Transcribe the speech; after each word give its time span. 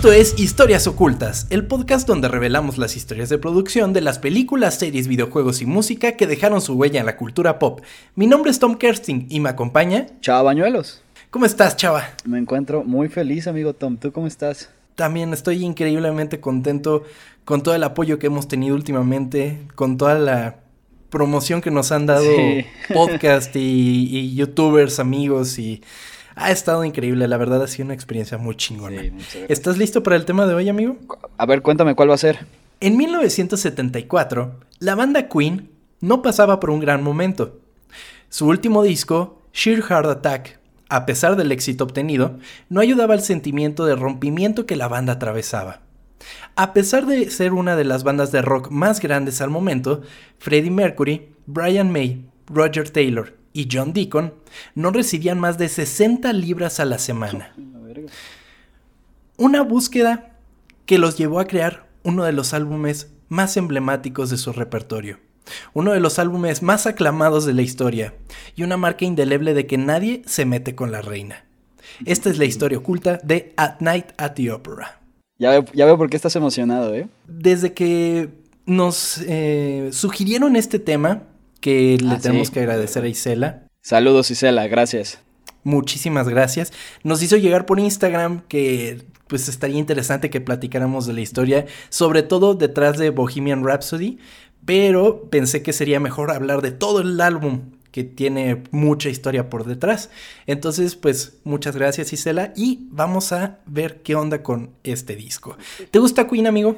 Esto 0.00 0.12
es 0.14 0.40
Historias 0.40 0.86
Ocultas, 0.86 1.46
el 1.50 1.66
podcast 1.66 2.08
donde 2.08 2.28
revelamos 2.28 2.78
las 2.78 2.96
historias 2.96 3.28
de 3.28 3.36
producción 3.36 3.92
de 3.92 4.00
las 4.00 4.18
películas, 4.18 4.78
series, 4.78 5.08
videojuegos 5.08 5.60
y 5.60 5.66
música 5.66 6.12
que 6.12 6.26
dejaron 6.26 6.62
su 6.62 6.72
huella 6.72 7.00
en 7.00 7.04
la 7.04 7.18
cultura 7.18 7.58
pop. 7.58 7.82
Mi 8.14 8.26
nombre 8.26 8.50
es 8.50 8.58
Tom 8.58 8.76
Kersting 8.76 9.26
y 9.28 9.40
me 9.40 9.50
acompaña... 9.50 10.06
Chava 10.22 10.40
Bañuelos. 10.40 11.02
¿Cómo 11.28 11.44
estás, 11.44 11.76
Chava? 11.76 12.14
Me 12.24 12.38
encuentro 12.38 12.82
muy 12.82 13.10
feliz, 13.10 13.46
amigo 13.46 13.74
Tom. 13.74 13.98
¿Tú 13.98 14.10
cómo 14.10 14.26
estás? 14.26 14.70
También 14.94 15.34
estoy 15.34 15.62
increíblemente 15.62 16.40
contento 16.40 17.04
con 17.44 17.62
todo 17.62 17.74
el 17.74 17.84
apoyo 17.84 18.18
que 18.18 18.28
hemos 18.28 18.48
tenido 18.48 18.76
últimamente, 18.76 19.60
con 19.74 19.98
toda 19.98 20.18
la 20.18 20.60
promoción 21.10 21.60
que 21.60 21.70
nos 21.70 21.92
han 21.92 22.06
dado 22.06 22.24
podcast 22.94 23.54
y, 23.54 24.08
y 24.16 24.34
youtubers, 24.34 24.98
amigos 24.98 25.58
y 25.58 25.82
ha 26.40 26.50
estado 26.50 26.84
increíble, 26.84 27.28
la 27.28 27.36
verdad 27.36 27.62
ha 27.62 27.68
sido 27.68 27.84
una 27.84 27.94
experiencia 27.94 28.38
muy 28.38 28.56
chingona. 28.56 29.02
¿Estás 29.48 29.76
listo 29.76 30.02
para 30.02 30.16
el 30.16 30.24
tema 30.24 30.46
de 30.46 30.54
hoy, 30.54 30.68
amigo? 30.68 30.96
A 31.36 31.46
ver, 31.46 31.62
cuéntame 31.62 31.94
cuál 31.94 32.10
va 32.10 32.14
a 32.14 32.18
ser. 32.18 32.46
En 32.80 32.96
1974, 32.96 34.58
la 34.78 34.94
banda 34.94 35.28
Queen 35.28 35.68
no 36.00 36.22
pasaba 36.22 36.58
por 36.58 36.70
un 36.70 36.80
gran 36.80 37.02
momento. 37.02 37.60
Su 38.30 38.46
último 38.46 38.82
disco, 38.82 39.42
Sheer 39.52 39.82
Heart 39.82 40.06
Attack, 40.06 40.58
a 40.88 41.04
pesar 41.04 41.36
del 41.36 41.52
éxito 41.52 41.84
obtenido, 41.84 42.38
no 42.70 42.80
ayudaba 42.80 43.14
al 43.14 43.22
sentimiento 43.22 43.84
de 43.84 43.96
rompimiento 43.96 44.64
que 44.64 44.76
la 44.76 44.88
banda 44.88 45.14
atravesaba. 45.14 45.82
A 46.56 46.72
pesar 46.72 47.06
de 47.06 47.30
ser 47.30 47.52
una 47.52 47.76
de 47.76 47.84
las 47.84 48.02
bandas 48.02 48.32
de 48.32 48.42
rock 48.42 48.70
más 48.70 49.00
grandes 49.00 49.40
al 49.40 49.50
momento, 49.50 50.02
Freddie 50.38 50.70
Mercury, 50.70 51.28
Brian 51.46 51.92
May, 51.92 52.24
Roger 52.46 52.88
Taylor 52.88 53.39
y 53.52 53.68
John 53.70 53.92
Deacon 53.92 54.34
no 54.74 54.90
recibían 54.90 55.40
más 55.40 55.58
de 55.58 55.68
60 55.68 56.32
libras 56.32 56.80
a 56.80 56.84
la 56.84 56.98
semana. 56.98 57.54
Una 59.36 59.62
búsqueda 59.62 60.36
que 60.86 60.98
los 60.98 61.16
llevó 61.16 61.40
a 61.40 61.46
crear 61.46 61.88
uno 62.02 62.24
de 62.24 62.32
los 62.32 62.52
álbumes 62.52 63.10
más 63.28 63.56
emblemáticos 63.56 64.28
de 64.28 64.36
su 64.36 64.52
repertorio, 64.52 65.18
uno 65.72 65.92
de 65.92 66.00
los 66.00 66.18
álbumes 66.18 66.62
más 66.62 66.86
aclamados 66.86 67.46
de 67.46 67.54
la 67.54 67.62
historia 67.62 68.14
y 68.56 68.64
una 68.64 68.76
marca 68.76 69.04
indeleble 69.04 69.54
de 69.54 69.66
que 69.66 69.78
nadie 69.78 70.22
se 70.26 70.44
mete 70.44 70.74
con 70.74 70.90
la 70.90 71.00
reina. 71.00 71.44
Esta 72.04 72.28
es 72.28 72.38
la 72.38 72.44
historia 72.44 72.78
oculta 72.78 73.20
de 73.22 73.54
At 73.56 73.80
Night 73.80 74.06
at 74.16 74.32
the 74.32 74.50
Opera. 74.50 75.00
Ya 75.38 75.50
veo, 75.50 75.64
ya 75.72 75.86
veo 75.86 75.96
por 75.96 76.10
qué 76.10 76.16
estás 76.16 76.36
emocionado, 76.36 76.94
¿eh? 76.94 77.08
Desde 77.26 77.72
que 77.72 78.28
nos 78.66 79.22
eh, 79.26 79.88
sugirieron 79.92 80.56
este 80.56 80.78
tema, 80.78 81.22
que 81.60 81.98
le 82.00 82.14
ah, 82.14 82.18
tenemos 82.20 82.50
que 82.50 82.60
agradecer 82.60 83.04
a 83.04 83.08
Isela. 83.08 83.62
Saludos 83.82 84.30
Isela, 84.30 84.66
gracias. 84.66 85.20
Muchísimas 85.62 86.28
gracias. 86.28 86.72
Nos 87.04 87.22
hizo 87.22 87.36
llegar 87.36 87.66
por 87.66 87.78
Instagram 87.78 88.42
que 88.48 89.02
pues 89.26 89.48
estaría 89.48 89.78
interesante 89.78 90.28
que 90.28 90.40
platicáramos 90.40 91.06
de 91.06 91.12
la 91.12 91.20
historia, 91.20 91.66
sobre 91.88 92.22
todo 92.22 92.54
detrás 92.54 92.98
de 92.98 93.10
Bohemian 93.10 93.64
Rhapsody, 93.64 94.18
pero 94.64 95.28
pensé 95.30 95.62
que 95.62 95.72
sería 95.72 96.00
mejor 96.00 96.32
hablar 96.32 96.62
de 96.62 96.72
todo 96.72 97.00
el 97.00 97.20
álbum 97.20 97.60
que 97.92 98.04
tiene 98.04 98.62
mucha 98.70 99.08
historia 99.08 99.48
por 99.50 99.64
detrás. 99.64 100.10
Entonces, 100.46 100.96
pues 100.96 101.38
muchas 101.44 101.76
gracias 101.76 102.12
Isela 102.12 102.52
y 102.56 102.86
vamos 102.90 103.32
a 103.32 103.58
ver 103.66 104.02
qué 104.02 104.14
onda 104.14 104.42
con 104.42 104.70
este 104.84 105.16
disco. 105.16 105.56
¿Te 105.90 105.98
gusta 105.98 106.26
Queen, 106.26 106.46
amigo? 106.46 106.76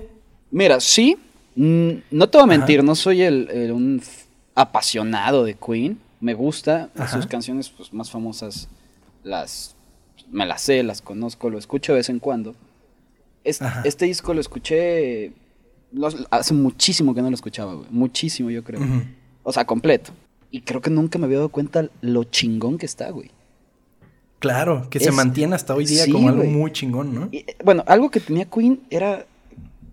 Mira, 0.51 0.81
sí. 0.81 1.17
Mm, 1.55 1.91
no 2.11 2.29
te 2.29 2.39
voy 2.39 2.45
a 2.45 2.47
mentir, 2.47 2.83
no 2.83 2.95
soy 2.95 3.23
el, 3.23 3.73
un 3.73 4.03
apasionado 4.55 5.45
de 5.45 5.55
Queen. 5.55 6.01
Me 6.21 6.35
gusta. 6.35 6.91
Sus 7.11 7.27
canciones 7.27 7.71
pues, 7.71 7.93
más 7.93 8.11
famosas 8.11 8.69
las 9.25 9.75
me 10.31 10.47
las 10.47 10.63
sé, 10.63 10.83
las 10.83 11.03
conozco, 11.03 11.51
lo 11.51 11.59
escucho 11.59 11.93
de 11.93 11.99
vez 11.99 12.09
en 12.09 12.19
cuando. 12.19 12.55
este 13.45 14.07
disco 14.07 14.35
lo 14.35 14.41
escuché 14.41 15.33
hace 16.31 16.55
muchísimo 16.55 17.15
que 17.15 17.23
no 17.23 17.29
lo 17.29 17.35
escuchaba, 17.35 17.75
güey. 17.75 17.87
Muchísimo, 17.91 18.51
yo 18.51 18.65
creo. 18.65 18.81
O 19.43 19.53
sea, 19.53 19.67
completo. 19.67 20.13
Y 20.51 20.63
creo 20.63 20.81
que 20.81 20.91
nunca 20.91 21.19
me 21.19 21.27
había 21.27 21.39
dado 21.39 21.51
cuenta 21.51 21.89
lo 22.01 22.25
chingón 22.25 22.79
que 22.79 22.87
está, 22.87 23.11
güey. 23.11 23.31
Claro, 24.39 24.89
que 24.91 24.99
se 24.99 25.13
mantiene 25.13 25.55
hasta 25.55 25.75
hoy 25.75 25.87
día 25.87 26.05
como 26.11 26.29
algo 26.29 26.45
muy 26.45 26.73
chingón, 26.73 27.15
¿no? 27.15 27.29
Eh, 27.31 27.47
bueno, 27.65 27.85
algo 27.87 28.11
que 28.11 28.19
tenía 28.19 28.47
Queen 28.47 28.81
era 28.91 29.25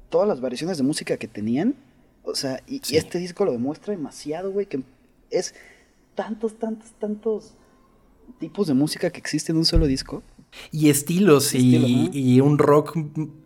todas 0.10 0.28
las 0.28 0.42
variaciones 0.42 0.78
de 0.78 0.84
música 0.84 1.18
que 1.18 1.28
tenían 1.28 1.76
o 2.30 2.36
sea, 2.36 2.62
y, 2.68 2.82
este 2.96 3.20
disco 3.20 3.46
lo 3.46 3.52
demuestra 3.52 3.94
demasiado, 3.94 4.52
güey, 4.52 4.66
que 4.66 4.82
es 5.30 5.56
tantos, 6.16 6.58
tantos, 6.58 6.92
tantos 7.00 7.54
tipos 8.40 8.68
de 8.68 8.74
música 8.74 9.10
que 9.10 9.20
existen 9.20 9.56
en 9.56 9.60
un 9.60 9.66
solo 9.66 9.88
disco. 9.88 10.24
Y 10.72 10.90
estilos 10.90 11.54
y, 11.54 12.42
un 12.42 12.58
rock, 12.58 12.98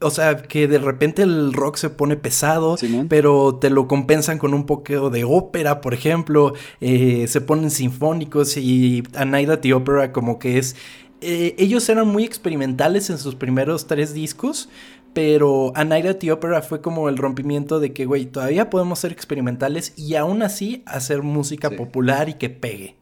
o 0.02 0.10
sea, 0.10 0.38
que 0.38 0.68
de 0.68 0.78
repente 0.78 1.24
el 1.24 1.52
rock 1.52 1.76
se 1.76 1.90
pone 1.90 2.16
pesado, 2.16 2.78
pero 3.10 3.56
te 3.56 3.70
lo 3.70 3.88
compensan 3.90 4.38
con 4.38 4.54
un 4.54 4.66
poco 4.66 5.10
de 5.10 5.26
ópera, 5.26 5.82
por 5.82 5.94
ejemplo, 5.94 6.54
eh, 6.80 7.26
se 7.28 7.42
ponen 7.42 7.72
sinfónicos 7.72 8.56
y 8.56 9.04
A 9.16 9.26
Night 9.26 9.50
at 9.50 9.60
the 9.60 9.74
Opera 9.74 10.12
como 10.14 10.40
que 10.40 10.58
es... 10.58 10.76
Eh, 11.20 11.56
ellos 11.58 11.88
eran 11.88 12.08
muy 12.08 12.26
experimentales 12.26 13.10
en 13.10 13.18
sus 13.18 13.36
primeros 13.36 13.88
tres 13.88 14.14
discos, 14.14 14.70
pero 15.14 15.72
A 15.76 15.84
Night 15.84 16.06
at 16.06 16.18
the 16.18 16.32
Opera 16.32 16.62
fue 16.62 16.82
como 16.82 17.10
el 17.10 17.18
rompimiento 17.18 17.80
de 17.80 17.94
que, 17.94 18.06
güey, 18.06 18.26
todavía 18.26 18.70
podemos 18.70 19.00
ser 19.00 19.12
experimentales 19.12 19.94
y 19.98 20.16
aún 20.16 20.42
así 20.42 20.84
hacer 20.86 21.22
música 21.22 21.70
popular 21.70 22.30
y 22.30 22.34
que 22.34 22.50
pegue. 22.50 22.96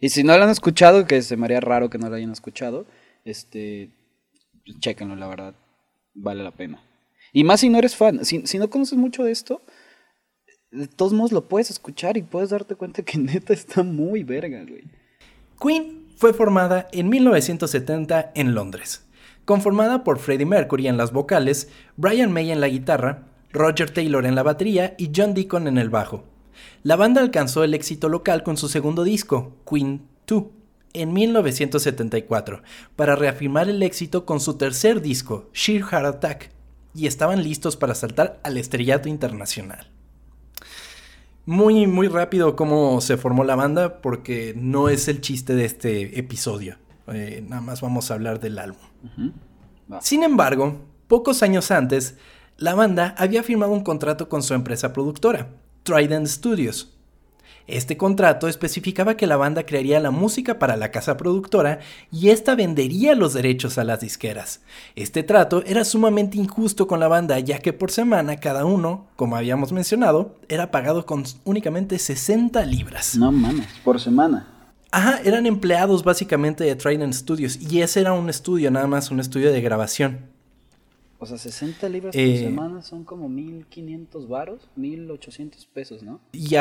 Y 0.00 0.10
si 0.10 0.22
no 0.22 0.36
lo 0.38 0.44
han 0.44 0.50
escuchado, 0.50 1.06
que 1.06 1.22
se 1.22 1.36
me 1.36 1.46
haría 1.46 1.60
raro 1.60 1.90
que 1.90 1.98
no 1.98 2.08
lo 2.08 2.14
hayan 2.14 2.30
escuchado, 2.30 2.86
este, 3.24 3.90
chéquenlo, 4.78 5.16
la 5.16 5.26
verdad, 5.26 5.54
vale 6.14 6.44
la 6.44 6.52
pena. 6.52 6.80
Y 7.32 7.44
más 7.44 7.60
si 7.60 7.68
no 7.68 7.78
eres 7.78 7.96
fan, 7.96 8.24
si, 8.24 8.46
si 8.46 8.58
no 8.58 8.70
conoces 8.70 8.96
mucho 8.96 9.24
de 9.24 9.32
esto, 9.32 9.62
de 10.70 10.86
todos 10.86 11.12
modos 11.12 11.32
lo 11.32 11.48
puedes 11.48 11.70
escuchar 11.70 12.16
y 12.16 12.22
puedes 12.22 12.50
darte 12.50 12.76
cuenta 12.76 13.02
que 13.02 13.18
neta 13.18 13.52
está 13.52 13.82
muy 13.82 14.22
verga, 14.22 14.64
güey. 14.64 14.84
Queen 15.60 16.06
fue 16.16 16.32
formada 16.32 16.88
en 16.92 17.08
1970 17.08 18.32
en 18.34 18.54
Londres 18.54 19.07
conformada 19.48 20.04
por 20.04 20.18
Freddie 20.18 20.44
Mercury 20.44 20.88
en 20.88 20.98
las 20.98 21.10
vocales, 21.10 21.70
Brian 21.96 22.30
May 22.30 22.50
en 22.50 22.60
la 22.60 22.68
guitarra, 22.68 23.28
Roger 23.50 23.90
Taylor 23.90 24.26
en 24.26 24.34
la 24.34 24.42
batería 24.42 24.94
y 24.98 25.10
John 25.16 25.32
Deacon 25.32 25.66
en 25.66 25.78
el 25.78 25.88
bajo. 25.88 26.24
La 26.82 26.96
banda 26.96 27.22
alcanzó 27.22 27.64
el 27.64 27.72
éxito 27.72 28.10
local 28.10 28.42
con 28.42 28.58
su 28.58 28.68
segundo 28.68 29.04
disco, 29.04 29.56
Queen 29.66 30.02
2, 30.26 30.44
en 30.92 31.14
1974, 31.14 32.62
para 32.94 33.16
reafirmar 33.16 33.70
el 33.70 33.82
éxito 33.82 34.26
con 34.26 34.38
su 34.38 34.58
tercer 34.58 35.00
disco, 35.00 35.48
Sheer 35.54 35.82
Heart 35.82 36.04
Attack, 36.04 36.50
y 36.94 37.06
estaban 37.06 37.42
listos 37.42 37.78
para 37.78 37.94
saltar 37.94 38.40
al 38.42 38.58
estrellato 38.58 39.08
internacional. 39.08 39.88
Muy, 41.46 41.86
muy 41.86 42.08
rápido 42.08 42.54
cómo 42.54 43.00
se 43.00 43.16
formó 43.16 43.44
la 43.44 43.56
banda, 43.56 44.02
porque 44.02 44.52
no 44.58 44.90
es 44.90 45.08
el 45.08 45.22
chiste 45.22 45.54
de 45.54 45.64
este 45.64 46.18
episodio. 46.18 46.76
Eh, 47.06 47.42
nada 47.48 47.62
más 47.62 47.80
vamos 47.80 48.10
a 48.10 48.14
hablar 48.14 48.40
del 48.40 48.58
álbum. 48.58 48.87
Sin 50.00 50.22
embargo, 50.22 50.80
pocos 51.06 51.42
años 51.42 51.70
antes, 51.70 52.16
la 52.56 52.74
banda 52.74 53.14
había 53.18 53.42
firmado 53.42 53.72
un 53.72 53.84
contrato 53.84 54.28
con 54.28 54.42
su 54.42 54.54
empresa 54.54 54.92
productora, 54.92 55.48
Trident 55.84 56.26
Studios. 56.26 56.94
Este 57.68 57.98
contrato 57.98 58.48
especificaba 58.48 59.18
que 59.18 59.26
la 59.26 59.36
banda 59.36 59.66
crearía 59.66 60.00
la 60.00 60.10
música 60.10 60.58
para 60.58 60.78
la 60.78 60.90
casa 60.90 61.18
productora 61.18 61.80
y 62.10 62.30
esta 62.30 62.54
vendería 62.54 63.14
los 63.14 63.34
derechos 63.34 63.76
a 63.76 63.84
las 63.84 64.00
disqueras. 64.00 64.62
Este 64.96 65.22
trato 65.22 65.62
era 65.66 65.84
sumamente 65.84 66.38
injusto 66.38 66.86
con 66.86 66.98
la 66.98 67.08
banda 67.08 67.38
ya 67.40 67.58
que 67.58 67.74
por 67.74 67.90
semana 67.90 68.36
cada 68.36 68.64
uno, 68.64 69.08
como 69.16 69.36
habíamos 69.36 69.72
mencionado, 69.72 70.34
era 70.48 70.70
pagado 70.70 71.04
con 71.04 71.24
únicamente 71.44 71.98
60 71.98 72.64
libras. 72.64 73.16
No 73.16 73.30
mames, 73.30 73.68
por 73.84 74.00
semana. 74.00 74.46
Ajá, 74.90 75.20
eran 75.24 75.46
empleados 75.46 76.02
básicamente 76.02 76.64
de 76.64 76.74
Trident 76.74 77.12
Studios 77.12 77.56
y 77.60 77.82
ese 77.82 78.00
era 78.00 78.12
un 78.12 78.30
estudio, 78.30 78.70
nada 78.70 78.86
más 78.86 79.10
un 79.10 79.20
estudio 79.20 79.52
de 79.52 79.60
grabación. 79.60 80.38
O 81.20 81.26
sea, 81.26 81.36
60 81.36 81.88
libras 81.88 82.14
por 82.14 82.22
eh, 82.22 82.38
semana 82.38 82.80
son 82.80 83.02
como 83.02 83.28
1500 83.28 84.28
varos, 84.28 84.68
1800 84.76 85.66
pesos, 85.66 86.02
¿no? 86.04 86.20
Y, 86.30 86.54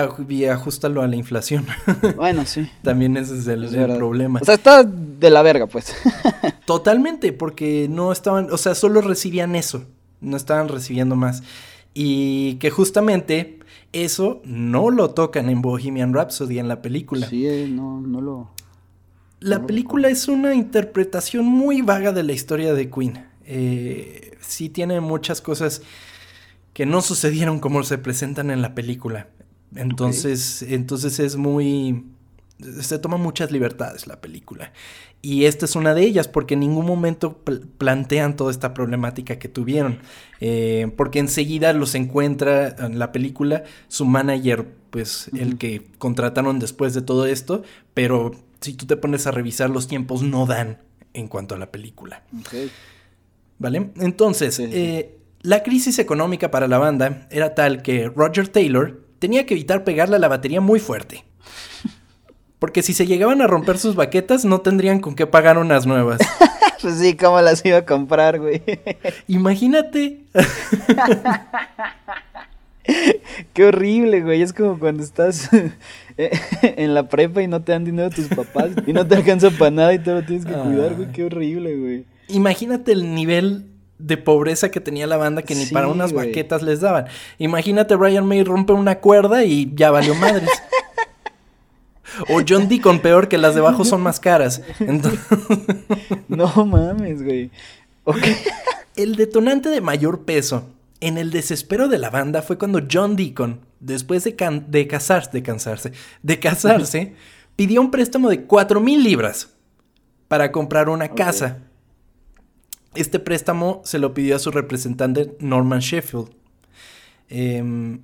ajustalo 0.46 1.04
a 1.04 1.08
la 1.08 1.16
inflación. 1.16 1.66
Bueno, 2.16 2.44
sí. 2.46 2.68
También 2.82 3.16
ese 3.18 3.38
es 3.38 3.48
el, 3.48 3.68
problema. 3.96 4.40
O 4.42 4.46
sea, 4.46 4.56
está 4.56 4.84
de 4.84 5.30
la 5.30 5.44
verga, 5.44 5.68
pues. 5.68 5.96
Totalmente, 6.66 7.34
porque 7.34 7.88
no 7.88 8.12
estaban, 8.12 8.48
o 8.52 8.58
sea, 8.58 8.74
solo 8.74 9.02
recibían 9.02 9.56
eso, 9.56 9.84
no 10.22 10.36
estaban 10.36 10.70
recibiendo 10.70 11.16
más. 11.16 11.44
Y 11.94 12.56
que 12.56 12.72
justamente 12.72 13.57
eso 13.94 14.42
no 14.44 14.90
lo 14.92 15.12
tocan 15.12 15.50
en 15.50 15.62
Bohemian 15.62 16.14
Rhapsody 16.14 16.60
en 16.60 16.68
la 16.68 16.82
película. 16.82 17.28
Sí, 17.28 17.48
eh, 17.48 17.68
no, 17.70 18.02
no 18.02 18.22
lo. 18.22 18.52
La 19.40 19.66
película 19.66 20.10
es 20.10 20.28
una 20.28 20.56
interpretación 20.56 21.46
muy 21.46 21.82
vaga 21.82 22.12
de 22.12 22.24
la 22.24 22.34
historia 22.34 22.74
de 22.74 22.90
Queen. 22.90 23.26
Eh, 23.46 24.36
sí 24.42 24.70
tiene 24.70 25.00
muchas 25.00 25.42
cosas 25.42 25.84
que 26.74 26.86
no 26.86 27.02
sucedieron 27.02 27.60
como 27.60 27.84
se 27.84 27.98
presentan 27.98 28.50
en 28.50 28.62
la 28.62 28.74
película. 28.74 29.30
Entonces, 29.76 30.64
entonces 30.64 31.20
es 31.20 31.36
muy 31.36 32.04
se 32.60 33.00
toma 33.00 33.18
muchas 33.18 33.52
libertades 33.52 34.08
la 34.08 34.20
película. 34.20 34.72
Y 35.22 35.46
esta 35.46 35.66
es 35.66 35.76
una 35.76 35.94
de 35.94 36.04
ellas, 36.04 36.28
porque 36.28 36.54
en 36.54 36.62
ningún 36.62 36.86
momento 36.86 37.38
plantean 37.78 38.36
toda 38.36 38.52
esta 38.52 38.74
problemática 38.74 39.40
que 39.40 39.50
tuvieron. 39.50 40.00
Eh, 40.40 40.92
porque 40.96 41.20
enseguida 41.20 41.74
los 41.74 41.96
encuentra 41.96 42.76
en 42.80 43.00
la 43.00 43.12
película 43.12 43.64
su 43.88 44.06
manager, 44.06 44.68
pues 44.90 45.30
el 45.38 45.58
que 45.58 45.88
contrataron 45.98 46.60
después 46.60 46.94
de 46.94 47.02
todo 47.02 47.26
esto, 47.26 47.64
pero 47.94 48.32
si 48.62 48.74
tú 48.74 48.86
te 48.86 48.98
pones 48.98 49.28
a 49.28 49.32
revisar 49.32 49.70
los 49.70 49.88
tiempos 49.88 50.22
no 50.22 50.46
dan 50.46 50.80
en 51.14 51.28
cuanto 51.28 51.56
a 51.56 51.58
la 51.58 51.72
película. 51.72 52.24
¿Vale? 53.60 53.90
Entonces, 53.98 54.60
eh, 54.60 55.18
la 55.42 55.64
crisis 55.64 55.98
económica 56.00 56.52
para 56.52 56.68
la 56.68 56.78
banda 56.78 57.28
era 57.32 57.56
tal 57.56 57.82
que 57.82 58.08
Roger 58.08 58.48
Taylor 58.48 59.04
tenía 59.20 59.46
que 59.46 59.56
evitar 59.56 59.84
pegarle 59.84 60.18
a 60.18 60.20
la 60.20 60.28
batería 60.28 60.62
muy 60.62 60.80
fuerte. 60.80 61.26
Porque 62.60 62.82
si 62.82 62.94
se 62.94 63.06
llegaban 63.06 63.42
a 63.42 63.48
romper 63.48 63.78
sus 63.78 63.96
baquetas, 63.96 64.46
no 64.46 64.62
tendrían 64.62 65.00
con 65.00 65.16
qué 65.16 65.28
pagar 65.28 65.58
unas 65.58 65.86
nuevas. 65.86 66.20
pues 66.82 66.96
sí, 66.98 67.16
¿cómo 67.16 67.40
las 67.42 67.64
iba 67.66 67.78
a 67.78 67.86
comprar, 67.86 68.40
güey? 68.40 68.62
Imagínate. 69.28 70.22
Qué 73.54 73.66
horrible, 73.66 74.22
güey. 74.22 74.42
Es 74.42 74.54
como 74.54 74.80
cuando 74.80 75.04
estás 75.04 75.50
en 76.62 76.94
la 76.94 77.10
prepa 77.10 77.44
y 77.44 77.48
no 77.48 77.62
te 77.62 77.74
dan 77.74 77.84
dinero 77.84 78.10
tus 78.10 78.28
papás 78.28 78.70
y 78.86 78.94
no 78.94 79.06
te 79.06 79.16
alcanza 79.16 79.52
para 79.52 79.72
nada 79.72 79.94
y 79.94 80.00
te 80.00 80.12
lo 80.12 80.24
tienes 80.24 80.46
que 80.46 80.54
cuidar, 80.54 80.96
güey. 80.96 81.12
Qué 81.12 81.26
horrible, 81.26 81.76
güey. 81.76 82.06
Imagínate 82.30 82.94
el 82.94 83.14
nivel 83.14 83.66
de 84.00 84.18
pobreza 84.18 84.70
que 84.70 84.80
tenía 84.80 85.08
la 85.08 85.18
banda 85.18 85.42
que 85.42 85.56
ni 85.56 85.66
para 85.66 85.88
unas 85.88 86.14
baquetas 86.14 86.62
les 86.62 86.82
daban. 86.82 87.06
Imagínate 87.40 87.96
Brian 87.96 88.26
May 88.26 88.44
rompe 88.44 88.74
una 88.74 89.00
cuerda 89.00 89.44
y 89.44 89.72
ya 89.76 89.92
valió 89.92 90.16
madres. 90.16 90.50
O 92.30 92.42
John 92.48 92.68
Deacon, 92.68 93.00
peor 93.00 93.28
que 93.28 93.38
las 93.38 93.54
de 93.54 93.62
abajo 93.62 93.86
son 93.86 94.02
más 94.02 94.20
caras. 94.20 94.62
no 96.28 96.66
mames, 96.66 97.24
güey. 97.24 97.52
El 98.96 99.16
detonante 99.16 99.70
de 99.70 99.82
mayor 99.82 100.26
peso 100.26 100.68
en 101.00 101.18
el 101.18 101.32
desespero 101.32 101.88
de 101.88 101.98
la 101.98 102.10
banda 102.10 102.42
fue 102.42 102.58
cuando 102.58 102.82
John 102.92 103.16
Deacon, 103.16 103.62
después 103.80 104.24
de, 104.24 104.36
de 104.68 104.88
casarse, 104.88 105.30
de 105.32 105.44
cansarse, 105.44 105.92
de 106.24 106.40
casarse, 106.40 107.14
pidió 107.56 107.82
un 107.82 107.92
préstamo 107.92 108.30
de 108.30 108.44
4 108.44 108.80
mil 108.80 109.04
libras 109.04 109.50
para 110.28 110.52
comprar 110.52 110.90
una 110.90 111.10
casa. 111.10 111.60
Este 112.96 113.20
préstamo 113.20 113.82
se 113.86 114.00
lo 114.00 114.14
pidió 114.14 114.36
a 114.36 114.40
su 114.40 114.52
representante 114.52 115.36
Norman 115.40 115.80
Sheffield. 115.80 116.30
Em, 117.30 118.00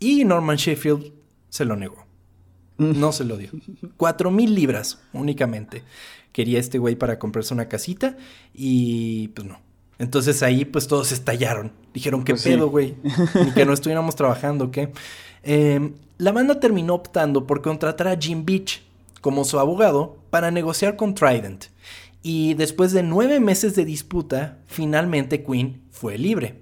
y 0.00 0.24
Norman 0.24 0.56
Sheffield 0.56 1.12
se 1.48 1.64
lo 1.64 1.76
negó. 1.76 2.06
No 2.82 3.12
se 3.12 3.24
lo 3.24 3.36
dio. 3.36 3.50
Cuatro 3.96 4.30
mil 4.30 4.54
libras 4.54 5.00
únicamente. 5.12 5.82
Quería 6.32 6.58
este 6.58 6.78
güey 6.78 6.96
para 6.96 7.18
comprarse 7.18 7.54
una 7.54 7.68
casita 7.68 8.16
y 8.54 9.28
pues 9.28 9.46
no. 9.46 9.60
Entonces 9.98 10.42
ahí 10.42 10.64
pues 10.64 10.88
todos 10.88 11.12
estallaron. 11.12 11.72
Dijeron, 11.94 12.24
¿qué 12.24 12.32
pues 12.32 12.44
pedo, 12.44 12.70
güey? 12.70 12.96
Ni 13.34 13.52
que 13.52 13.64
no 13.64 13.72
estuviéramos 13.72 14.16
trabajando, 14.16 14.70
¿qué? 14.70 14.92
Em, 15.42 15.94
la 16.18 16.32
banda 16.32 16.60
terminó 16.60 16.94
optando 16.94 17.46
por 17.46 17.62
contratar 17.62 18.08
a 18.08 18.16
Jim 18.16 18.44
Beach 18.44 18.82
como 19.20 19.44
su 19.44 19.58
abogado 19.58 20.18
para 20.30 20.50
negociar 20.50 20.96
con 20.96 21.14
Trident. 21.14 21.66
Y 22.22 22.54
después 22.54 22.92
de 22.92 23.02
nueve 23.02 23.40
meses 23.40 23.74
de 23.74 23.84
disputa, 23.84 24.58
finalmente 24.66 25.42
Queen 25.44 25.82
fue 25.90 26.18
libre. 26.18 26.60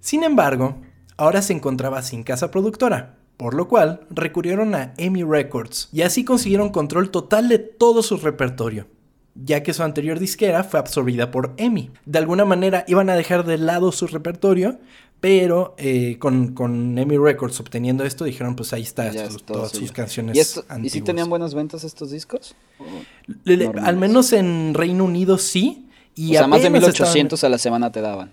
Sin 0.00 0.24
embargo, 0.24 0.76
ahora 1.16 1.42
se 1.42 1.52
encontraba 1.52 2.02
sin 2.02 2.22
casa 2.22 2.50
productora 2.50 3.16
por 3.36 3.54
lo 3.54 3.68
cual 3.68 4.00
recurrieron 4.10 4.74
a 4.74 4.94
EMI 4.96 5.24
Records 5.24 5.88
y 5.92 6.02
así 6.02 6.24
consiguieron 6.24 6.70
control 6.70 7.10
total 7.10 7.48
de 7.48 7.58
todo 7.58 8.02
su 8.02 8.16
repertorio, 8.16 8.86
ya 9.34 9.62
que 9.62 9.74
su 9.74 9.82
anterior 9.82 10.18
disquera 10.18 10.64
fue 10.64 10.80
absorbida 10.80 11.30
por 11.30 11.54
EMI. 11.56 11.90
De 12.06 12.18
alguna 12.18 12.44
manera 12.44 12.84
iban 12.86 13.10
a 13.10 13.16
dejar 13.16 13.44
de 13.44 13.58
lado 13.58 13.92
su 13.92 14.06
repertorio, 14.06 14.78
pero 15.20 15.74
eh, 15.78 16.18
con, 16.18 16.52
con 16.52 16.98
EMI 16.98 17.16
Records 17.16 17.60
obteniendo 17.60 18.04
esto 18.04 18.24
dijeron 18.24 18.56
pues 18.56 18.72
ahí 18.72 18.82
está, 18.82 19.10
todas 19.44 19.70
sus 19.70 19.92
canciones. 19.92 20.58
¿Y, 20.80 20.86
¿Y 20.86 20.90
si 20.90 21.00
tenían 21.00 21.30
buenas 21.30 21.54
ventas 21.54 21.84
estos 21.84 22.10
discos? 22.10 22.54
al 23.82 23.96
menos 23.96 24.32
en 24.32 24.74
Reino 24.74 25.04
Unido 25.04 25.38
sí. 25.38 25.88
Y 26.14 26.36
o 26.36 26.38
sea, 26.38 26.46
más 26.46 26.62
de 26.62 26.70
1800 26.70 27.42
a 27.42 27.48
la 27.48 27.58
semana 27.58 27.90
te 27.90 28.00
daban. 28.00 28.30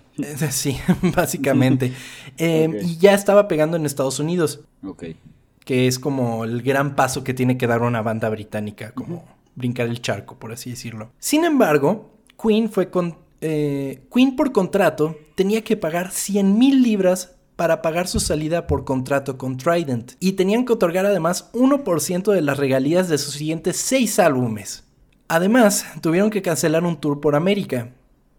Sí, 0.51 0.77
básicamente. 1.15 1.93
Em, 2.37 2.75
y 2.81 2.97
ya 2.97 3.13
estaba 3.13 3.47
pegando 3.47 3.75
en 3.75 3.85
Estados 3.85 4.19
Unidos. 4.19 4.61
Ok. 4.83 5.03
Que 5.65 5.87
es 5.87 5.99
como 5.99 6.45
el 6.45 6.61
gran 6.61 6.95
paso 6.95 7.23
que 7.23 7.33
tiene 7.33 7.57
que 7.57 7.67
dar 7.67 7.81
una 7.81 8.01
banda 8.01 8.29
británica, 8.29 8.91
como 8.91 9.25
brincar 9.55 9.87
el 9.87 10.01
charco, 10.01 10.37
por 10.39 10.53
así 10.53 10.69
decirlo. 10.69 11.11
Sin 11.19 11.43
embargo, 11.43 12.11
Queen 12.41 12.69
fue 12.71 12.89
con. 12.89 13.17
Eh, 13.41 14.01
Queen 14.13 14.35
por 14.35 14.51
contrato 14.51 15.17
tenía 15.35 15.63
que 15.63 15.77
pagar 15.77 16.11
100 16.11 16.57
mil 16.57 16.81
libras 16.81 17.35
para 17.55 17.81
pagar 17.81 18.07
su 18.07 18.21
salida 18.21 18.67
por 18.67 18.85
contrato 18.85 19.37
con 19.37 19.57
Trident. 19.57 20.13
Y 20.21 20.33
tenían 20.33 20.65
que 20.65 20.71
otorgar 20.71 21.05
además 21.05 21.51
1% 21.51 22.31
de 22.31 22.41
las 22.41 22.57
regalías 22.57 23.09
de 23.09 23.17
sus 23.17 23.33
siguientes 23.33 23.75
6 23.75 24.19
álbumes. 24.19 24.85
Además, 25.29 25.85
tuvieron 26.01 26.31
que 26.31 26.41
cancelar 26.41 26.83
un 26.83 26.97
tour 26.97 27.21
por 27.21 27.35
América, 27.35 27.93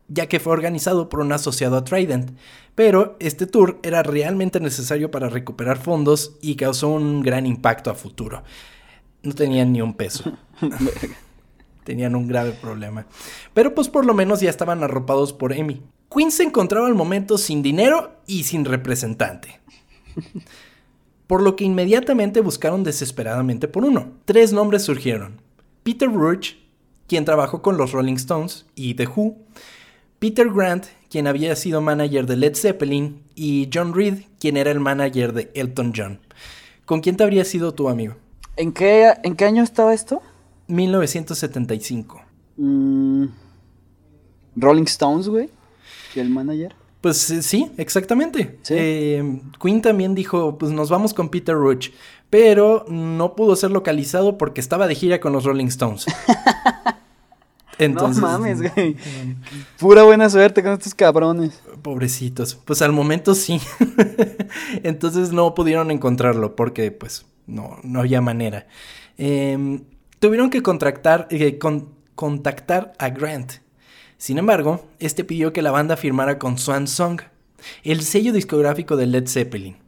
ya 0.08 0.26
que 0.26 0.40
fue 0.40 0.52
organizado 0.52 1.08
por 1.08 1.20
un 1.20 1.30
asociado 1.30 1.76
a 1.76 1.84
Trident, 1.84 2.32
pero 2.74 3.16
este 3.20 3.46
tour 3.46 3.78
era 3.84 4.02
realmente 4.02 4.58
necesario 4.58 5.08
para 5.08 5.28
recuperar 5.28 5.78
fondos 5.78 6.36
y 6.42 6.56
causó 6.56 6.88
un 6.88 7.22
gran 7.22 7.46
impacto 7.46 7.90
a 7.90 7.94
futuro. 7.94 8.42
No 9.22 9.32
tenían 9.34 9.72
ni 9.72 9.80
un 9.80 9.94
peso. 9.94 10.36
tenían 11.84 12.16
un 12.16 12.26
grave 12.26 12.52
problema. 12.52 13.06
Pero 13.54 13.72
pues 13.72 13.88
por 13.88 14.04
lo 14.04 14.12
menos 14.12 14.40
ya 14.40 14.50
estaban 14.50 14.82
arropados 14.82 15.32
por 15.32 15.52
Emmy. 15.52 15.82
Queen 16.12 16.32
se 16.32 16.42
encontraba 16.42 16.88
al 16.88 16.96
momento 16.96 17.38
sin 17.38 17.62
dinero 17.62 18.16
y 18.26 18.42
sin 18.42 18.64
representante. 18.64 19.60
Por 21.28 21.40
lo 21.40 21.54
que 21.54 21.62
inmediatamente 21.62 22.40
buscaron 22.40 22.82
desesperadamente 22.82 23.68
por 23.68 23.84
uno. 23.84 24.14
Tres 24.24 24.52
nombres 24.52 24.82
surgieron. 24.82 25.40
Peter 25.84 26.12
Roach, 26.12 26.54
quien 27.10 27.24
trabajó 27.24 27.60
con 27.60 27.76
los 27.76 27.90
Rolling 27.90 28.14
Stones 28.14 28.66
y 28.76 28.94
The 28.94 29.08
Who, 29.08 29.36
Peter 30.20 30.48
Grant, 30.48 30.86
quien 31.10 31.26
había 31.26 31.56
sido 31.56 31.80
manager 31.80 32.24
de 32.24 32.36
Led 32.36 32.54
Zeppelin, 32.54 33.24
y 33.34 33.68
John 33.74 33.92
Reed, 33.92 34.26
quien 34.38 34.56
era 34.56 34.70
el 34.70 34.78
manager 34.78 35.32
de 35.32 35.50
Elton 35.54 35.92
John. 35.96 36.20
¿Con 36.84 37.00
quién 37.00 37.16
te 37.16 37.24
habría 37.24 37.44
sido 37.44 37.74
tu 37.74 37.88
amigo? 37.88 38.14
¿En 38.54 38.70
qué, 38.72 39.12
¿en 39.24 39.34
qué 39.34 39.44
año 39.44 39.64
estaba 39.64 39.92
esto? 39.92 40.22
1975. 40.68 42.22
Mm, 42.56 43.24
Rolling 44.54 44.84
Stones, 44.84 45.26
güey. 45.28 45.50
¿Y 46.14 46.20
el 46.20 46.30
manager? 46.30 46.76
Pues 47.00 47.30
eh, 47.30 47.42
sí, 47.42 47.70
exactamente. 47.78 48.58
Eh, 48.68 49.40
Queen 49.60 49.80
también 49.80 50.14
dijo, 50.14 50.58
pues 50.58 50.70
nos 50.72 50.90
vamos 50.90 51.14
con 51.14 51.28
Peter 51.30 51.54
Roach 51.54 51.90
pero 52.30 52.84
no 52.88 53.34
pudo 53.34 53.56
ser 53.56 53.72
localizado 53.72 54.38
porque 54.38 54.60
estaba 54.60 54.86
de 54.86 54.94
gira 54.94 55.20
con 55.20 55.32
los 55.32 55.44
Rolling 55.44 55.66
Stones. 55.66 56.06
Entonces, 57.78 58.22
no 58.22 58.28
mames, 58.28 58.60
güey. 58.60 58.96
Pura 59.78 60.02
buena 60.02 60.28
suerte 60.28 60.62
con 60.62 60.72
estos 60.72 60.94
cabrones. 60.94 61.60
Pobrecitos. 61.82 62.54
Pues 62.54 62.82
al 62.82 62.92
momento 62.92 63.34
sí. 63.34 63.60
Entonces 64.82 65.32
no 65.32 65.54
pudieron 65.54 65.90
encontrarlo 65.90 66.54
porque 66.54 66.90
pues 66.92 67.24
no, 67.46 67.78
no 67.82 68.00
había 68.00 68.20
manera. 68.20 68.66
Em, 69.16 69.82
tuvieron 70.18 70.50
que 70.50 70.62
contractar, 70.62 71.26
eh, 71.30 71.58
contactar 72.14 72.92
a 72.98 73.08
Grant. 73.08 73.54
Sin 74.20 74.36
embargo, 74.36 74.84
este 74.98 75.24
pidió 75.24 75.54
que 75.54 75.62
la 75.62 75.70
banda 75.70 75.96
firmara 75.96 76.38
con 76.38 76.58
Swan 76.58 76.88
Song, 76.88 77.22
el 77.84 78.02
sello 78.02 78.34
discográfico 78.34 78.98
de 78.98 79.06
Led 79.06 79.26
Zeppelin. 79.26 79.78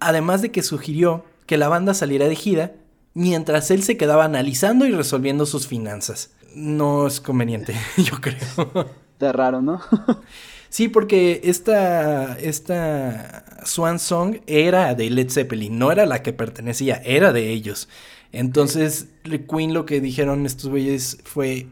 Además 0.00 0.42
de 0.42 0.50
que 0.50 0.62
sugirió 0.62 1.24
que 1.46 1.56
la 1.56 1.70
banda 1.70 1.94
saliera 1.94 2.28
de 2.28 2.36
gira 2.36 2.74
mientras 3.14 3.70
él 3.70 3.82
se 3.82 3.96
quedaba 3.96 4.26
analizando 4.26 4.84
y 4.84 4.92
resolviendo 4.92 5.46
sus 5.46 5.66
finanzas. 5.66 6.34
No 6.54 7.06
es 7.06 7.22
conveniente, 7.22 7.74
yo 7.96 8.20
creo. 8.20 8.90
Está 9.14 9.32
raro, 9.32 9.62
¿no? 9.62 9.80
sí, 10.68 10.88
porque 10.88 11.40
esta, 11.44 12.38
esta 12.38 13.46
Swan 13.64 13.98
Song 13.98 14.40
era 14.46 14.94
de 14.94 15.08
Led 15.08 15.30
Zeppelin, 15.30 15.78
no 15.78 15.90
era 15.90 16.04
la 16.04 16.22
que 16.22 16.34
pertenecía, 16.34 16.96
era 17.02 17.32
de 17.32 17.48
ellos. 17.48 17.88
Entonces, 18.30 19.08
Queen 19.22 19.72
lo 19.72 19.86
que 19.86 20.02
dijeron 20.02 20.44
estos 20.44 20.68
güeyes 20.68 21.16
fue, 21.24 21.66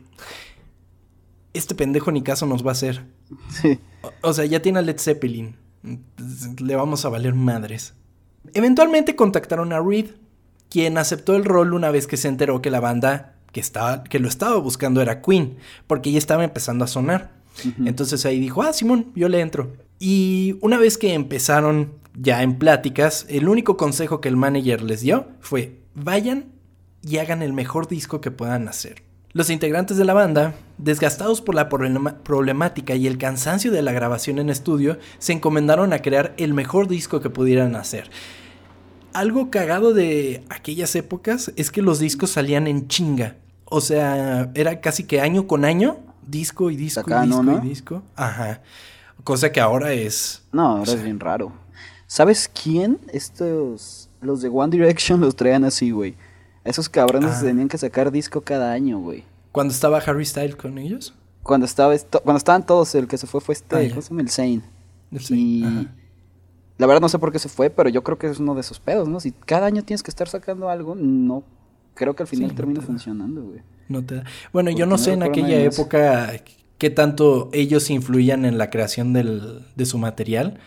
este 1.55 1.75
pendejo 1.75 2.11
ni 2.13 2.23
caso 2.23 2.47
nos 2.47 2.65
va 2.65 2.71
a 2.71 2.73
hacer. 2.73 3.05
Sí. 3.51 3.79
O, 4.03 4.29
o 4.31 4.33
sea, 4.33 4.45
ya 4.45 4.61
tiene 4.61 4.79
a 4.79 4.83
Led 4.83 4.99
Zeppelin, 4.99 5.57
le 6.61 6.77
vamos 6.77 7.05
a 7.05 7.09
valer 7.09 7.35
madres. 7.35 7.95
Eventualmente 8.55 9.17
contactaron 9.17 9.73
a 9.73 9.81
Reed, 9.81 10.11
quien 10.69 10.99
aceptó 10.99 11.37
el 11.37 11.45
rol 11.45 11.75
una 11.75 11.91
vez 11.91 12.07
que 12.07 12.17
se 12.17 12.29
enteró 12.29 12.63
que 12.63 12.71
la 12.71 12.81
banda 12.81 13.37
que, 13.53 13.61
estaba, 13.61 14.05
que 14.05 14.19
lo 14.19 14.29
estaba 14.29 14.57
buscando 14.57 15.01
era 15.01 15.21
Queen, 15.21 15.57
porque 15.87 16.11
ya 16.11 16.19
estaba 16.19 16.45
empezando 16.45 16.85
a 16.85 16.89
sonar. 16.89 17.33
Entonces 17.85 18.25
ahí 18.25 18.41
dijo, 18.41 18.63
ah, 18.63 18.73
Simón, 18.73 19.13
yo 19.15 19.29
le 19.29 19.41
entro. 19.41 19.77
Y 19.99 20.57
una 20.63 20.79
vez 20.79 20.97
que 20.97 21.13
empezaron 21.13 21.93
ya 22.19 22.43
en 22.43 22.59
pláticas, 22.59 23.27
el 23.29 23.49
único 23.49 23.77
consejo 23.77 24.21
que 24.21 24.29
el 24.29 24.37
manager 24.37 24.83
les 24.83 25.03
dio 25.03 25.29
fue, 25.41 25.79
vayan 25.95 26.47
y 27.03 27.19
hagan 27.19 27.43
el 27.43 27.53
mejor 27.53 27.89
disco 27.89 28.21
que 28.21 28.31
puedan 28.31 28.69
hacer. 28.69 29.03
Los 29.35 29.49
integrantes 29.49 29.97
de 29.97 30.05
la 30.05 30.13
banda, 30.13 30.55
desgastados 30.77 31.41
por 31.41 31.55
la 31.55 31.71
problemática 31.71 32.95
y 32.95 33.07
el 33.07 33.17
cansancio 33.17 33.73
de 33.73 33.81
la 33.81 33.93
grabación 33.93 34.39
en 34.39 34.51
estudio, 34.51 34.99
se 35.19 35.33
encomendaron 35.33 35.95
a 35.95 36.01
crear 36.01 36.35
el 36.37 36.53
mejor 36.53 36.87
disco 36.87 37.21
que 37.21 37.31
pudieran 37.31 37.75
hacer. 37.75 38.11
Algo 39.15 39.51
cagado 39.51 39.95
de 39.95 40.45
aquellas 40.51 40.95
épocas 40.97 41.51
es 41.57 41.71
que 41.71 41.81
los 41.81 41.99
discos 41.99 42.31
salían 42.31 42.67
en 42.67 42.89
chinga. 42.89 43.37
O 43.65 43.81
sea, 43.81 44.51
era 44.55 44.83
casi 44.83 45.05
que 45.05 45.23
año 45.23 45.47
con 45.47 45.65
año, 45.65 45.99
disco 46.27 46.71
y 46.71 46.77
disco 46.77 47.01
y 47.09 47.27
disco 47.27 47.53
y 47.53 47.69
disco. 47.69 48.03
Ajá. 48.17 48.61
Cosa 49.25 49.51
que 49.51 49.61
ahora 49.61 49.95
es. 49.95 50.43
No, 50.53 50.77
ahora 50.77 50.93
es 50.93 51.03
bien 51.03 51.21
raro. 51.21 51.53
¿Sabes 52.07 52.51
quién? 52.63 52.99
Estos. 53.13 54.11
Los 54.21 54.43
de 54.43 54.51
One 54.51 54.71
Direction 54.71 55.21
los 55.23 55.37
traían 55.37 55.65
así, 55.65 55.91
güey. 55.91 56.17
Esos 56.65 56.89
cabrones 56.89 57.37
ah. 57.37 57.41
tenían 57.43 57.69
que 57.69 57.79
sacar 57.79 58.11
disco 58.11 58.43
cada 58.43 58.73
año, 58.73 58.99
güey. 58.99 59.25
¿Cuando 59.51 59.73
estaba 59.75 59.99
Harry 59.99 60.25
Styles 60.25 60.57
con 60.57 60.79
ellos? 60.79 61.15
Cuando 61.43 61.67
estaba 61.67 61.95
cuando 62.23 62.39
estaban 62.39 62.65
todos, 62.65 62.95
el 62.95 63.09
que 63.09 63.19
se 63.19 63.27
fue 63.27 63.41
fue 63.41 63.55
este, 63.55 63.77
ah, 63.77 63.89
¿cómo 63.91 64.03
se 64.03 64.11
llama? 64.11 64.23
El 64.23 64.31
Zane. 64.31 64.63
Y 65.31 65.89
la 66.79 66.87
verdad 66.87 67.01
no 67.01 67.09
sé 67.09 67.19
por 67.19 67.33
qué 67.33 67.39
se 67.39 67.49
fue, 67.49 67.69
pero 67.69 67.89
yo 67.89 68.03
creo 68.03 68.19
que 68.19 68.29
es 68.29 68.39
uno 68.39 68.55
de 68.55 68.61
esos 68.61 68.81
pedos, 68.81 69.09
¿no? 69.09 69.21
Si 69.21 69.33
cada 69.33 69.67
año 69.67 69.83
tienes 69.85 70.03
que 70.03 70.11
estar 70.11 70.29
sacando 70.29 70.69
algo, 70.69 70.95
no 70.95 71.43
creo 71.95 72.15
que 72.15 72.23
al 72.23 72.29
final 72.29 72.55
termina 72.55 72.81
funcionando, 72.81 73.43
güey. 73.43 73.61
No 73.89 74.05
te 74.05 74.23
Bueno, 74.53 74.71
yo 74.71 74.87
no 74.87 74.99
sé 74.99 75.13
en 75.13 75.23
aquella 75.23 75.61
época 75.61 76.33
qué 76.79 76.91
tanto 76.91 77.51
ellos 77.53 77.91
influían 77.91 78.45
en 78.45 78.57
la 78.57 78.71
creación 78.71 79.13
del, 79.13 79.67
de 79.77 79.87
su 79.87 79.99
material. 79.99 80.59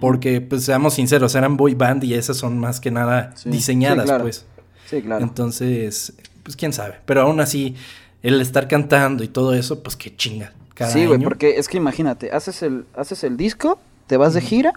Porque, 0.00 0.40
pues, 0.40 0.64
seamos 0.64 0.94
sinceros, 0.94 1.36
eran 1.36 1.56
boy 1.56 1.74
band 1.74 2.02
y 2.02 2.14
esas 2.14 2.36
son 2.36 2.58
más 2.58 2.80
que 2.80 2.90
nada 2.90 3.32
diseñadas, 3.44 4.10
pues. 4.20 4.44
Sí, 4.88 5.02
claro. 5.02 5.24
Entonces, 5.24 6.14
pues 6.42 6.56
quién 6.56 6.72
sabe. 6.72 6.96
Pero 7.04 7.22
aún 7.22 7.40
así, 7.40 7.74
el 8.22 8.40
estar 8.40 8.68
cantando 8.68 9.24
y 9.24 9.28
todo 9.28 9.54
eso, 9.54 9.82
pues 9.82 9.96
qué 9.96 10.14
chinga. 10.14 10.52
sí, 10.88 11.06
güey, 11.06 11.20
porque 11.20 11.58
es 11.58 11.68
que 11.68 11.76
imagínate, 11.76 12.30
haces 12.30 12.62
el, 12.62 12.84
haces 12.94 13.24
el 13.24 13.36
disco, 13.36 13.78
te 14.06 14.16
vas 14.16 14.34
de 14.34 14.40
gira, 14.40 14.72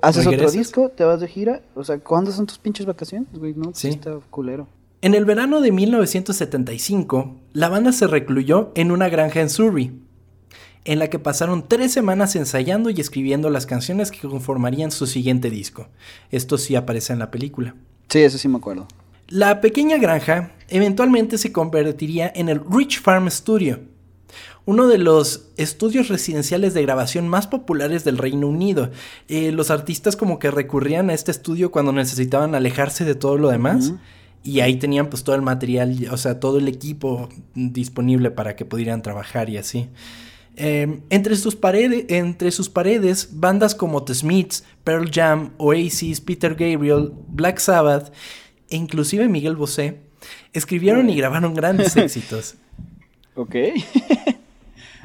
haces 0.00 0.26
otro 0.26 0.50
disco, 0.50 0.90
te 0.90 1.04
vas 1.04 1.20
de 1.20 1.28
gira. 1.28 1.60
O 1.74 1.84
sea, 1.84 1.98
¿cuándo 1.98 2.32
son 2.32 2.46
tus 2.46 2.58
pinches 2.58 2.86
vacaciones, 2.86 3.28
güey? 3.34 3.54
No, 3.54 3.64
pues, 3.64 3.78
sí. 3.78 3.88
está 3.88 4.18
culero. 4.30 4.66
En 5.02 5.14
el 5.14 5.24
verano 5.24 5.60
de 5.60 5.72
1975, 5.72 7.36
la 7.52 7.68
banda 7.68 7.90
se 7.92 8.06
recluyó 8.06 8.70
en 8.76 8.92
una 8.92 9.08
granja 9.08 9.40
en 9.40 9.50
Surrey, 9.50 10.00
en 10.84 10.98
la 11.00 11.10
que 11.10 11.18
pasaron 11.18 11.66
tres 11.66 11.92
semanas 11.92 12.36
ensayando 12.36 12.88
y 12.88 13.00
escribiendo 13.00 13.50
las 13.50 13.66
canciones 13.66 14.10
que 14.10 14.28
conformarían 14.28 14.90
su 14.90 15.06
siguiente 15.06 15.50
disco. 15.50 15.88
Esto 16.30 16.56
sí 16.56 16.76
aparece 16.76 17.12
en 17.12 17.18
la 17.18 17.30
película. 17.30 17.74
Sí, 18.12 18.18
eso 18.18 18.36
sí 18.36 18.46
me 18.46 18.58
acuerdo. 18.58 18.86
La 19.28 19.62
pequeña 19.62 19.96
granja 19.96 20.52
eventualmente 20.68 21.38
se 21.38 21.50
convertiría 21.50 22.30
en 22.34 22.50
el 22.50 22.60
Rich 22.70 23.00
Farm 23.00 23.30
Studio, 23.30 23.80
uno 24.66 24.86
de 24.86 24.98
los 24.98 25.48
estudios 25.56 26.08
residenciales 26.08 26.74
de 26.74 26.82
grabación 26.82 27.26
más 27.26 27.46
populares 27.46 28.04
del 28.04 28.18
Reino 28.18 28.48
Unido. 28.48 28.90
Eh, 29.28 29.50
los 29.50 29.70
artistas 29.70 30.14
como 30.14 30.38
que 30.38 30.50
recurrían 30.50 31.08
a 31.08 31.14
este 31.14 31.30
estudio 31.30 31.70
cuando 31.70 31.90
necesitaban 31.90 32.54
alejarse 32.54 33.06
de 33.06 33.14
todo 33.14 33.38
lo 33.38 33.48
demás. 33.48 33.94
Y 34.44 34.60
ahí 34.60 34.76
tenían 34.76 35.08
pues 35.08 35.24
todo 35.24 35.34
el 35.34 35.42
material, 35.42 36.08
o 36.10 36.18
sea, 36.18 36.38
todo 36.38 36.58
el 36.58 36.68
equipo 36.68 37.30
disponible 37.54 38.30
para 38.30 38.56
que 38.56 38.66
pudieran 38.66 39.00
trabajar 39.00 39.48
y 39.48 39.56
así. 39.56 39.88
Em, 40.56 41.00
entre, 41.08 41.34
sus 41.36 41.56
paredes, 41.56 42.04
entre 42.08 42.50
sus 42.50 42.68
paredes, 42.68 43.28
bandas 43.32 43.74
como 43.74 44.04
The 44.04 44.14
Smiths, 44.14 44.64
Pearl 44.84 45.10
Jam, 45.10 45.52
Oasis, 45.56 46.20
Peter 46.20 46.54
Gabriel, 46.54 47.10
Black 47.28 47.58
Sabbath 47.58 48.12
e 48.68 48.76
inclusive 48.76 49.28
Miguel 49.28 49.56
Bosé 49.56 50.00
escribieron 50.52 51.08
y 51.08 51.16
grabaron 51.16 51.54
grandes 51.54 51.96
éxitos. 51.96 52.56
Ok. 53.34 53.56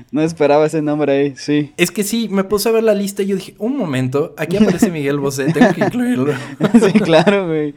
No 0.10 0.22
esperaba 0.22 0.66
ese 0.66 0.82
nombre 0.82 1.12
ahí, 1.12 1.34
sí. 1.36 1.74
Es 1.76 1.92
que 1.92 2.04
sí, 2.04 2.30
me 2.30 2.46
puse 2.46 2.70
a 2.70 2.72
ver 2.72 2.84
la 2.84 2.94
lista 2.94 3.24
y 3.24 3.28
yo 3.28 3.36
dije, 3.36 3.56
un 3.58 3.76
momento, 3.76 4.34
aquí 4.38 4.56
aparece 4.56 4.90
Miguel 4.90 5.20
Bosé, 5.20 5.52
tengo 5.52 5.74
que 5.74 5.82
incluirlo. 5.82 6.34
sí, 6.94 7.00
claro, 7.00 7.48
güey. 7.48 7.76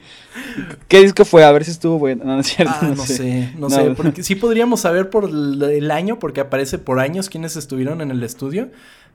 ¿Qué 0.87 1.03
disco 1.03 1.25
fue? 1.25 1.43
A 1.43 1.51
ver 1.51 1.65
si 1.65 1.73
estuvo 1.73 1.99
bueno. 1.99 2.25
No, 2.25 2.39
es 2.39 2.47
cierto. 2.47 2.73
Ah, 2.81 2.93
no, 2.97 3.05
sé, 3.05 3.53
no, 3.59 3.69
sé. 3.69 3.91
Porque 3.97 4.23
sí 4.23 4.37
podríamos 4.37 4.81
saber 4.81 5.11
por 5.11 5.29
el 5.29 5.91
año, 5.91 6.21
porque 6.21 6.41
aparece 6.41 6.79
por 6.79 7.01
años 7.01 7.29
quiénes 7.29 7.57
estuvieron 7.57 8.01
en 8.01 8.13
el 8.13 8.23
estudio, 8.23 8.71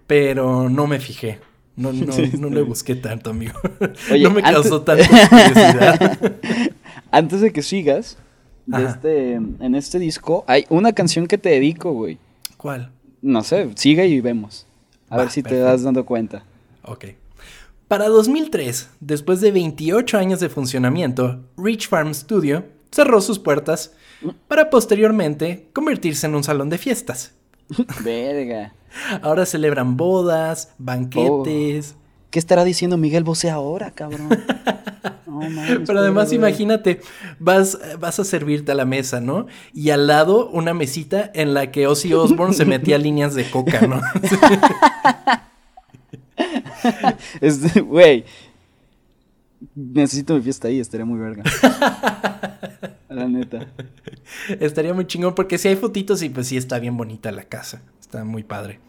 pero 0.08 0.70
no 0.70 0.86
me 0.86 1.00
fijé. 1.00 1.40
No, 1.78 1.94
no, 1.94 2.14
no 2.38 2.50
le 2.50 2.62
busqué 2.64 2.96
tanto, 2.96 3.30
amigo. 3.30 3.60
no 4.20 4.30
me 4.30 4.42
causó 4.42 4.82
tanta 4.84 5.08
curiosidad. 5.30 6.20
antes 7.12 7.40
de 7.40 7.54
que 7.54 7.62
sigas, 7.62 8.18
este, 8.78 9.34
en 9.34 9.76
este 9.76 10.00
disco 10.00 10.44
hay 10.48 10.66
una 10.70 10.92
canción 10.92 11.28
que 11.28 11.38
te 11.38 11.50
dedico, 11.50 11.94
güey. 11.94 12.18
¿Cuál? 12.58 12.92
No 13.26 13.42
sé, 13.42 13.72
sigue 13.74 14.06
y 14.06 14.22
vemos. 14.22 14.68
A 15.10 15.18
ver 15.18 15.32
si 15.32 15.42
te 15.42 15.58
das 15.58 15.82
dando 15.82 16.06
cuenta. 16.06 16.44
Ok. 16.84 17.06
Para 17.88 18.08
2003, 18.08 18.92
después 19.00 19.42
de 19.42 19.52
28 19.52 20.20
años 20.20 20.40
de 20.40 20.48
funcionamiento, 20.48 21.44
Rich 21.58 21.90
Farm 21.90 22.14
Studio 22.14 22.66
cerró 22.92 23.22
sus 23.22 23.40
puertas 23.40 23.94
para 24.48 24.70
posteriormente 24.70 25.70
convertirse 25.74 26.28
en 26.28 26.36
un 26.36 26.44
salón 26.44 26.70
de 26.70 26.78
fiestas. 26.78 27.34
Verga. 28.04 28.76
Ahora 29.24 29.48
celebran 29.48 29.98
bodas, 29.98 30.76
banquetes. 30.78 31.96
Oh. 31.98 32.05
¿Qué 32.36 32.40
estará 32.40 32.66
diciendo 32.66 32.98
Miguel 32.98 33.24
Bosé 33.24 33.50
ahora, 33.50 33.92
cabrón? 33.92 34.28
Pero 35.88 36.00
además 36.00 36.34
imagínate, 36.34 37.00
vas, 37.40 37.80
vas 37.98 38.20
a 38.20 38.26
servirte 38.26 38.74
a 38.74 38.76
la 38.76 38.84
mesa, 38.84 39.22
¿no? 39.22 39.48
Y 39.74 39.92
al 39.92 40.08
lado 40.08 40.50
una 40.50 40.74
mesita 40.74 41.32
en 41.34 41.54
la 41.54 41.72
que 41.72 41.88
Ozzy 41.88 42.14
Osbourne 42.14 42.54
se 42.54 42.66
metía 42.66 42.98
líneas 42.98 43.36
de 43.36 43.50
coca, 43.50 43.88
¿no? 43.88 44.02
Güey, 47.86 48.26
necesito 49.74 50.36
mi 50.36 50.42
fiesta 50.42 50.68
ahí, 50.68 50.82
estaría 50.82 51.06
muy 51.06 51.18
verga. 51.18 51.44
la 53.08 53.30
neta. 53.30 53.66
Estaría 54.60 54.94
muy 54.94 55.08
chingón 55.08 55.36
porque 55.36 55.58
si 55.58 55.70
hay 55.70 55.78
fotitos 55.78 56.22
y 56.22 56.28
pues 56.28 56.48
sí 56.48 56.58
está 56.58 56.80
bien 56.80 56.98
bonita 56.98 57.32
la 57.32 57.46
casa. 57.46 57.82
Muy 58.24 58.44
padre. 58.44 58.80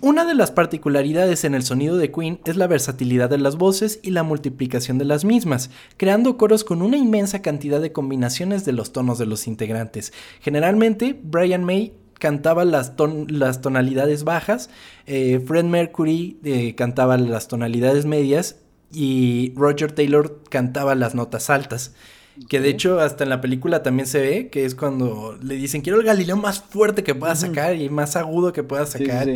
Una 0.00 0.24
de 0.24 0.34
las 0.34 0.52
particularidades 0.52 1.42
en 1.42 1.56
el 1.56 1.64
sonido 1.64 1.96
de 1.96 2.12
Queen 2.12 2.38
es 2.44 2.56
la 2.56 2.68
versatilidad 2.68 3.28
de 3.28 3.38
las 3.38 3.56
voces 3.56 3.98
y 4.04 4.12
la 4.12 4.22
multiplicación 4.22 4.96
de 4.96 5.04
las 5.04 5.24
mismas, 5.24 5.70
creando 5.96 6.36
coros 6.36 6.62
con 6.62 6.82
una 6.82 6.96
inmensa 6.96 7.42
cantidad 7.42 7.80
de 7.80 7.90
combinaciones 7.90 8.64
de 8.64 8.72
los 8.72 8.92
tonos 8.92 9.18
de 9.18 9.26
los 9.26 9.48
integrantes. 9.48 10.12
Generalmente, 10.40 11.18
Brian 11.20 11.64
May 11.64 11.94
cantaba 12.20 12.64
las, 12.64 12.92
las 13.26 13.60
tonalidades 13.60 14.22
bajas, 14.22 14.70
eh, 15.06 15.42
Fred 15.44 15.64
Mercury 15.64 16.38
eh, 16.44 16.76
cantaba 16.76 17.16
las 17.16 17.48
tonalidades 17.48 18.06
medias 18.06 18.60
y 18.92 19.52
Roger 19.56 19.90
Taylor 19.90 20.42
cantaba 20.48 20.94
las 20.94 21.16
notas 21.16 21.50
altas. 21.50 21.94
Que 22.48 22.60
de 22.60 22.68
hecho 22.68 23.00
hasta 23.00 23.24
en 23.24 23.30
la 23.30 23.40
película 23.40 23.82
también 23.82 24.06
se 24.06 24.20
ve 24.20 24.48
que 24.48 24.64
es 24.64 24.74
cuando 24.74 25.38
le 25.42 25.54
dicen 25.54 25.80
quiero 25.80 25.98
el 25.98 26.06
Galileo 26.06 26.36
más 26.36 26.60
fuerte 26.60 27.02
que 27.02 27.14
pueda 27.14 27.34
sacar 27.34 27.76
y 27.76 27.88
más 27.88 28.16
agudo 28.16 28.52
que 28.52 28.62
pueda 28.62 28.86
sacar. 28.86 29.28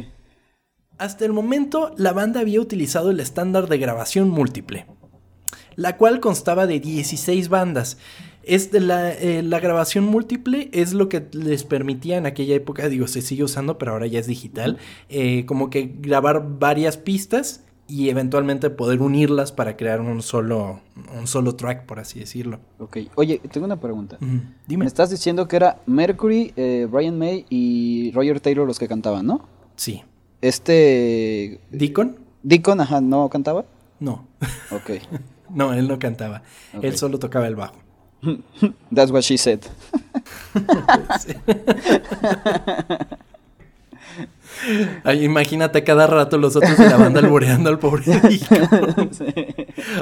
Hasta 0.98 1.24
el 1.24 1.32
momento, 1.32 1.92
la 1.96 2.12
banda 2.12 2.40
había 2.40 2.60
utilizado 2.60 3.10
el 3.10 3.18
estándar 3.18 3.68
de 3.68 3.78
grabación 3.78 4.28
múltiple, 4.28 4.86
la 5.74 5.96
cual 5.96 6.20
constaba 6.20 6.66
de 6.66 6.78
16 6.78 7.48
bandas. 7.48 7.98
Es 8.44 8.70
de 8.70 8.80
la, 8.80 9.12
eh, 9.12 9.42
la, 9.42 9.60
grabación 9.60 10.04
múltiple 10.04 10.68
es 10.72 10.92
lo 10.92 11.08
que 11.08 11.26
les 11.32 11.64
permitía 11.64 12.18
en 12.18 12.26
aquella 12.26 12.54
época, 12.54 12.88
digo, 12.88 13.08
se 13.08 13.22
sigue 13.22 13.44
usando, 13.44 13.78
pero 13.78 13.92
ahora 13.92 14.06
ya 14.06 14.20
es 14.20 14.26
digital, 14.26 14.78
eh, 15.08 15.44
como 15.46 15.70
que 15.70 15.92
grabar 15.98 16.58
varias 16.58 16.96
pistas 16.96 17.64
y 17.86 18.08
eventualmente 18.08 18.70
poder 18.70 19.02
unirlas 19.02 19.52
para 19.52 19.76
crear 19.76 20.00
un 20.00 20.22
solo, 20.22 20.80
un 21.18 21.26
solo 21.26 21.56
track, 21.56 21.84
por 21.84 21.98
así 21.98 22.20
decirlo. 22.20 22.60
Ok, 22.78 22.98
oye, 23.16 23.40
tengo 23.50 23.66
una 23.66 23.80
pregunta. 23.80 24.18
Dime. 24.66 24.84
Me 24.84 24.86
estás 24.86 25.10
diciendo 25.10 25.48
que 25.48 25.56
era 25.56 25.80
Mercury, 25.86 26.52
eh, 26.56 26.86
Brian 26.90 27.18
May 27.18 27.44
y 27.50 28.12
Roger 28.12 28.40
Taylor 28.40 28.66
los 28.66 28.78
que 28.78 28.88
cantaban, 28.88 29.26
¿no? 29.26 29.46
Sí. 29.76 30.02
Este. 30.40 31.60
¿Deacon? 31.70 32.18
¿Deacon, 32.42 32.80
ajá, 32.80 33.00
no 33.00 33.28
cantaba? 33.28 33.64
No. 34.00 34.26
Ok. 34.70 35.02
no, 35.50 35.74
él 35.74 35.88
no 35.88 35.98
cantaba. 35.98 36.42
Él 36.80 36.96
solo 36.96 37.18
tocaba 37.18 37.46
el 37.46 37.56
bajo. 37.56 37.76
That's 38.94 39.10
what 39.10 39.22
she 39.22 39.36
said. 39.36 39.60
imagínate 45.20 45.84
cada 45.84 46.06
rato 46.06 46.38
los 46.38 46.56
otros 46.56 46.76
de 46.76 46.88
la 46.88 46.96
banda 46.96 47.20
alboreando 47.20 47.70
al 47.70 47.78
pobre 47.78 48.04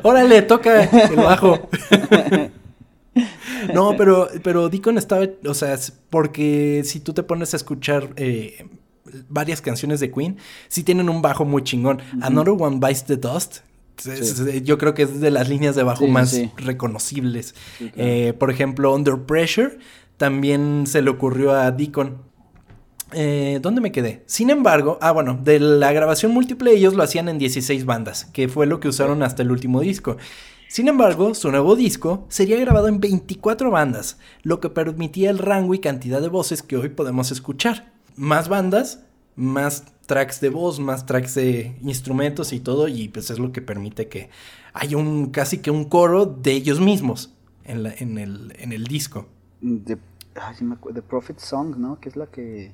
Órale, 0.03 0.43
toca 0.43 0.85
el 0.85 1.17
bajo. 1.17 1.69
no, 3.75 3.97
pero, 3.97 4.29
pero 4.43 4.69
Deacon 4.69 4.99
estaba, 4.99 5.27
o 5.47 5.55
sea, 5.55 5.79
porque 6.11 6.83
si 6.85 7.01
tú 7.01 7.13
te 7.13 7.23
pones 7.23 7.55
a 7.55 7.57
escuchar 7.57 8.11
eh, 8.17 8.67
varias 9.29 9.61
canciones 9.61 10.01
de 10.01 10.11
Queen 10.11 10.39
sí 10.69 10.83
tienen 10.83 11.09
un 11.09 11.23
bajo 11.23 11.45
muy 11.45 11.63
chingón. 11.63 12.01
Another 12.21 12.55
One 12.59 12.79
Bites 12.81 13.05
the 13.05 13.17
Dust 13.17 13.59
Yo 14.63 14.79
creo 14.79 14.95
que 14.95 15.03
es 15.03 15.21
de 15.21 15.31
las 15.31 15.49
líneas 15.49 15.75
de 15.75 15.83
bajo 15.83 16.07
más 16.07 16.39
reconocibles. 16.57 17.55
Eh, 17.97 18.35
por 18.39 18.51
ejemplo, 18.51 18.95
Under 18.95 19.19
Pressure 19.19 19.79
también 20.17 20.85
se 20.87 21.03
le 21.03 21.11
ocurrió 21.11 21.53
a 21.53 21.71
Deacon. 21.71 22.30
Eh, 23.13 23.59
¿Dónde 23.63 23.81
me 23.81 23.93
quedé? 23.93 24.23
Sin 24.27 24.51
embargo, 24.51 24.99
ah, 25.01 25.13
bueno, 25.13 25.39
de 25.43 25.59
la 25.61 25.93
grabación 25.93 26.33
múltiple 26.33 26.73
ellos 26.73 26.95
lo 26.95 27.03
hacían 27.03 27.29
en 27.29 27.39
16 27.39 27.85
bandas, 27.85 28.27
que 28.27 28.49
fue 28.49 28.67
lo 28.67 28.81
que 28.81 28.89
usaron 28.89 29.23
hasta 29.23 29.43
el 29.43 29.51
último 29.51 29.81
disco. 29.81 30.17
Sin 30.69 30.87
embargo, 30.87 31.35
su 31.35 31.51
nuevo 31.51 31.75
disco 31.75 32.27
sería 32.29 32.59
grabado 32.61 32.87
en 32.87 33.01
24 33.01 33.71
bandas, 33.71 34.19
lo 34.43 34.61
que 34.61 34.69
permitía 34.69 35.31
el 35.31 35.39
rango 35.39 35.75
y 35.75 35.81
cantidad 35.81 36.21
de 36.21 36.29
voces 36.29 36.63
que 36.63 36.77
hoy 36.77 36.91
podemos 36.91 37.33
escuchar. 37.33 37.93
Más 38.15 38.49
bandas, 38.49 39.01
más 39.35 39.85
tracks 40.07 40.41
de 40.41 40.49
voz, 40.49 40.79
más 40.79 41.07
tracks 41.07 41.35
de 41.35 41.77
instrumentos 41.83 42.53
y 42.53 42.61
todo, 42.61 42.87
y 42.87 43.09
pues 43.09 43.31
es 43.31 43.39
lo 43.39 43.51
que 43.51 43.63
permite 43.63 44.09
que 44.09 44.31
haya 44.73 44.97
un 44.97 45.31
casi 45.31 45.59
que 45.59 45.71
un 45.71 45.85
coro 45.85 46.27
de 46.27 46.53
ellos 46.53 46.81
mismos 46.81 47.33
en, 47.65 47.87
el, 48.19 48.85
disco. 48.85 49.27
The, 50.35 50.93
The 50.95 51.03
Prophet 51.03 51.39
Song, 51.39 51.77
¿no? 51.77 51.99
Que 52.01 52.09
es 52.09 52.17
la 52.17 52.27
que... 52.27 52.73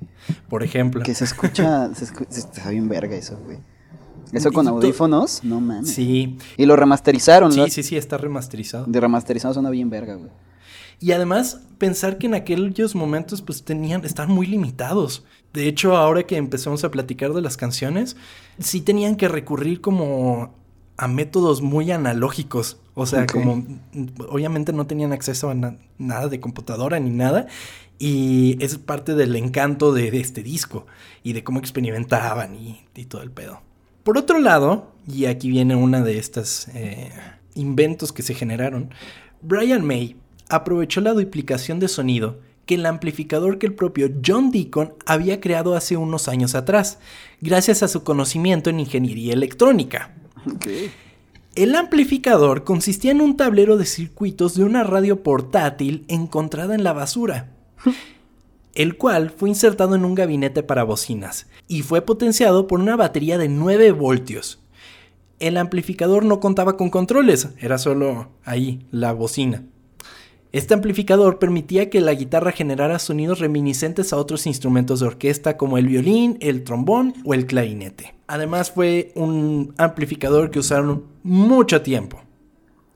Por 0.49 0.63
ejemplo. 0.63 1.03
Que 1.03 1.13
se 1.13 1.23
escucha... 1.23 1.93
se 1.93 2.05
escucha 2.05 2.29
está 2.37 2.69
bien 2.69 2.87
verga 2.87 3.15
eso, 3.15 3.37
güey. 3.45 3.59
¿Eso 4.31 4.51
con 4.51 4.67
audífonos? 4.67 5.43
No 5.43 5.61
mames. 5.61 5.89
Sí. 5.91 6.37
Y 6.57 6.65
lo 6.65 6.75
remasterizaron, 6.75 7.51
Sí, 7.51 7.69
sí, 7.69 7.83
sí, 7.83 7.97
está 7.97 8.17
remasterizado. 8.17 8.85
De 8.85 8.99
remasterizado 8.99 9.53
suena 9.53 9.69
bien 9.69 9.89
verga, 9.89 10.15
güey. 10.15 10.31
Y 10.99 11.11
además, 11.11 11.61
pensar 11.77 12.17
que 12.17 12.25
en 12.25 12.33
aquellos 12.33 12.95
momentos, 12.95 13.41
pues 13.41 13.63
tenían, 13.63 14.03
estaban 14.03 14.33
muy 14.33 14.47
limitados. 14.47 15.23
De 15.53 15.67
hecho, 15.67 15.95
ahora 15.95 16.23
que 16.23 16.37
empezamos 16.37 16.83
a 16.83 16.91
platicar 16.91 17.33
de 17.33 17.41
las 17.41 17.55
canciones, 17.55 18.17
sí 18.59 18.81
tenían 18.81 19.15
que 19.15 19.27
recurrir 19.27 19.79
como 19.79 20.55
a 20.97 21.07
métodos 21.07 21.61
muy 21.61 21.91
analógicos. 21.91 22.77
O 22.93 23.05
sea, 23.05 23.25
como 23.27 23.63
obviamente 24.29 24.73
no 24.73 24.87
tenían 24.87 25.13
acceso 25.13 25.49
a 25.49 25.55
nada 25.97 26.27
de 26.27 26.39
computadora 26.39 26.99
ni 26.99 27.11
nada. 27.11 27.47
Y 27.99 28.57
es 28.63 28.77
parte 28.77 29.15
del 29.15 29.35
encanto 29.35 29.93
de, 29.93 30.07
este 30.19 30.43
disco 30.43 30.85
y 31.23 31.33
de 31.33 31.43
cómo 31.43 31.59
experimentaban 31.59 32.55
y 32.55 33.05
todo 33.05 33.23
el 33.23 33.31
pedo. 33.31 33.61
Por 34.07 34.17
otro 34.17 34.39
lado, 34.39 34.93
y 35.05 35.25
aquí 35.25 35.49
viene 35.49 35.75
una 35.75 36.01
de 36.01 36.17
estas 36.17 36.69
eh, 36.73 37.11
inventos 37.55 38.13
que 38.13 38.23
se 38.23 38.33
generaron, 38.33 38.91
Brian 39.41 39.85
May 39.85 40.15
aprovechó 40.47 41.01
la 41.01 41.11
duplicación 41.11 41.81
de 41.81 41.89
sonido 41.89 42.39
que 42.65 42.75
el 42.75 42.85
amplificador 42.85 43.57
que 43.57 43.65
el 43.65 43.73
propio 43.73 44.09
John 44.25 44.49
Deacon 44.49 44.93
había 45.05 45.41
creado 45.41 45.75
hace 45.75 45.97
unos 45.97 46.29
años 46.29 46.55
atrás, 46.55 46.99
gracias 47.41 47.83
a 47.83 47.89
su 47.89 48.05
conocimiento 48.05 48.69
en 48.69 48.79
ingeniería 48.79 49.33
electrónica. 49.33 50.15
El 51.55 51.75
amplificador 51.75 52.63
consistía 52.63 53.11
en 53.11 53.21
un 53.21 53.35
tablero 53.37 53.77
de 53.77 53.85
circuitos 53.85 54.55
de 54.55 54.63
una 54.63 54.83
radio 54.83 55.23
portátil 55.23 56.05
encontrada 56.07 56.75
en 56.75 56.83
la 56.83 56.93
basura. 56.93 57.51
el 58.77 58.95
cual 58.95 59.31
fue 59.31 59.49
insertado 59.49 59.95
en 59.95 60.05
un 60.05 60.13
gabinete 60.13 60.61
para 60.61 60.83
bocinas 60.83 61.47
y 61.67 61.81
fue 61.81 62.01
potenciado 62.01 62.67
por 62.67 62.79
una 62.79 62.95
batería 62.95 63.39
de 63.39 63.49
9 63.49 63.91
voltios. 63.91 64.59
El 65.39 65.57
amplificador 65.57 66.23
no 66.23 66.39
contaba 66.39 66.77
con 66.77 66.91
controles, 66.91 67.49
era 67.59 67.79
solo 67.79 68.29
ahí, 68.45 68.85
la 68.91 69.13
bocina. 69.13 69.63
Este 70.51 70.75
amplificador 70.75 71.39
permitía 71.39 71.89
que 71.89 72.01
la 72.01 72.13
guitarra 72.13 72.51
generara 72.51 72.99
sonidos 72.99 73.39
reminiscentes 73.39 74.13
a 74.13 74.17
otros 74.17 74.45
instrumentos 74.45 74.99
de 74.99 75.07
orquesta 75.07 75.57
como 75.57 75.79
el 75.79 75.87
violín, 75.87 76.37
el 76.39 76.63
trombón 76.63 77.15
o 77.25 77.33
el 77.33 77.47
clarinete. 77.47 78.16
Además 78.27 78.71
fue 78.71 79.11
un 79.15 79.73
amplificador 79.77 80.51
que 80.51 80.59
usaron 80.59 81.05
mucho 81.23 81.81
tiempo. 81.81 82.21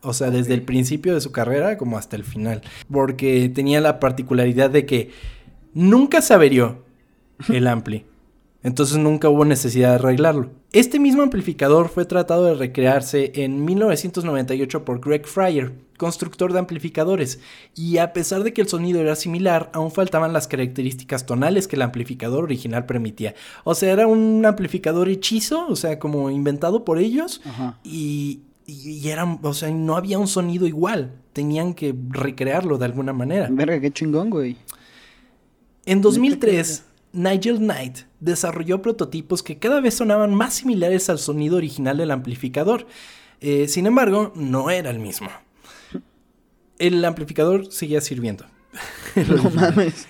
O 0.04 0.14
sea, 0.14 0.32
desde 0.32 0.54
el 0.54 0.64
principio 0.64 1.14
de 1.14 1.22
su 1.22 1.32
carrera 1.32 1.78
como 1.78 1.98
hasta 1.98 2.16
el 2.16 2.24
final. 2.24 2.62
Porque 2.92 3.50
tenía 3.50 3.82
la 3.82 4.00
particularidad 4.00 4.70
de 4.70 4.86
que 4.86 5.12
Nunca 5.74 6.22
se 6.22 6.34
averió 6.34 6.84
el 7.48 7.66
ampli. 7.68 8.06
Entonces 8.62 8.98
nunca 8.98 9.30
hubo 9.30 9.46
necesidad 9.46 9.90
de 9.90 9.96
arreglarlo. 9.96 10.52
Este 10.74 11.00
mismo 11.00 11.24
amplificador 11.24 11.88
fue 11.88 12.04
tratado 12.06 12.46
de 12.46 12.56
recrearse 12.56 13.32
en 13.36 13.64
1998 13.64 14.84
por 14.84 15.00
Greg 15.00 15.26
Fryer, 15.26 15.72
constructor 16.02 16.52
de 16.52 16.58
amplificadores, 16.58 17.40
y 17.76 18.00
a 18.00 18.12
pesar 18.12 18.44
de 18.44 18.54
que 18.54 18.62
el 18.62 18.68
sonido 18.68 19.00
era 19.00 19.16
similar, 19.16 19.70
aún 19.72 19.92
faltaban 19.92 20.34
las 20.34 20.48
características 20.48 21.28
tonales 21.28 21.68
que 21.68 21.76
el 21.76 21.84
amplificador 21.84 22.44
original 22.44 22.88
permitía. 22.88 23.36
O 23.66 23.76
sea, 23.76 23.94
era 23.94 24.08
un 24.08 24.44
amplificador 24.44 25.10
hechizo, 25.10 25.68
o 25.68 25.76
sea, 25.76 26.00
como 26.00 26.32
inventado 26.32 26.84
por 26.86 26.98
ellos, 26.98 27.40
y, 27.84 28.40
y, 28.66 29.08
o 29.44 29.54
sea, 29.54 29.70
no 29.70 29.96
había 29.96 30.18
un 30.18 30.28
sonido 30.28 30.66
igual. 30.66 31.14
Tenían 31.34 31.76
que 31.76 31.94
recrearlo 32.10 32.80
de 32.80 32.86
alguna 32.86 33.14
manera. 33.14 33.48
Verga, 33.52 33.80
qué 33.80 33.92
chingón, 33.92 34.32
güey. 34.32 34.58
En 35.86 36.02
2003, 36.02 36.84
Nigel 37.14 37.60
Knight 37.60 38.00
desarrolló 38.20 38.82
prototipos 38.82 39.44
que 39.44 39.60
cada 39.60 39.82
vez 39.82 39.94
sonaban 39.94 40.34
más 40.34 40.56
similares 40.56 41.12
al 41.12 41.20
sonido 41.20 41.58
original 41.58 41.98
del 41.98 42.10
amplificador. 42.10 42.88
Eh, 43.40 43.68
sin 43.68 43.86
embargo, 43.86 44.32
no 44.34 44.72
era 44.72 44.90
el 44.90 44.98
mismo. 44.98 45.30
El 46.82 47.06
amplificador 47.06 47.72
seguía 47.72 48.02
sirviendo. 48.02 48.46
no 49.16 49.52
mames. 49.52 50.08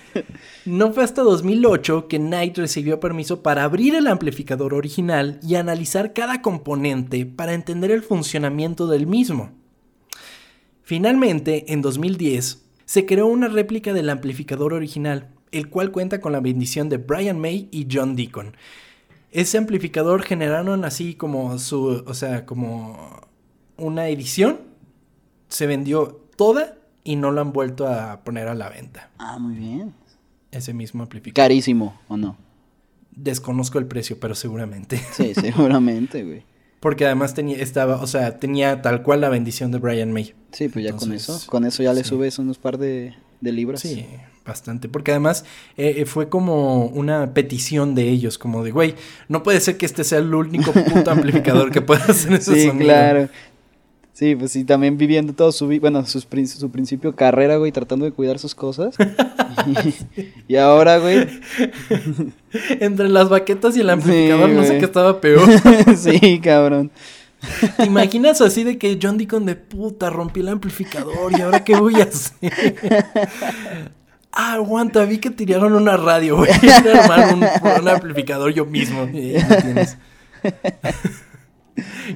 No 0.64 0.90
fue 0.94 1.04
hasta 1.04 1.20
2008 1.20 2.08
que 2.08 2.18
Knight 2.18 2.56
recibió 2.56 2.98
permiso 2.98 3.42
para 3.42 3.64
abrir 3.64 3.94
el 3.94 4.06
amplificador 4.06 4.72
original 4.72 5.38
y 5.42 5.56
analizar 5.56 6.14
cada 6.14 6.40
componente 6.40 7.26
para 7.26 7.52
entender 7.52 7.90
el 7.90 8.02
funcionamiento 8.02 8.86
del 8.86 9.06
mismo. 9.06 9.50
Finalmente, 10.82 11.70
en 11.74 11.82
2010, 11.82 12.64
se 12.86 13.04
creó 13.04 13.26
una 13.26 13.48
réplica 13.48 13.92
del 13.92 14.08
amplificador 14.08 14.72
original, 14.72 15.28
el 15.50 15.68
cual 15.68 15.92
cuenta 15.92 16.22
con 16.22 16.32
la 16.32 16.40
bendición 16.40 16.88
de 16.88 16.96
Brian 16.96 17.38
May 17.38 17.68
y 17.70 17.86
John 17.92 18.16
Deacon. 18.16 18.56
Ese 19.30 19.58
amplificador 19.58 20.22
generaron 20.22 20.86
así 20.86 21.16
como 21.16 21.58
su, 21.58 22.02
o 22.06 22.14
sea, 22.14 22.46
como 22.46 23.28
una 23.76 24.08
edición, 24.08 24.60
se 25.48 25.66
vendió 25.66 26.21
toda 26.42 26.74
y 27.04 27.14
no 27.14 27.30
lo 27.30 27.40
han 27.40 27.52
vuelto 27.52 27.86
a 27.86 28.24
poner 28.24 28.48
a 28.48 28.56
la 28.56 28.68
venta. 28.68 29.10
Ah, 29.16 29.38
muy 29.38 29.54
bien. 29.54 29.94
Ese 30.50 30.74
mismo 30.74 31.04
amplificador. 31.04 31.48
Carísimo, 31.48 32.00
¿o 32.08 32.16
no? 32.16 32.36
Desconozco 33.12 33.78
el 33.78 33.86
precio, 33.86 34.18
pero 34.18 34.34
seguramente. 34.34 35.00
Sí, 35.12 35.34
seguramente, 35.34 36.24
güey. 36.24 36.42
Porque 36.80 37.06
además 37.06 37.34
tenía, 37.34 37.58
estaba, 37.58 38.02
o 38.02 38.08
sea, 38.08 38.40
tenía 38.40 38.82
tal 38.82 39.04
cual 39.04 39.20
la 39.20 39.28
bendición 39.28 39.70
de 39.70 39.78
Brian 39.78 40.12
May. 40.12 40.34
Sí, 40.50 40.68
pues 40.68 40.84
ya 40.84 40.96
con 40.96 41.12
eso, 41.12 41.40
con 41.46 41.64
eso 41.64 41.84
ya 41.84 41.92
le 41.92 42.02
subes 42.02 42.40
unos 42.40 42.58
par 42.58 42.76
de, 42.76 43.14
de 43.40 43.52
libras. 43.52 43.78
Sí, 43.80 44.04
bastante. 44.44 44.88
Porque 44.88 45.12
además 45.12 45.44
eh, 45.76 45.94
eh, 45.98 46.06
fue 46.06 46.28
como 46.28 46.86
una 46.86 47.34
petición 47.34 47.94
de 47.94 48.08
ellos, 48.08 48.36
como 48.36 48.64
de, 48.64 48.72
güey, 48.72 48.96
no 49.28 49.44
puede 49.44 49.60
ser 49.60 49.76
que 49.76 49.86
este 49.86 50.02
sea 50.02 50.18
el 50.18 50.34
único 50.34 50.72
punto 50.72 51.08
amplificador 51.12 51.70
que 51.70 51.82
pueda 51.82 52.04
hacer 52.04 52.32
ese 52.32 52.62
sí, 52.62 52.70
claro. 52.76 53.28
Sí, 54.12 54.36
pues 54.36 54.52
sí, 54.52 54.64
también 54.64 54.98
viviendo 54.98 55.32
todo 55.32 55.52
su, 55.52 55.66
bueno, 55.80 56.04
su, 56.04 56.20
su 56.20 56.70
principio 56.70 57.16
carrera, 57.16 57.56
güey, 57.56 57.72
tratando 57.72 58.04
de 58.04 58.12
cuidar 58.12 58.38
sus 58.38 58.54
cosas. 58.54 58.94
y, 60.48 60.56
ahora, 60.56 60.98
güey. 60.98 61.26
Entre 62.80 63.08
las 63.08 63.30
baquetas 63.30 63.74
y 63.76 63.80
el 63.80 63.88
amplificador, 63.88 64.50
no 64.50 64.64
sé 64.64 64.76
qué 64.78 64.84
estaba 64.84 65.18
peor. 65.20 65.48
sí, 65.96 66.40
cabrón. 66.40 66.90
¿Te 67.76 67.86
imaginas 67.86 68.42
así 68.42 68.64
de 68.64 68.78
que 68.78 68.98
John 69.02 69.18
Deacon 69.18 69.44
de 69.46 69.56
puta 69.56 70.10
rompí 70.10 70.40
el 70.40 70.48
amplificador 70.48 71.32
y 71.36 71.40
ahora 71.40 71.64
qué 71.64 71.74
voy 71.76 71.96
a 71.96 72.04
hacer? 72.04 72.52
Ah, 74.30 74.52
aguanta, 74.54 75.04
vi 75.04 75.18
que 75.18 75.30
tiraron 75.30 75.74
una 75.74 75.98
radio, 75.98 76.42
a 76.42 76.46
armar 77.00 77.34
un, 77.34 77.44
amplificador 77.88 78.50
yo 78.52 78.64
mismo. 78.64 79.06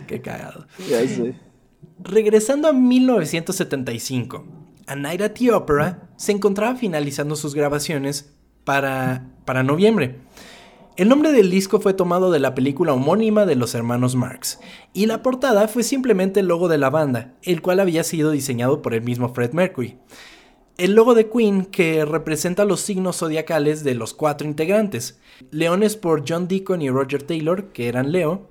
Qué 0.06 0.20
cagado. 0.20 0.66
Ya 0.88 1.00
sé. 1.06 1.34
Regresando 1.98 2.68
a 2.68 2.72
1975, 2.72 4.44
A 4.86 4.96
Night 4.96 5.22
at 5.22 5.32
the 5.32 5.52
Opera 5.52 6.08
se 6.16 6.32
encontraba 6.32 6.76
finalizando 6.76 7.36
sus 7.36 7.54
grabaciones 7.54 8.34
para, 8.64 9.30
para 9.44 9.62
noviembre. 9.62 10.20
El 10.96 11.08
nombre 11.08 11.32
del 11.32 11.50
disco 11.50 11.80
fue 11.80 11.94
tomado 11.94 12.30
de 12.30 12.38
la 12.38 12.54
película 12.54 12.92
homónima 12.92 13.44
de 13.46 13.56
los 13.56 13.74
hermanos 13.74 14.14
Marx, 14.14 14.60
y 14.92 15.06
la 15.06 15.22
portada 15.22 15.68
fue 15.68 15.82
simplemente 15.82 16.40
el 16.40 16.46
logo 16.46 16.68
de 16.68 16.78
la 16.78 16.90
banda, 16.90 17.34
el 17.42 17.60
cual 17.60 17.80
había 17.80 18.04
sido 18.04 18.30
diseñado 18.30 18.82
por 18.82 18.94
el 18.94 19.02
mismo 19.02 19.34
Fred 19.34 19.52
Mercury 19.52 19.98
el 20.78 20.94
logo 20.94 21.14
de 21.14 21.30
Queen 21.30 21.64
que 21.64 22.04
representa 22.04 22.64
los 22.64 22.80
signos 22.80 23.18
zodiacales 23.18 23.82
de 23.82 23.94
los 23.94 24.12
cuatro 24.12 24.46
integrantes. 24.46 25.18
Leones 25.50 25.96
por 25.96 26.24
John 26.28 26.48
Deacon 26.48 26.82
y 26.82 26.90
Roger 26.90 27.22
Taylor, 27.22 27.72
que 27.72 27.88
eran 27.88 28.12
Leo. 28.12 28.50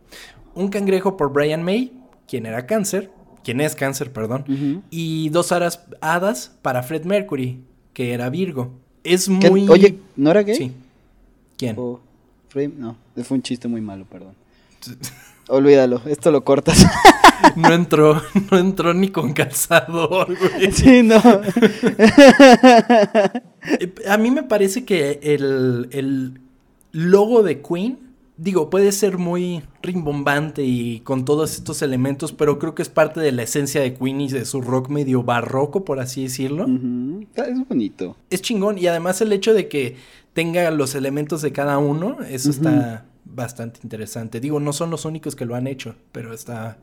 Un 0.56 0.70
cangrejo 0.70 1.18
por 1.18 1.32
Brian 1.32 1.64
May, 1.64 1.94
quien 2.28 2.46
era 2.46 2.66
cáncer, 2.66 3.12
quien 3.46 3.62
es 3.62 3.76
cáncer, 3.76 4.12
perdón. 4.12 4.84
Y 4.90 5.30
dos 5.30 5.54
hadas 5.54 6.52
para 6.64 6.82
Fred 6.82 7.06
Mercury, 7.06 7.62
que 7.94 8.12
era 8.12 8.30
Virgo. 8.30 8.72
Es 9.04 9.30
muy... 9.30 9.70
Oye, 9.70 10.00
¿no 10.16 10.32
era 10.32 10.42
gay? 10.42 10.56
Sí. 10.56 10.72
¿Quién? 11.56 11.76
no, 11.76 12.98
fue 13.24 13.38
un 13.38 13.44
chiste 13.44 13.68
muy 13.68 13.82
malo, 13.82 14.06
perdón. 14.06 14.34
Olvídalo, 15.48 16.02
esto 16.08 16.32
lo 16.32 16.44
cortas. 16.44 16.88
no 17.56 17.72
entró, 17.72 18.20
no 18.52 18.58
entró 18.58 18.96
ni 18.96 19.10
con 19.10 19.32
calzador, 19.34 20.36
güey. 20.36 20.72
Sí, 20.72 21.04
no. 21.04 21.22
A 24.10 24.18
mí 24.18 24.32
me 24.32 24.42
parece 24.42 24.86
que 24.86 25.20
el, 25.22 25.88
el 25.92 26.42
logo 26.92 27.44
de 27.44 27.62
Queen, 27.62 28.00
digo, 28.38 28.70
puede 28.70 28.92
ser 28.92 29.18
muy 29.18 29.64
rimbombante 29.82 30.64
y 30.64 31.00
con 31.02 31.26
todos 31.26 31.56
estos 31.56 31.82
elementos, 31.82 32.32
pero 32.34 32.60
creo 32.60 32.76
que 32.76 32.82
es 32.82 32.90
parte 32.90 33.20
de 33.20 33.32
la 33.32 33.44
esencia 33.44 33.82
de 33.82 33.94
Queen 33.94 34.22
y 34.22 34.30
de 34.30 34.46
su 34.46 34.62
rock 34.62 34.90
medio 34.90 35.24
barroco, 35.24 35.86
por 35.86 36.00
así 36.00 36.24
decirlo. 36.24 36.66
Es 37.36 37.68
bonito. 37.68 38.18
Es 38.30 38.42
chingón 38.42 38.78
y 38.78 38.88
además 38.88 39.22
el 39.22 39.32
hecho 39.34 39.54
de 39.54 39.68
que 39.68 39.96
tenga 40.34 40.70
los 40.72 40.96
elementos 40.96 41.42
de 41.42 41.52
cada 41.52 41.78
uno, 41.78 42.18
eso 42.30 42.50
está 42.50 43.06
bastante 43.24 43.80
interesante. 43.84 44.40
Digo, 44.40 44.60
no 44.60 44.74
son 44.74 44.90
los 44.90 45.06
únicos 45.06 45.36
que 45.36 45.46
lo 45.46 45.56
han 45.56 45.68
hecho, 45.68 45.96
pero 46.12 46.34
está 46.34 46.78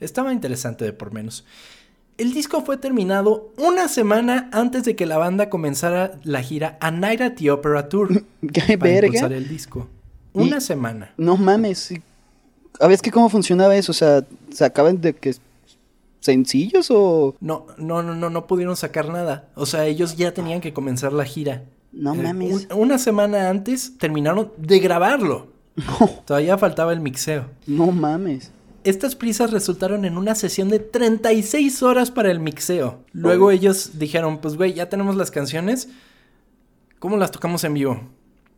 estaba 0.00 0.32
interesante 0.32 0.84
de 0.84 0.92
por 0.92 1.12
menos. 1.12 1.44
El 2.16 2.32
disco 2.32 2.64
fue 2.64 2.76
terminado 2.76 3.52
una 3.56 3.88
semana 3.88 4.48
antes 4.52 4.84
de 4.84 4.94
que 4.94 5.06
la 5.06 5.18
banda 5.18 5.50
comenzara 5.50 6.20
la 6.22 6.42
gira 6.42 6.78
A 6.80 6.92
Night 6.92 7.20
at 7.20 7.32
the 7.32 7.50
Opera 7.50 7.88
Tour 7.88 8.24
¡Qué 8.52 8.78
para 8.78 8.90
verga! 8.92 9.06
impulsar 9.06 9.32
el 9.32 9.48
disco. 9.48 9.88
Y- 10.34 10.42
Una 10.42 10.60
semana. 10.60 11.12
No 11.16 11.36
mames. 11.36 11.94
A 12.80 12.86
ver, 12.88 12.94
es 12.96 13.02
que 13.02 13.10
cómo 13.12 13.28
funcionaba 13.28 13.76
eso. 13.76 13.92
O 13.92 13.94
sea, 13.94 14.24
¿sacaban 14.52 15.00
de 15.00 15.14
que 15.14 15.34
sencillos 16.20 16.90
o...? 16.90 17.36
No, 17.40 17.66
no, 17.78 18.02
no, 18.02 18.14
no, 18.14 18.30
no 18.30 18.46
pudieron 18.46 18.76
sacar 18.76 19.08
nada. 19.10 19.48
O 19.54 19.66
sea, 19.66 19.86
ellos 19.86 20.16
ya 20.16 20.32
tenían 20.34 20.60
que 20.60 20.72
comenzar 20.72 21.12
la 21.12 21.24
gira. 21.24 21.64
No 21.92 22.14
Eh, 22.14 22.18
mames. 22.22 22.66
un- 22.70 22.78
una 22.80 22.98
semana 22.98 23.48
antes 23.50 23.96
terminaron 23.98 24.50
de 24.56 24.78
grabarlo. 24.80 25.52
Todavía 26.24 26.56
faltaba 26.58 26.92
el 26.92 27.00
mixeo. 27.00 27.46
No 27.66 27.90
mames. 27.92 28.50
Estas 28.84 29.14
prisas 29.16 29.50
resultaron 29.50 30.04
en 30.04 30.18
una 30.18 30.34
sesión 30.34 30.68
de 30.68 30.78
36 30.78 31.82
horas 31.82 32.10
para 32.10 32.30
el 32.30 32.38
mixeo. 32.40 32.98
Luego 33.12 33.50
ellos 33.50 33.92
dijeron, 33.98 34.38
pues 34.38 34.56
güey, 34.56 34.74
ya 34.74 34.88
tenemos 34.88 35.16
las 35.16 35.30
canciones. 35.30 35.88
¿Cómo 36.98 37.16
las 37.16 37.30
tocamos 37.30 37.64
en 37.64 37.74
vivo? 37.74 38.00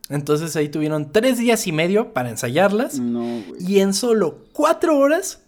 Entonces 0.09 0.55
ahí 0.55 0.69
tuvieron 0.69 1.11
tres 1.11 1.37
días 1.37 1.67
y 1.67 1.71
medio 1.71 2.13
para 2.13 2.29
ensayarlas. 2.29 2.99
No, 2.99 3.41
güey. 3.47 3.61
Y 3.65 3.79
en 3.79 3.93
solo 3.93 4.39
cuatro 4.53 4.97
horas 4.97 5.41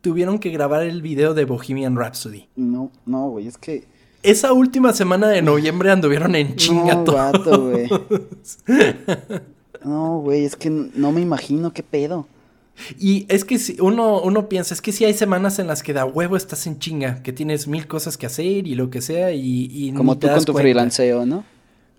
tuvieron 0.00 0.38
que 0.38 0.50
grabar 0.50 0.82
el 0.82 1.02
video 1.02 1.34
de 1.34 1.44
Bohemian 1.44 1.96
Rhapsody. 1.96 2.48
No, 2.56 2.90
no, 3.06 3.28
güey. 3.30 3.46
Es 3.48 3.58
que... 3.58 3.84
Esa 4.22 4.52
última 4.52 4.92
semana 4.92 5.28
de 5.28 5.42
noviembre 5.42 5.90
anduvieron 5.90 6.36
en 6.36 6.54
chinga 6.54 6.94
no, 6.94 7.04
todos. 7.04 7.16
vato, 7.32 7.70
güey. 7.70 7.88
No, 9.84 10.20
güey. 10.20 10.44
Es 10.44 10.54
que 10.54 10.70
no 10.70 11.10
me 11.10 11.20
imagino 11.20 11.72
qué 11.72 11.82
pedo. 11.82 12.28
Y 12.98 13.26
es 13.28 13.44
que 13.44 13.58
si 13.58 13.76
uno, 13.80 14.20
uno 14.22 14.48
piensa, 14.48 14.74
es 14.74 14.80
que 14.80 14.92
si 14.92 15.04
hay 15.04 15.12
semanas 15.12 15.58
en 15.58 15.66
las 15.66 15.82
que 15.82 15.92
da 15.92 16.04
huevo 16.04 16.36
estás 16.36 16.66
en 16.66 16.78
chinga, 16.78 17.22
que 17.22 17.32
tienes 17.32 17.66
mil 17.68 17.86
cosas 17.86 18.16
que 18.16 18.26
hacer 18.26 18.66
y 18.66 18.74
lo 18.74 18.90
que 18.90 19.02
sea, 19.02 19.32
y, 19.32 19.68
y 19.70 19.92
Como 19.92 20.16
tú 20.18 20.28
con 20.28 20.38
tu 20.44 20.52
cuenta. 20.52 20.62
freelanceo, 20.62 21.26
¿no? 21.26 21.44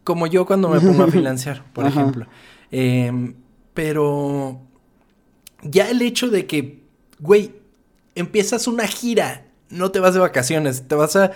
Como 0.04 0.28
yo 0.28 0.46
cuando 0.46 0.70
me 0.70 0.80
pongo 0.82 1.04
a 1.04 1.08
freelancear, 1.12 1.64
por 1.74 1.86
Ajá. 1.86 2.02
ejemplo. 2.02 2.28
Em, 2.72 3.36
pero 3.74 4.60
ya 5.64 5.90
el 5.90 6.02
hecho 6.02 6.30
de 6.30 6.46
que, 6.46 6.82
güey, 7.20 7.52
empiezas 8.16 8.68
una 8.68 8.88
gira, 8.88 9.46
no 9.70 9.92
te 9.92 10.00
vas 10.00 10.14
de 10.14 10.20
vacaciones, 10.20 10.88
te 10.88 10.96
vas 10.96 11.16
a 11.16 11.32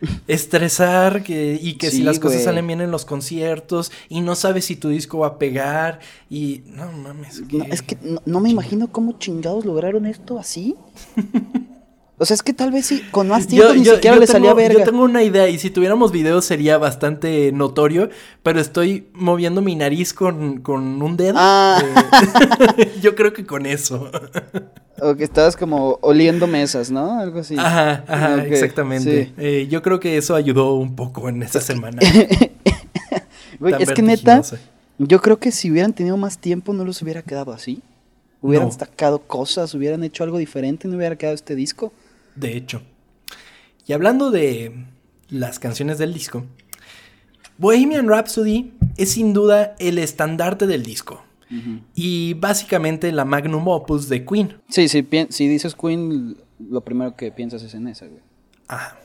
estresar 0.26 1.22
que, 1.22 1.58
y 1.60 1.74
que 1.74 1.90
si 1.90 2.02
las 2.02 2.18
cosas 2.18 2.36
güey. 2.38 2.44
salen 2.44 2.66
bien 2.66 2.80
en 2.80 2.90
los 2.90 3.04
conciertos 3.04 3.92
y 4.08 4.20
no 4.20 4.34
sabes 4.34 4.64
si 4.66 4.76
tu 4.76 4.88
disco 4.88 5.18
va 5.18 5.26
a 5.28 5.38
pegar 5.38 6.00
y 6.30 6.62
no 6.66 6.90
mames. 6.92 7.42
No, 7.52 7.64
es 7.64 7.82
que 7.82 7.96
no, 8.02 8.20
no 8.24 8.40
me 8.40 8.50
imagino 8.50 8.90
cómo 8.92 9.18
chingados 9.18 9.64
lograron 9.64 10.06
esto 10.06 10.38
así. 10.38 10.74
O 12.18 12.24
sea, 12.24 12.34
es 12.34 12.42
que 12.42 12.54
tal 12.54 12.72
vez 12.72 12.86
sí, 12.86 13.04
con 13.10 13.28
más 13.28 13.46
tiempo 13.46 13.74
ni 13.74 13.84
siquiera 13.84 14.14
yo 14.16 14.20
le 14.20 14.26
salía 14.26 14.50
tengo- 14.50 14.56
verga. 14.56 14.78
Yo 14.78 14.84
tengo 14.90 15.02
una 15.04 15.22
idea 15.22 15.48
y 15.50 15.58
si 15.58 15.68
tuviéramos 15.68 16.12
video 16.12 16.40
sería 16.40 16.78
bastante 16.78 17.52
notorio, 17.52 18.08
pero 18.42 18.58
estoy 18.58 19.08
moviendo 19.12 19.60
mi 19.60 19.76
nariz 19.76 20.14
con, 20.14 20.60
con 20.62 21.02
un 21.02 21.16
dedo. 21.18 21.34
Ah. 21.36 21.82
Eh, 22.78 22.94
yo 23.02 23.14
creo 23.14 23.34
que 23.34 23.44
con 23.44 23.66
eso. 23.66 24.10
O 25.02 25.14
que 25.14 25.24
estabas 25.24 25.56
como 25.58 25.98
oliendo 26.00 26.46
mesas, 26.46 26.90
¿no? 26.90 27.20
Algo 27.20 27.40
así. 27.40 27.54
Ajá, 27.58 28.02
ajá, 28.08 28.44
exactamente. 28.46 29.26
sí. 29.26 29.32
Eh, 29.36 29.66
yo 29.68 29.82
creo 29.82 30.00
que 30.00 30.16
eso 30.16 30.34
ayudó 30.34 30.72
un 30.74 30.96
poco 30.96 31.28
en 31.28 31.42
esa 31.42 31.60
semana. 31.60 32.00
Güey, 33.58 33.74
es 33.82 33.90
que 33.92 34.02
neta, 34.02 34.42
yo 34.98 35.20
creo 35.22 35.38
que 35.38 35.50
si 35.50 35.70
hubieran 35.70 35.92
tenido 35.94 36.16
más 36.18 36.38
tiempo 36.38 36.72
no 36.74 36.84
los 36.84 37.00
hubiera 37.02 37.22
quedado 37.22 37.52
así. 37.52 37.82
Hubieran 38.42 38.68
No. 38.68 38.74
sacado 38.74 39.18
cosas, 39.20 39.72
hubieran 39.74 40.04
hecho 40.04 40.24
algo 40.24 40.36
diferente 40.38 40.88
no 40.88 40.96
hubiera 40.98 41.16
quedado 41.16 41.34
este 41.34 41.54
disco. 41.54 41.92
De 42.36 42.56
hecho. 42.56 42.82
Y 43.86 43.92
hablando 43.92 44.30
de 44.30 44.86
las 45.28 45.58
canciones 45.58 45.98
del 45.98 46.12
disco, 46.14 46.44
Bohemian 47.58 48.08
Rhapsody 48.08 48.72
es 48.96 49.12
sin 49.12 49.32
duda 49.32 49.74
el 49.78 49.98
estandarte 49.98 50.66
del 50.66 50.82
disco. 50.82 51.22
Y 51.94 52.34
básicamente 52.34 53.12
la 53.12 53.24
magnum 53.24 53.68
opus 53.68 54.08
de 54.08 54.24
Queen. 54.24 54.60
Sí, 54.68 54.88
sí, 54.88 55.06
si 55.30 55.48
dices 55.48 55.76
Queen, 55.76 56.36
lo 56.58 56.80
primero 56.82 57.14
que 57.14 57.30
piensas 57.30 57.62
es 57.62 57.74
en 57.74 57.86
esa, 57.86 58.06
güey. 58.06 58.20
Ajá. 58.66 58.98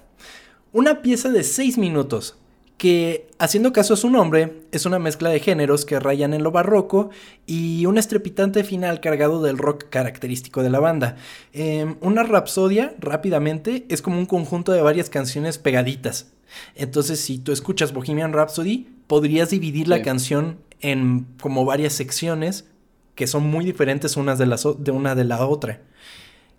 Una 0.73 1.03
pieza 1.03 1.29
de 1.29 1.43
6 1.43 1.77
minutos 1.77 2.37
que, 2.81 3.27
haciendo 3.37 3.73
caso 3.73 3.93
a 3.93 3.97
su 3.97 4.09
nombre, 4.09 4.63
es 4.71 4.87
una 4.87 4.97
mezcla 4.97 5.29
de 5.29 5.39
géneros 5.39 5.85
que 5.85 5.99
rayan 5.99 6.33
en 6.33 6.41
lo 6.41 6.49
barroco 6.49 7.11
y 7.45 7.85
un 7.85 7.99
estrepitante 7.99 8.63
final 8.63 9.01
cargado 9.01 9.39
del 9.43 9.59
rock 9.59 9.85
característico 9.91 10.63
de 10.63 10.71
la 10.71 10.79
banda. 10.79 11.15
Em, 11.53 11.97
una 12.01 12.23
rapsodia, 12.23 12.95
rápidamente, 12.97 13.85
es 13.89 14.01
como 14.01 14.17
un 14.17 14.25
conjunto 14.25 14.71
de 14.71 14.81
varias 14.81 15.11
canciones 15.11 15.59
pegaditas. 15.59 16.31
Entonces, 16.73 17.19
si 17.19 17.37
tú 17.37 17.51
escuchas 17.51 17.93
Bohemian 17.93 18.33
Rhapsody, 18.33 18.87
podrías 19.05 19.51
dividir 19.51 19.87
la 19.87 20.01
canción 20.01 20.57
en 20.79 21.27
como 21.39 21.65
varias 21.65 21.93
secciones 21.93 22.65
que 23.13 23.27
son 23.27 23.43
muy 23.43 23.63
diferentes 23.63 24.17
unas 24.17 24.39
de, 24.39 24.47
las 24.47 24.65
de 24.79 24.89
una 24.89 25.13
de 25.13 25.25
la 25.25 25.45
otra. 25.45 25.81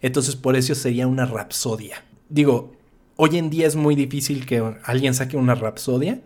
Entonces 0.01 0.37
por 0.37 0.55
eso 0.55 0.77
sería 0.77 1.09
una 1.09 1.27
rapsodia. 1.27 2.05
Digo, 2.29 2.77
hoy 3.25 3.39
en 3.39 3.51
día 3.51 3.69
es 3.69 3.77
muy 3.77 3.95
difícil 3.95 4.47
que 4.47 4.75
alguien 4.83 5.15
saque 5.15 5.37
una 5.37 5.55
rapsodia, 5.55 6.21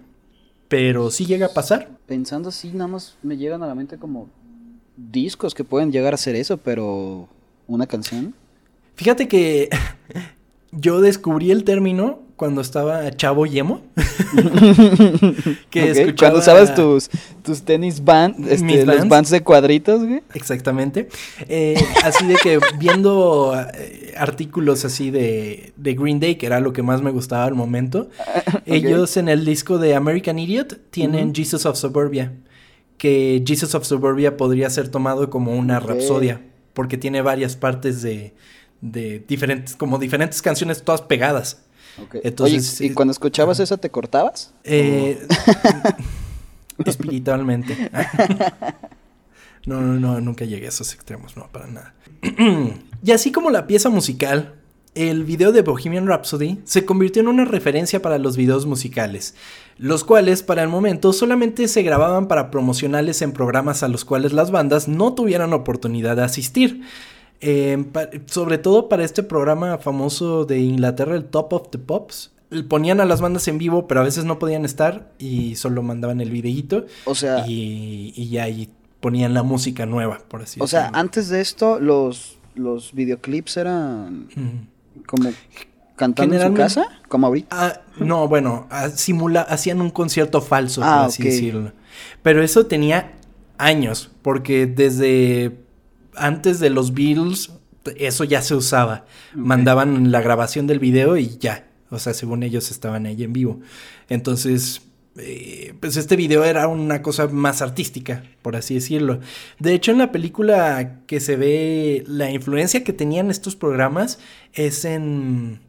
pero 0.68 1.10
sí 1.10 1.26
llega 1.26 1.48
a 1.48 1.52
pasar. 1.52 1.90
Pensando 2.06 2.48
así, 2.48 2.70
nada 2.70 2.88
más 2.88 3.18
me 3.22 3.36
llegan 3.36 3.62
a 3.62 3.66
la 3.66 3.74
mente 3.74 3.98
como 3.98 4.30
discos 4.96 5.54
que 5.54 5.62
pueden 5.62 5.92
llegar 5.92 6.14
a 6.14 6.16
ser 6.16 6.36
eso, 6.36 6.56
pero 6.56 7.28
una 7.66 7.86
canción. 7.86 8.34
Fíjate 8.94 9.28
que 9.28 9.68
yo 10.72 11.02
descubrí 11.02 11.50
el 11.50 11.64
término 11.64 12.20
cuando 12.36 12.60
estaba 12.60 13.10
chavo 13.16 13.46
y 13.46 13.58
emo. 13.58 13.82
que 15.70 15.82
Ok, 15.82 15.96
escuchaba... 15.96 16.14
Cuando 16.16 16.38
usabas 16.40 16.74
tus, 16.74 17.10
tus 17.42 17.62
tenis 17.62 18.04
band, 18.04 18.46
este, 18.48 18.84
los 18.84 18.98
Vans. 18.98 19.08
bands 19.08 19.30
de 19.30 19.42
cuadritos, 19.42 20.04
güey. 20.04 20.22
Exactamente. 20.34 21.08
Eh, 21.48 21.82
así 22.04 22.26
de 22.26 22.36
que 22.36 22.60
viendo 22.78 23.54
eh, 23.74 24.12
artículos 24.16 24.84
así 24.84 25.10
de, 25.10 25.72
de 25.76 25.94
Green 25.94 26.20
Day, 26.20 26.36
que 26.36 26.46
era 26.46 26.60
lo 26.60 26.72
que 26.74 26.82
más 26.82 27.00
me 27.02 27.10
gustaba 27.10 27.44
al 27.44 27.54
momento, 27.54 28.10
ellos 28.66 29.16
en 29.16 29.28
el 29.28 29.44
disco 29.44 29.78
de 29.78 29.94
American 29.94 30.38
Idiot 30.38 30.78
tienen. 30.90 31.34
Jesus 31.34 31.64
of 31.66 31.76
Suburbia, 31.76 32.32
que 32.98 33.42
Jesus 33.46 33.74
of 33.74 33.86
Suburbia 33.86 34.36
podría 34.36 34.68
ser 34.68 34.88
tomado 34.88 35.30
como 35.30 35.56
una 35.56 35.80
rapsodia, 35.80 36.42
porque 36.74 36.98
tiene 36.98 37.22
varias 37.22 37.56
partes 37.56 38.02
de, 38.02 38.34
de 38.80 39.24
diferentes, 39.26 39.74
como 39.76 39.98
diferentes 39.98 40.42
canciones 40.42 40.82
todas 40.82 41.02
pegadas. 41.02 41.65
Entonces, 42.22 42.80
Oye, 42.80 42.90
¿y 42.90 42.94
cuando 42.94 43.12
escuchabas 43.12 43.60
esa 43.60 43.76
te 43.76 43.90
cortabas? 43.90 44.52
Eh, 44.64 45.26
espiritualmente. 46.84 47.90
No, 49.66 49.80
no, 49.80 49.94
no, 49.98 50.20
nunca 50.20 50.44
llegué 50.44 50.66
a 50.66 50.68
esos 50.68 50.94
extremos, 50.94 51.36
no, 51.36 51.48
para 51.48 51.66
nada. 51.66 51.94
y 53.02 53.10
así 53.10 53.32
como 53.32 53.50
la 53.50 53.66
pieza 53.66 53.88
musical, 53.88 54.54
el 54.94 55.24
video 55.24 55.52
de 55.52 55.62
Bohemian 55.62 56.06
Rhapsody 56.06 56.60
se 56.64 56.86
convirtió 56.86 57.20
en 57.20 57.28
una 57.28 57.44
referencia 57.44 58.00
para 58.00 58.18
los 58.18 58.36
videos 58.36 58.64
musicales, 58.64 59.34
los 59.76 60.04
cuales 60.04 60.42
para 60.42 60.62
el 60.62 60.68
momento 60.70 61.12
solamente 61.12 61.68
se 61.68 61.82
grababan 61.82 62.28
para 62.28 62.50
promocionales 62.50 63.20
en 63.20 63.32
programas 63.32 63.82
a 63.82 63.88
los 63.88 64.06
cuales 64.06 64.32
las 64.32 64.50
bandas 64.50 64.88
no 64.88 65.14
tuvieran 65.14 65.52
oportunidad 65.52 66.16
de 66.16 66.22
asistir. 66.22 66.82
Eh, 67.40 67.84
pa- 67.92 68.08
sobre 68.26 68.58
todo 68.58 68.88
para 68.88 69.04
este 69.04 69.22
programa 69.22 69.78
famoso 69.78 70.44
de 70.44 70.58
Inglaterra, 70.60 71.14
el 71.16 71.24
Top 71.26 71.52
of 71.52 71.70
the 71.70 71.78
Pops. 71.78 72.32
Ponían 72.68 73.00
a 73.00 73.04
las 73.04 73.20
bandas 73.20 73.48
en 73.48 73.58
vivo, 73.58 73.86
pero 73.88 74.00
a 74.00 74.04
veces 74.04 74.24
no 74.24 74.38
podían 74.38 74.64
estar 74.64 75.10
y 75.18 75.56
solo 75.56 75.82
mandaban 75.82 76.20
el 76.20 76.30
videíto 76.30 76.86
O 77.04 77.14
sea, 77.16 77.44
y, 77.46 78.12
y 78.16 78.28
ya 78.28 78.44
ahí 78.44 78.70
ponían 79.00 79.34
la 79.34 79.42
música 79.42 79.84
nueva, 79.84 80.20
por 80.28 80.42
así 80.42 80.60
o 80.60 80.66
sea, 80.68 80.82
decirlo. 80.82 80.98
antes 81.00 81.28
de 81.28 81.40
esto, 81.40 81.80
los, 81.80 82.38
los 82.54 82.92
videoclips 82.92 83.56
eran 83.56 84.28
como 85.06 85.30
cantando 85.96 86.36
en 86.36 86.42
su 86.42 86.54
casa, 86.54 86.86
como 87.08 87.26
ahorita. 87.26 87.48
Ah, 87.50 87.80
no, 87.98 88.28
bueno, 88.28 88.66
ah, 88.70 88.90
simula, 88.90 89.40
hacían 89.42 89.80
un 89.80 89.90
concierto 89.90 90.40
falso, 90.40 90.82
por 90.82 90.88
Ah, 90.90 91.04
así 91.06 91.22
ok. 91.22 91.28
decirlo. 91.28 91.72
Pero 92.22 92.42
eso 92.44 92.66
tenía 92.66 93.12
años, 93.58 94.10
porque 94.22 94.66
desde 94.66 95.56
antes 96.16 96.60
de 96.60 96.70
los 96.70 96.94
Beatles 96.94 97.50
eso 97.96 98.24
ya 98.24 98.42
se 98.42 98.54
usaba. 98.54 99.04
Mandaban 99.34 100.10
la 100.10 100.20
grabación 100.20 100.66
del 100.66 100.78
video 100.78 101.16
y 101.16 101.38
ya. 101.38 101.68
O 101.90 101.98
sea, 101.98 102.14
según 102.14 102.42
ellos 102.42 102.70
estaban 102.70 103.06
ahí 103.06 103.22
en 103.22 103.32
vivo. 103.32 103.60
Entonces, 104.08 104.82
eh, 105.18 105.74
pues 105.80 105.96
este 105.96 106.16
video 106.16 106.44
era 106.44 106.66
una 106.68 107.00
cosa 107.00 107.28
más 107.28 107.62
artística, 107.62 108.24
por 108.42 108.56
así 108.56 108.74
decirlo. 108.74 109.20
De 109.58 109.74
hecho, 109.74 109.92
en 109.92 109.98
la 109.98 110.12
película 110.12 111.02
que 111.06 111.20
se 111.20 111.36
ve 111.36 112.04
la 112.06 112.30
influencia 112.30 112.82
que 112.82 112.92
tenían 112.92 113.30
estos 113.30 113.54
programas 113.54 114.18
es 114.52 114.84
en 114.84 115.60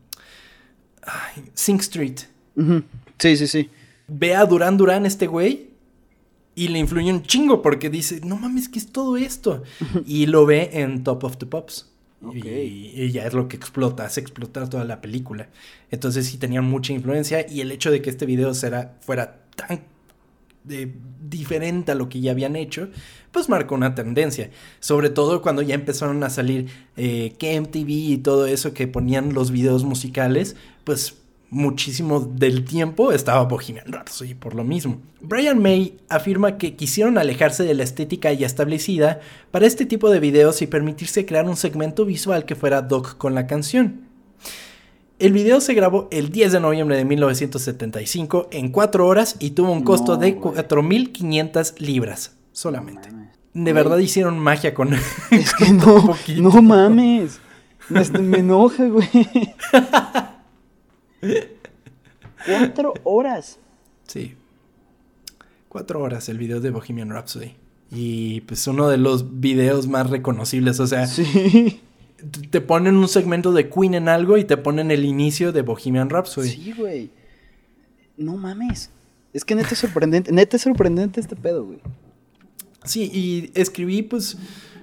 Sing 1.54 1.80
Street. 1.80 2.20
Sí, 3.20 3.38
sí, 3.38 3.48
sí. 3.48 3.70
Ve 4.08 4.36
a 4.36 4.46
Durán 4.46 4.78
Durán 4.78 5.06
este 5.06 5.28
güey 5.28 5.67
y 6.58 6.70
le 6.70 6.80
influye 6.80 7.14
un 7.14 7.22
chingo 7.22 7.62
porque 7.62 7.92
dice, 7.92 8.20
no 8.26 8.36
mames, 8.36 8.68
¿qué 8.68 8.80
es 8.80 8.92
todo 8.92 9.16
esto? 9.16 9.62
y 10.08 10.26
lo 10.26 10.48
ve 10.48 10.72
en 10.74 11.04
Top 11.04 11.24
of 11.24 11.38
the 11.38 11.46
Pops. 11.46 11.94
Y, 12.34 13.12
ya 13.12 13.28
es 13.28 13.34
lo 13.34 13.48
que 13.48 13.56
explota, 13.56 14.04
hace 14.04 14.22
explotar 14.22 14.68
toda 14.68 14.84
la 14.84 15.00
película. 15.00 15.50
Entonces 15.92 16.26
sí 16.26 16.38
tenían 16.40 16.66
mucha 16.66 16.94
influencia 16.94 17.46
y 17.48 17.62
el 17.62 17.72
hecho 17.72 17.92
de 17.92 18.02
que 18.02 18.10
este 18.10 18.26
video 18.26 18.54
fuera 19.02 19.46
tan 19.56 19.84
diferente 21.30 21.92
a 21.92 21.96
lo 21.96 22.10
que 22.10 22.22
ya 22.22 22.32
habían 22.32 22.56
hecho, 22.56 22.90
pues 23.32 23.50
marcó 23.50 23.76
una 23.76 23.94
tendencia. 23.94 24.50
Sobre 24.80 25.12
todo 25.12 25.44
cuando 25.44 25.62
ya 25.62 25.76
empezaron 25.76 26.24
a 26.24 26.32
salir 26.32 26.70
eh, 26.98 27.36
KMTV 27.40 27.90
y 27.90 28.18
todo 28.18 28.48
eso 28.48 28.74
que 28.74 28.88
ponían 28.88 29.36
los 29.36 29.52
videos 29.52 29.84
musicales, 29.84 30.56
pues 30.84 31.18
muchísimo 31.50 32.20
del 32.20 32.66
tiempo 32.66 33.12
estaba 33.12 33.44
Bohemian 33.44 33.92
Rhapsody 33.92 34.34
por 34.34 34.54
lo 34.54 34.64
mismo. 34.64 35.00
Brian 35.22 35.62
May 35.62 35.98
afirma 36.10 36.58
que 36.58 36.76
quisieron 36.76 37.18
alejarse 37.18 37.64
de 37.64 37.74
la 37.74 37.84
estética 37.84 38.34
ya 38.34 38.46
establecida 38.46 39.22
para 39.52 39.66
este 39.66 39.86
tipo 39.86 40.10
de 40.10 40.20
videos 40.20 40.62
y 40.62 40.68
permitirse 40.68 41.26
crear 41.26 41.46
un 41.48 41.56
segmento 41.56 42.06
visual 42.06 42.46
que 42.46 42.56
fuera 42.56 42.82
doc 42.82 43.18
con 43.18 43.34
la 43.34 43.48
canción. 43.48 44.02
El 45.20 45.34
video 45.34 45.62
se 45.62 45.74
grabó 45.74 46.08
el 46.12 46.30
10 46.32 46.52
de 46.52 46.60
noviembre 46.60 46.98
de 46.98 47.06
1975 47.06 48.50
en 48.52 48.70
4 48.70 49.08
horas 49.08 49.36
y 49.40 49.52
tuvo 49.52 49.72
un 49.72 49.84
costo 49.84 50.18
de 50.18 50.40
4.500 50.40 51.80
libras 51.80 52.36
solamente. 52.52 53.10
De 53.54 53.74
verdad 53.74 53.98
hicieron 53.98 54.38
magia 54.38 54.76
con... 54.76 54.94
Es 55.32 55.54
que 55.58 55.72
no, 55.72 56.16
no 56.38 56.62
mames. 56.62 57.40
Me, 57.90 58.04
me 58.20 58.40
enoja, 58.40 58.86
güey. 58.86 59.10
Cuatro 62.46 62.94
horas. 63.04 63.60
Sí. 64.08 64.36
Cuatro 65.70 66.02
horas 66.02 66.30
el 66.30 66.38
video 66.38 66.60
de 66.60 66.72
Bohemian 66.72 67.10
Rhapsody. 67.10 67.56
Y 67.92 68.42
pues 68.42 68.68
uno 68.68 68.90
de 68.90 68.98
los 68.98 69.40
videos 69.40 69.88
más 69.88 70.10
reconocibles. 70.10 70.80
O 70.80 70.88
sea, 70.88 71.08
sí. 71.08 71.82
te 72.50 72.62
ponen 72.62 72.96
un 72.96 73.08
segmento 73.08 73.52
de 73.54 73.70
Queen 73.70 73.94
en 73.94 74.10
algo 74.10 74.38
y 74.38 74.44
te 74.44 74.58
ponen 74.58 74.92
el 74.92 75.06
inicio 75.06 75.52
de 75.52 75.62
Bohemian 75.62 76.10
Rhapsody. 76.10 76.50
Sí, 76.50 76.74
güey. 76.78 77.10
No 78.18 78.38
mames. 78.38 78.90
Es 79.34 79.46
que 79.46 79.56
neta 79.56 79.70
es 79.72 79.80
sorprendente. 79.80 80.32
neta 80.32 80.56
es 80.56 80.64
sorprendente 80.64 81.20
este 81.20 81.36
pedo, 81.36 81.66
güey. 81.66 81.80
Sí, 82.84 83.12
y 83.14 83.52
escribí 83.60 84.02
pues 84.02 84.38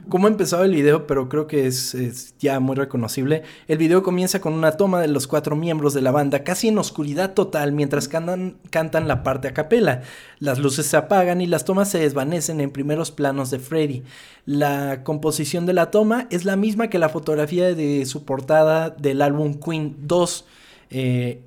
cómo 0.08 0.28
empezaba 0.28 0.64
el 0.64 0.74
video, 0.74 1.06
pero 1.06 1.28
creo 1.28 1.46
que 1.46 1.66
es, 1.66 2.34
ya 2.38 2.60
muy 2.60 2.76
reconocible. 2.76 3.42
El 3.68 3.78
video 3.78 4.02
comienza 4.02 4.40
con 4.40 4.52
una 4.52 4.72
toma 4.72 5.00
de 5.00 5.08
los 5.08 5.26
cuatro 5.26 5.56
miembros 5.56 5.94
de 5.94 6.02
la 6.02 6.10
banda, 6.10 6.44
casi 6.44 6.68
en 6.68 6.78
oscuridad 6.78 7.34
total, 7.34 7.72
mientras 7.72 8.08
cantan, 8.08 8.56
cantan 8.70 9.08
la 9.08 9.22
parte 9.22 9.48
a 9.48 9.54
capela. 9.54 10.02
Las 10.38 10.58
luces 10.58 10.86
se 10.86 10.96
apagan 10.96 11.40
y 11.40 11.46
las 11.46 11.64
tomas 11.64 11.90
se 11.90 11.98
desvanecen 11.98 12.60
en 12.60 12.70
primeros 12.70 13.10
planos 13.10 13.50
de 13.50 13.58
Freddy. 13.58 14.02
La 14.46 15.02
composición 15.04 15.66
de 15.66 15.72
la 15.72 15.90
toma 15.90 16.26
es 16.30 16.44
la 16.44 16.56
misma 16.56 16.88
que 16.88 16.98
la 16.98 17.08
fotografía 17.08 17.74
de 17.74 18.04
su 18.06 18.24
portada 18.24 18.90
del 18.90 19.22
álbum 19.22 19.54
Queen 19.54 19.96
2. 20.02 20.44
Eh, 20.90 21.42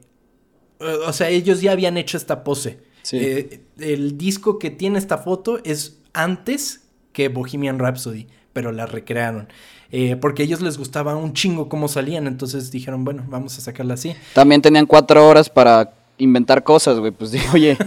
o 0.80 1.14
sea, 1.14 1.30
ellos 1.30 1.62
ya 1.62 1.72
habían 1.72 1.98
hecho 1.98 2.18
esta 2.18 2.44
pose. 2.44 2.80
Eh, 3.14 3.62
el 3.80 4.18
disco 4.18 4.60
que 4.60 4.70
tiene 4.70 5.00
esta 5.00 5.18
foto 5.18 5.60
es 5.64 6.00
antes 6.14 6.82
que 7.14 7.30
Bohemian 7.30 7.80
Rhapsody 7.80 8.28
pero 8.58 8.72
la 8.72 8.88
recrearon. 8.88 9.50
Eh, 9.92 10.16
porque 10.16 10.42
a 10.42 10.46
ellos 10.46 10.62
les 10.62 10.80
gustaba 10.80 11.16
un 11.16 11.34
chingo 11.34 11.70
cómo 11.70 11.88
salían, 11.88 12.26
entonces 12.26 12.72
dijeron, 12.72 13.06
bueno, 13.06 13.24
vamos 13.28 13.56
a 13.56 13.62
sacarla 13.62 13.94
así. 13.94 14.16
También 14.34 14.64
tenían 14.64 14.88
cuatro 14.88 15.28
horas 15.28 15.48
para 15.48 15.94
inventar 16.18 16.64
cosas, 16.64 16.98
güey. 16.98 17.12
Pues 17.12 17.30
digo, 17.34 17.46
oye, 17.54 17.78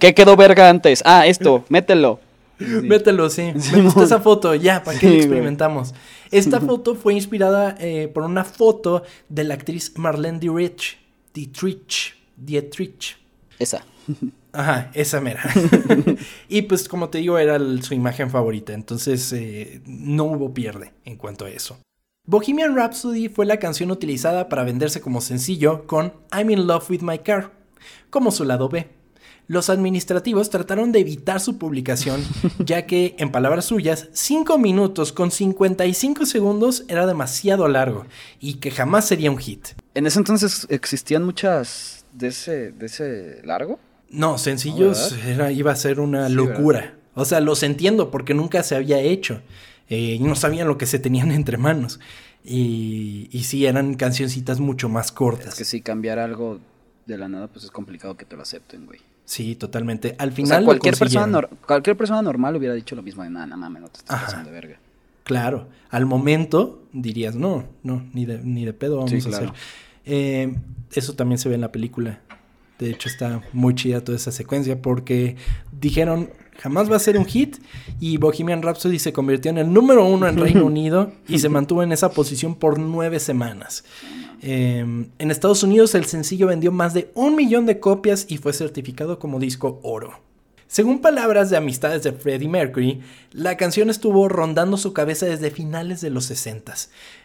¿qué 0.00 0.12
quedó 0.12 0.34
verga 0.34 0.68
antes? 0.68 1.04
Ah, 1.06 1.24
esto, 1.28 1.64
mételo. 1.68 2.18
Mételo, 2.58 3.30
sí. 3.30 3.52
Me 3.72 3.82
gusta 3.82 4.02
esa 4.02 4.18
foto, 4.18 4.56
ya, 4.56 4.82
¿para 4.82 4.98
qué 4.98 5.08
lo 5.08 5.14
experimentamos? 5.14 5.94
Esta 6.32 6.60
foto 6.60 6.96
fue 6.96 7.14
inspirada 7.14 7.76
eh, 7.78 8.10
por 8.12 8.24
una 8.24 8.42
foto 8.42 9.04
de 9.28 9.44
la 9.44 9.54
actriz 9.54 9.92
Marlene 9.96 10.40
Dietrich. 10.40 10.98
Dietrich. 11.32 12.16
Dietrich. 12.36 13.16
Esa. 13.56 13.84
Ajá, 14.52 14.90
esa 14.94 15.20
mera. 15.20 15.42
y 16.48 16.62
pues 16.62 16.88
como 16.88 17.08
te 17.08 17.18
digo, 17.18 17.38
era 17.38 17.58
su 17.82 17.94
imagen 17.94 18.30
favorita, 18.30 18.72
entonces 18.72 19.32
eh, 19.32 19.80
no 19.86 20.24
hubo 20.24 20.52
pierde 20.52 20.92
en 21.04 21.16
cuanto 21.16 21.44
a 21.44 21.50
eso. 21.50 21.78
Bohemian 22.26 22.76
Rhapsody 22.76 23.28
fue 23.28 23.46
la 23.46 23.58
canción 23.58 23.90
utilizada 23.90 24.48
para 24.48 24.62
venderse 24.64 25.00
como 25.00 25.20
sencillo 25.20 25.86
con 25.86 26.12
I'm 26.32 26.50
in 26.50 26.66
love 26.66 26.88
with 26.90 27.00
my 27.00 27.18
car, 27.18 27.52
como 28.10 28.30
su 28.30 28.44
lado 28.44 28.68
B. 28.68 28.88
Los 29.46 29.68
administrativos 29.68 30.48
trataron 30.48 30.92
de 30.92 31.00
evitar 31.00 31.40
su 31.40 31.58
publicación, 31.58 32.22
ya 32.60 32.86
que, 32.86 33.16
en 33.18 33.32
palabras 33.32 33.64
suyas, 33.64 34.08
5 34.12 34.58
minutos 34.58 35.12
con 35.12 35.32
55 35.32 36.24
segundos 36.24 36.84
era 36.86 37.04
demasiado 37.04 37.66
largo 37.66 38.06
y 38.38 38.54
que 38.54 38.70
jamás 38.70 39.08
sería 39.08 39.30
un 39.30 39.38
hit. 39.38 39.70
¿En 39.94 40.06
ese 40.06 40.20
entonces 40.20 40.68
existían 40.70 41.24
muchas 41.24 42.04
de 42.12 42.28
ese, 42.28 42.70
de 42.70 42.86
ese 42.86 43.40
largo? 43.42 43.80
No, 44.10 44.38
sencillos 44.38 45.16
era, 45.24 45.52
iba 45.52 45.72
a 45.72 45.76
ser 45.76 46.00
una 46.00 46.28
locura. 46.28 46.94
O 47.14 47.24
sea, 47.24 47.40
los 47.40 47.62
entiendo 47.62 48.10
porque 48.10 48.34
nunca 48.34 48.62
se 48.62 48.76
había 48.76 49.00
hecho. 49.00 49.40
Eh, 49.88 50.14
y 50.14 50.18
no 50.20 50.36
sabían 50.36 50.68
lo 50.68 50.78
que 50.78 50.86
se 50.86 50.98
tenían 50.98 51.30
entre 51.32 51.56
manos. 51.56 52.00
Y, 52.44 53.28
y 53.32 53.44
sí, 53.44 53.66
eran 53.66 53.94
cancioncitas 53.94 54.60
mucho 54.60 54.88
más 54.88 55.12
cortas. 55.12 55.48
Es 55.48 55.54
que 55.56 55.64
si 55.64 55.80
cambiar 55.82 56.18
algo 56.18 56.58
de 57.06 57.18
la 57.18 57.28
nada, 57.28 57.48
pues 57.48 57.64
es 57.64 57.70
complicado 57.70 58.16
que 58.16 58.24
te 58.24 58.36
lo 58.36 58.42
acepten, 58.42 58.86
güey. 58.86 59.00
Sí, 59.24 59.54
totalmente. 59.54 60.16
Al 60.18 60.32
final. 60.32 60.64
cualquier, 60.64 60.96
persona 60.96 61.48
cualquier 61.64 61.96
persona 61.96 62.20
normal 62.22 62.56
hubiera 62.56 62.74
dicho 62.74 62.96
lo 62.96 63.02
mismo 63.02 63.22
de 63.22 63.30
nada, 63.30 63.46
no 63.46 63.56
mames, 63.56 63.82
no 63.82 63.88
te 63.88 63.98
estás 63.98 64.22
pasando 64.22 64.50
de 64.50 64.54
verga. 64.54 64.80
Claro. 65.22 65.68
Al 65.90 66.06
momento 66.06 66.82
dirías, 66.92 67.36
no, 67.36 67.64
no, 67.84 68.04
ni 68.12 68.26
de, 68.26 68.38
ni 68.42 68.64
de 68.64 68.72
pedo 68.72 68.96
vamos 68.96 69.12
a 69.12 69.28
hacer. 69.28 69.52
Eh, 70.04 70.56
eso 70.92 71.14
también 71.14 71.38
se 71.38 71.48
ve 71.48 71.54
en 71.54 71.60
la 71.60 71.70
película. 71.70 72.20
De 72.80 72.90
hecho, 72.90 73.08
está 73.08 73.42
muy 73.52 73.74
chida 73.74 74.02
toda 74.02 74.16
esa 74.16 74.32
secuencia 74.32 74.80
porque 74.80 75.36
dijeron 75.70 76.30
jamás 76.58 76.90
va 76.90 76.96
a 76.96 76.98
ser 76.98 77.16
un 77.18 77.24
hit 77.24 77.56
y 78.00 78.16
Bohemian 78.18 78.62
Rhapsody 78.62 78.98
se 78.98 79.12
convirtió 79.12 79.50
en 79.50 79.58
el 79.58 79.72
número 79.72 80.04
uno 80.04 80.26
en 80.28 80.36
Reino 80.36 80.64
Unido 80.66 81.12
y 81.28 81.38
se 81.38 81.48
mantuvo 81.48 81.82
en 81.82 81.92
esa 81.92 82.10
posición 82.10 82.54
por 82.54 82.78
nueve 82.78 83.20
semanas. 83.20 83.84
Em, 84.42 85.08
en 85.18 85.30
Estados 85.30 85.62
Unidos 85.62 85.94
el 85.94 86.06
sencillo 86.06 86.46
vendió 86.46 86.72
más 86.72 86.94
de 86.94 87.10
un 87.14 87.34
millón 87.34 87.66
de 87.66 87.80
copias 87.80 88.26
y 88.28 88.38
fue 88.38 88.52
certificado 88.52 89.18
como 89.18 89.38
disco 89.38 89.80
oro. 89.82 90.29
Según 90.70 91.00
palabras 91.00 91.50
de 91.50 91.56
amistades 91.56 92.04
de 92.04 92.12
Freddie 92.12 92.48
Mercury, 92.48 93.00
la 93.32 93.56
canción 93.56 93.90
estuvo 93.90 94.28
rondando 94.28 94.76
su 94.76 94.92
cabeza 94.92 95.26
desde 95.26 95.50
finales 95.50 96.00
de 96.00 96.10
los 96.10 96.26
60, 96.26 96.72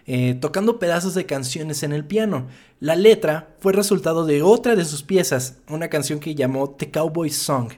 eh, 0.07 0.33
tocando 0.41 0.79
pedazos 0.79 1.13
de 1.13 1.27
canciones 1.27 1.83
en 1.83 1.93
el 1.93 2.05
piano. 2.05 2.47
La 2.79 2.95
letra 2.95 3.49
fue 3.59 3.71
resultado 3.71 4.25
de 4.25 4.41
otra 4.41 4.75
de 4.75 4.83
sus 4.83 5.03
piezas, 5.03 5.57
una 5.69 5.89
canción 5.89 6.19
que 6.19 6.33
llamó 6.33 6.71
The 6.71 6.89
Cowboy 6.89 7.29
Song, 7.29 7.73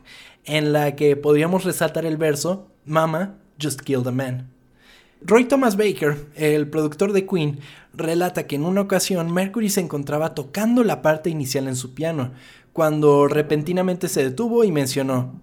en 0.45 0.71
la 0.71 0.95
que 0.95 1.17
podríamos 1.17 1.65
resaltar 1.65 2.05
el 2.05 2.15
verso 2.15 2.69
Mama 2.85 3.35
just 3.61 3.81
killed 3.81 4.07
a 4.07 4.11
man. 4.11 4.49
Roy 5.19 5.43
Thomas 5.49 5.75
Baker, 5.75 6.29
el 6.35 6.69
productor 6.69 7.11
de 7.11 7.25
Queen, 7.25 7.59
relata 7.93 8.47
que 8.47 8.55
en 8.55 8.63
una 8.63 8.79
ocasión 8.79 9.33
Mercury 9.33 9.67
se 9.67 9.81
encontraba 9.81 10.33
tocando 10.33 10.85
la 10.85 11.01
parte 11.01 11.29
inicial 11.29 11.67
en 11.67 11.75
su 11.75 11.93
piano, 11.93 12.31
cuando 12.71 13.27
repentinamente 13.27 14.07
se 14.07 14.23
detuvo 14.23 14.63
y 14.63 14.71
mencionó, 14.71 15.41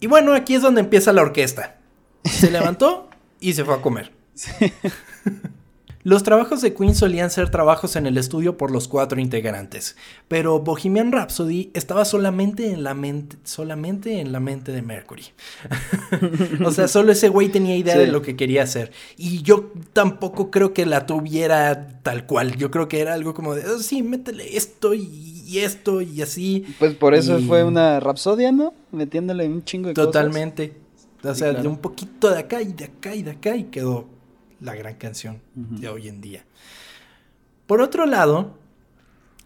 y 0.00 0.06
bueno, 0.06 0.34
aquí 0.34 0.54
es 0.54 0.62
donde 0.62 0.80
empieza 0.80 1.12
la 1.12 1.22
orquesta. 1.22 1.78
Se 2.24 2.50
levantó 2.50 3.08
y 3.38 3.52
se 3.52 3.64
fue 3.64 3.74
a 3.74 3.82
comer. 3.82 4.12
Los 6.02 6.22
trabajos 6.22 6.62
de 6.62 6.72
Queen 6.72 6.94
solían 6.94 7.30
ser 7.30 7.50
trabajos 7.50 7.94
en 7.94 8.06
el 8.06 8.16
estudio 8.16 8.56
por 8.56 8.70
los 8.70 8.88
cuatro 8.88 9.20
integrantes, 9.20 9.96
pero 10.28 10.60
Bohemian 10.60 11.12
Rhapsody 11.12 11.70
estaba 11.74 12.06
solamente 12.06 12.70
en 12.70 12.84
la 12.84 12.94
mente, 12.94 13.36
solamente 13.44 14.18
en 14.18 14.32
la 14.32 14.40
mente 14.40 14.72
de 14.72 14.80
Mercury. 14.80 15.24
o 16.64 16.70
sea, 16.70 16.88
solo 16.88 17.12
ese 17.12 17.28
güey 17.28 17.50
tenía 17.50 17.76
idea 17.76 17.98
de 17.98 18.06
lo 18.06 18.22
que 18.22 18.34
quería 18.34 18.62
hacer. 18.62 18.92
Y 19.18 19.42
yo 19.42 19.72
tampoco 19.92 20.50
creo 20.50 20.72
que 20.72 20.86
la 20.86 21.04
tuviera 21.04 22.00
tal 22.02 22.24
cual. 22.24 22.56
Yo 22.56 22.70
creo 22.70 22.88
que 22.88 23.00
era 23.00 23.12
algo 23.12 23.34
como 23.34 23.54
de, 23.54 23.68
oh, 23.68 23.78
sí, 23.78 24.02
métele 24.02 24.56
esto 24.56 24.94
y, 24.94 25.58
esto 25.58 26.00
y 26.00 26.22
así. 26.22 26.64
Pues 26.78 26.94
por 26.94 27.14
eso 27.14 27.40
fue 27.40 27.62
una 27.62 28.00
rapsodia, 28.00 28.52
¿no? 28.52 28.72
Metiéndole 28.90 29.46
un 29.46 29.64
chingo 29.64 29.88
de 29.88 29.94
Totalmente. 29.94 30.70
cosas. 30.70 30.80
Totalmente. 31.20 31.28
O 31.28 31.34
sea, 31.34 31.52
de 31.52 31.68
un 31.68 31.76
poquito 31.76 32.30
de 32.30 32.38
acá 32.38 32.62
y 32.62 32.72
de 32.72 32.84
acá 32.84 33.14
y 33.14 33.22
de 33.22 33.32
acá 33.32 33.54
y 33.54 33.64
quedó 33.64 34.06
la 34.60 34.74
gran 34.74 34.94
canción 34.94 35.40
de 35.54 35.88
hoy 35.88 36.08
en 36.08 36.20
día. 36.20 36.44
Por 37.66 37.80
otro 37.80 38.06
lado, 38.06 38.58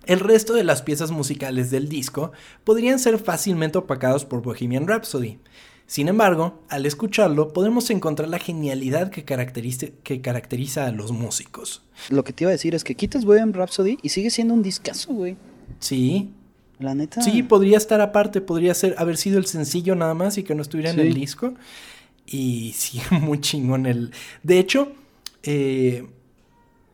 el 0.06 0.20
resto 0.20 0.54
de 0.54 0.64
las 0.64 0.82
piezas 0.82 1.10
musicales 1.10 1.70
del 1.70 1.88
disco 1.88 2.32
podrían 2.64 2.98
ser 2.98 3.18
fácilmente 3.18 3.78
opacados 3.78 4.24
por 4.24 4.42
Bohemian 4.42 4.86
Rhapsody. 4.86 5.38
Sin 5.86 6.08
embargo, 6.08 6.62
al 6.68 6.86
escucharlo 6.86 7.52
podemos 7.52 7.90
encontrar 7.90 8.28
la 8.28 8.38
genialidad 8.38 9.10
que 9.10 9.24
caracteriza, 9.24 9.88
que 10.02 10.20
caracteriza 10.20 10.86
a 10.86 10.92
los 10.92 11.12
músicos. 11.12 11.82
Lo 12.08 12.24
que 12.24 12.32
te 12.32 12.44
iba 12.44 12.50
a 12.50 12.52
decir 12.52 12.74
es 12.74 12.84
que 12.84 12.94
quitas 12.94 13.24
Bohemian 13.24 13.52
Rhapsody 13.52 13.98
y 14.02 14.08
sigue 14.08 14.30
siendo 14.30 14.54
un 14.54 14.62
discazo, 14.62 15.12
güey. 15.12 15.36
Sí. 15.78 16.30
La 16.78 16.94
neta. 16.94 17.22
Sí, 17.22 17.42
podría 17.42 17.76
estar 17.76 18.00
aparte, 18.00 18.40
podría 18.40 18.74
ser, 18.74 18.94
haber 18.98 19.16
sido 19.16 19.38
el 19.38 19.46
sencillo 19.46 19.94
nada 19.94 20.14
más 20.14 20.38
y 20.38 20.42
que 20.42 20.54
no 20.54 20.62
estuviera 20.62 20.90
en 20.90 21.00
el 21.00 21.14
disco. 21.14 21.54
Y 22.26 22.72
sí, 22.76 23.00
muy 23.10 23.40
chingón 23.40 23.86
el... 23.86 24.10
De 24.42 24.58
hecho, 24.58 24.92
eh, 25.44 26.06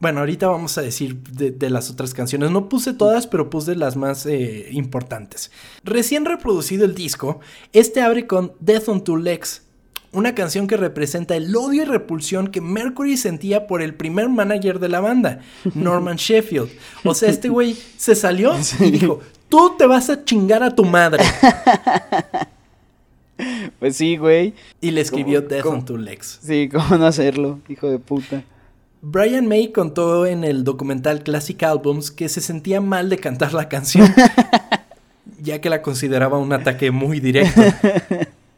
bueno, 0.00 0.20
ahorita 0.20 0.48
vamos 0.48 0.78
a 0.78 0.82
decir 0.82 1.22
de, 1.22 1.70
las 1.70 1.90
otras 1.90 2.14
canciones. 2.14 2.50
No 2.50 2.70
puse 2.70 2.94
todas, 2.94 3.26
pero 3.26 3.50
puse 3.50 3.76
las 3.76 3.96
más 3.96 4.24
eh, 4.24 4.68
importantes. 4.72 5.50
Recién 5.84 6.24
reproducido 6.24 6.86
el 6.86 6.94
disco, 6.94 7.40
este 7.74 8.00
abre 8.00 8.26
con 8.26 8.52
Death 8.60 8.88
on 8.88 9.04
Two 9.04 9.18
Legs, 9.18 9.62
una 10.12 10.34
canción 10.34 10.66
que 10.66 10.78
representa 10.78 11.36
el 11.36 11.54
odio 11.54 11.82
y 11.82 11.84
repulsión 11.84 12.48
que 12.48 12.62
Mercury 12.62 13.18
sentía 13.18 13.66
por 13.66 13.82
el 13.82 13.94
primer 13.94 14.30
manager 14.30 14.78
de 14.78 14.88
la 14.88 15.00
banda, 15.00 15.40
Norman 15.74 16.16
Sheffield. 16.16 16.70
O 17.04 17.14
sea, 17.14 17.28
este 17.28 17.50
güey 17.50 17.76
se 17.98 18.14
salió 18.14 18.54
y 18.80 18.90
dijo, 18.90 19.20
tú 19.50 19.74
te 19.76 19.86
vas 19.86 20.08
a 20.08 20.24
chingar 20.24 20.62
a 20.62 20.74
tu 20.74 20.84
madre. 20.84 21.24
Pues 23.78 23.96
sí, 23.96 24.16
güey. 24.16 24.54
Y 24.80 24.90
le 24.90 25.00
escribió 25.00 25.42
Death 25.42 25.66
on 25.66 25.84
Two 25.84 25.96
Legs. 25.96 26.40
Sí, 26.42 26.68
¿cómo 26.72 26.96
no 26.96 27.06
hacerlo, 27.06 27.60
hijo 27.68 27.90
de 27.90 27.98
puta? 27.98 28.42
Brian 29.02 29.46
May 29.46 29.72
contó 29.72 30.26
en 30.26 30.44
el 30.44 30.62
documental 30.64 31.22
Classic 31.22 31.62
Albums 31.62 32.10
que 32.10 32.28
se 32.28 32.40
sentía 32.40 32.80
mal 32.80 33.08
de 33.08 33.16
cantar 33.16 33.54
la 33.54 33.68
canción, 33.68 34.12
ya 35.40 35.60
que 35.60 35.70
la 35.70 35.80
consideraba 35.80 36.36
un 36.38 36.52
ataque 36.52 36.90
muy 36.90 37.18
directo. 37.18 37.62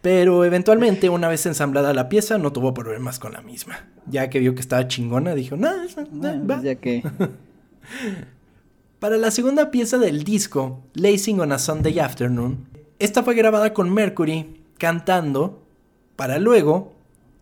Pero 0.01 0.45
eventualmente, 0.45 1.09
una 1.11 1.29
vez 1.29 1.47
ensamblada 1.47 1.95
la 1.95 2.09
pieza, 2.09 2.39
no 2.39 2.53
tuvo 2.53 2.75
problemas 2.75 3.21
con 3.21 3.35
la 3.35 3.41
misma. 3.41 3.87
Ya 4.07 4.29
que 4.31 4.41
vio 4.41 4.57
que 4.57 4.61
estaba 4.61 4.89
chingona, 4.89 5.37
dijo, 5.37 5.57
no, 5.57 5.71
no, 6.11 6.47
va. 6.47 6.61
Ya 6.61 6.75
que... 6.75 7.05
Para 8.99 9.17
la 9.19 9.31
segunda 9.31 9.71
pieza 9.71 9.99
del 9.99 10.25
disco, 10.25 10.83
Lacing 10.95 11.39
on 11.39 11.53
a 11.53 11.61
Sunday 11.61 12.01
Afternoon, 12.01 12.67
esta 12.99 13.23
fue 13.23 13.35
grabada 13.35 13.73
con 13.75 13.93
Mercury 13.93 14.62
cantando 14.83 15.63
para 16.17 16.41
luego 16.41 16.93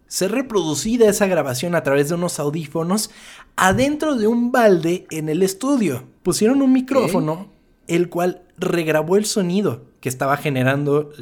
ser 0.09 0.31
reproducida 0.31 1.09
esa 1.09 1.27
grabación 1.27 1.75
a 1.75 1.83
través 1.83 2.11
de 2.11 2.17
unos 2.17 2.39
audífonos 2.39 3.11
adentro 3.57 4.17
de 4.17 4.27
un 4.27 4.53
balde 4.53 5.07
en 5.11 5.31
el 5.31 5.43
estudio. 5.43 6.05
Pusieron 6.23 6.61
un 6.61 6.71
micrófono, 6.75 7.47
el 7.89 8.11
cual 8.11 8.43
regrabó 8.59 9.17
el 9.17 9.25
sonido 9.25 9.87
que 10.03 10.11
estaba 10.11 10.37
generando 10.37 11.13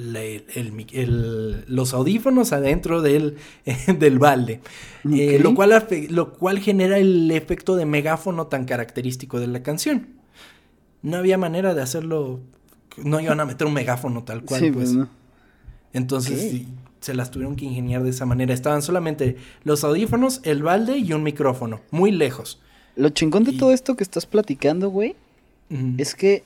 los 1.68 1.94
audífonos 1.94 2.52
adentro 2.52 3.00
del, 3.00 3.36
del 4.00 4.18
balde. 4.18 4.60
Eh, 5.12 5.38
lo, 5.40 5.54
cual, 5.54 5.86
lo 6.10 6.32
cual 6.32 6.58
genera 6.58 6.98
el 6.98 7.30
efecto 7.30 7.76
de 7.76 7.86
megáfono 7.86 8.48
tan 8.48 8.64
característico 8.64 9.38
de 9.38 9.46
la 9.46 9.62
canción. 9.62 10.08
No 11.00 11.18
había 11.18 11.38
manera 11.38 11.74
de 11.74 11.82
hacerlo. 11.82 12.40
No 12.96 13.20
iban 13.20 13.38
a 13.38 13.44
meter 13.44 13.68
un 13.68 13.74
megáfono 13.74 14.24
tal 14.24 14.42
cual, 14.42 14.72
pues. 14.72 14.94
pues 14.96 15.08
entonces 15.92 16.62
se 17.00 17.14
las 17.14 17.30
tuvieron 17.30 17.56
que 17.56 17.64
ingeniar 17.64 18.02
de 18.02 18.10
esa 18.10 18.26
manera. 18.26 18.54
Estaban 18.54 18.82
solamente 18.82 19.36
los 19.64 19.84
audífonos, 19.84 20.40
el 20.44 20.62
balde 20.62 20.98
y 20.98 21.12
un 21.12 21.22
micrófono, 21.22 21.80
muy 21.90 22.10
lejos. 22.10 22.60
Lo 22.96 23.10
chingón 23.10 23.44
de 23.44 23.52
todo 23.52 23.72
esto 23.72 23.96
que 23.96 24.02
estás 24.02 24.26
platicando, 24.26 24.90
güey, 24.90 25.14
es 25.98 26.14
que, 26.14 26.42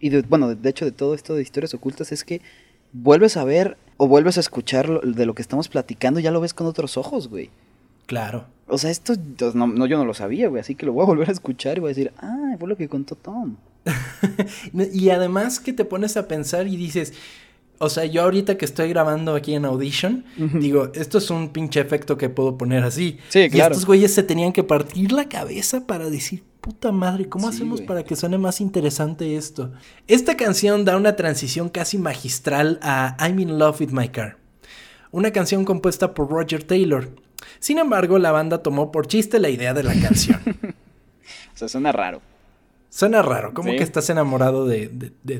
y 0.00 0.14
bueno, 0.22 0.54
de 0.54 0.68
hecho 0.68 0.84
de 0.84 0.92
todo 0.92 1.14
esto 1.14 1.34
de 1.34 1.42
historias 1.42 1.72
ocultas, 1.74 2.12
es 2.12 2.24
que 2.24 2.42
vuelves 2.92 3.36
a 3.36 3.44
ver 3.44 3.78
o 3.96 4.06
vuelves 4.06 4.36
a 4.36 4.40
escuchar 4.40 5.00
de 5.00 5.26
lo 5.26 5.34
que 5.34 5.42
estamos 5.42 5.68
platicando, 5.68 6.20
ya 6.20 6.30
lo 6.30 6.40
ves 6.40 6.54
con 6.54 6.66
otros 6.66 6.96
ojos, 6.96 7.28
güey. 7.28 7.50
Claro. 8.06 8.46
O 8.66 8.78
sea, 8.78 8.90
esto 8.90 9.14
no, 9.54 9.66
no, 9.66 9.86
yo 9.86 9.96
no 9.96 10.04
lo 10.04 10.14
sabía, 10.14 10.48
güey, 10.48 10.60
así 10.60 10.74
que 10.74 10.86
lo 10.86 10.92
voy 10.92 11.04
a 11.04 11.06
volver 11.06 11.28
a 11.28 11.32
escuchar 11.32 11.78
y 11.78 11.80
voy 11.80 11.88
a 11.88 11.94
decir, 11.94 12.12
ah, 12.18 12.56
fue 12.58 12.68
lo 12.68 12.76
que 12.76 12.88
contó 12.88 13.14
Tom. 13.14 13.56
y 14.92 15.10
además 15.10 15.60
que 15.60 15.72
te 15.72 15.84
pones 15.84 16.16
a 16.16 16.28
pensar 16.28 16.66
y 16.66 16.76
dices, 16.76 17.14
o 17.82 17.88
sea, 17.88 18.04
yo 18.04 18.22
ahorita 18.22 18.56
que 18.56 18.64
estoy 18.64 18.88
grabando 18.90 19.34
aquí 19.34 19.54
en 19.54 19.64
Audition, 19.64 20.24
digo, 20.36 20.92
esto 20.94 21.18
es 21.18 21.30
un 21.30 21.48
pinche 21.48 21.80
efecto 21.80 22.16
que 22.16 22.28
puedo 22.28 22.56
poner 22.56 22.84
así. 22.84 23.18
Sí, 23.28 23.50
claro. 23.50 23.72
Y 23.72 23.72
estos 23.72 23.86
güeyes 23.86 24.14
se 24.14 24.22
tenían 24.22 24.52
que 24.52 24.62
partir 24.62 25.10
la 25.10 25.28
cabeza 25.28 25.84
para 25.84 26.08
decir, 26.08 26.44
puta 26.60 26.92
madre, 26.92 27.28
¿cómo 27.28 27.48
hacemos 27.48 27.80
para 27.80 28.04
que 28.04 28.14
suene 28.14 28.38
más 28.38 28.60
interesante 28.60 29.34
esto? 29.34 29.72
Esta 30.06 30.36
canción 30.36 30.84
da 30.84 30.96
una 30.96 31.16
transición 31.16 31.68
casi 31.68 31.98
magistral 31.98 32.78
a 32.82 33.16
I'm 33.18 33.40
in 33.40 33.58
Love 33.58 33.80
with 33.80 33.90
My 33.90 34.08
Car, 34.10 34.38
una 35.10 35.32
canción 35.32 35.64
compuesta 35.64 36.14
por 36.14 36.30
Roger 36.30 36.62
Taylor. 36.62 37.10
Sin 37.58 37.80
embargo, 37.80 38.16
la 38.20 38.30
banda 38.30 38.62
tomó 38.62 38.92
por 38.92 39.08
chiste 39.08 39.40
la 39.40 39.48
idea 39.48 39.74
de 39.74 39.82
la 39.82 39.94
canción. 39.94 40.40
o 41.52 41.58
sea, 41.58 41.66
suena 41.66 41.90
raro. 41.90 42.22
Suena 42.90 43.22
raro, 43.22 43.52
como 43.54 43.72
que 43.72 43.82
estás 43.82 44.08
enamorado 44.08 44.66
de, 44.66 44.86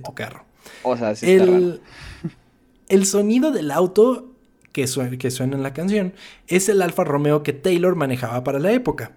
tu 0.05 0.13
carro. 0.13 0.45
O 0.83 0.97
sea, 0.97 1.15
sí 1.15 1.31
está 1.31 1.47
raro. 1.47 1.79
El 2.93 3.07
sonido 3.07 3.53
del 3.53 3.71
auto 3.71 4.35
que, 4.73 4.87
suena 4.87 5.57
en 5.57 5.63
la 5.63 5.73
canción 5.73 6.13
es 6.47 6.69
el 6.69 6.83
Alfa 6.83 7.05
Romeo 7.05 7.43
que 7.43 7.55
Taylor 7.55 7.97
manejaba 7.97 8.45
para 8.45 8.59
la 8.59 8.71
época. 8.71 9.13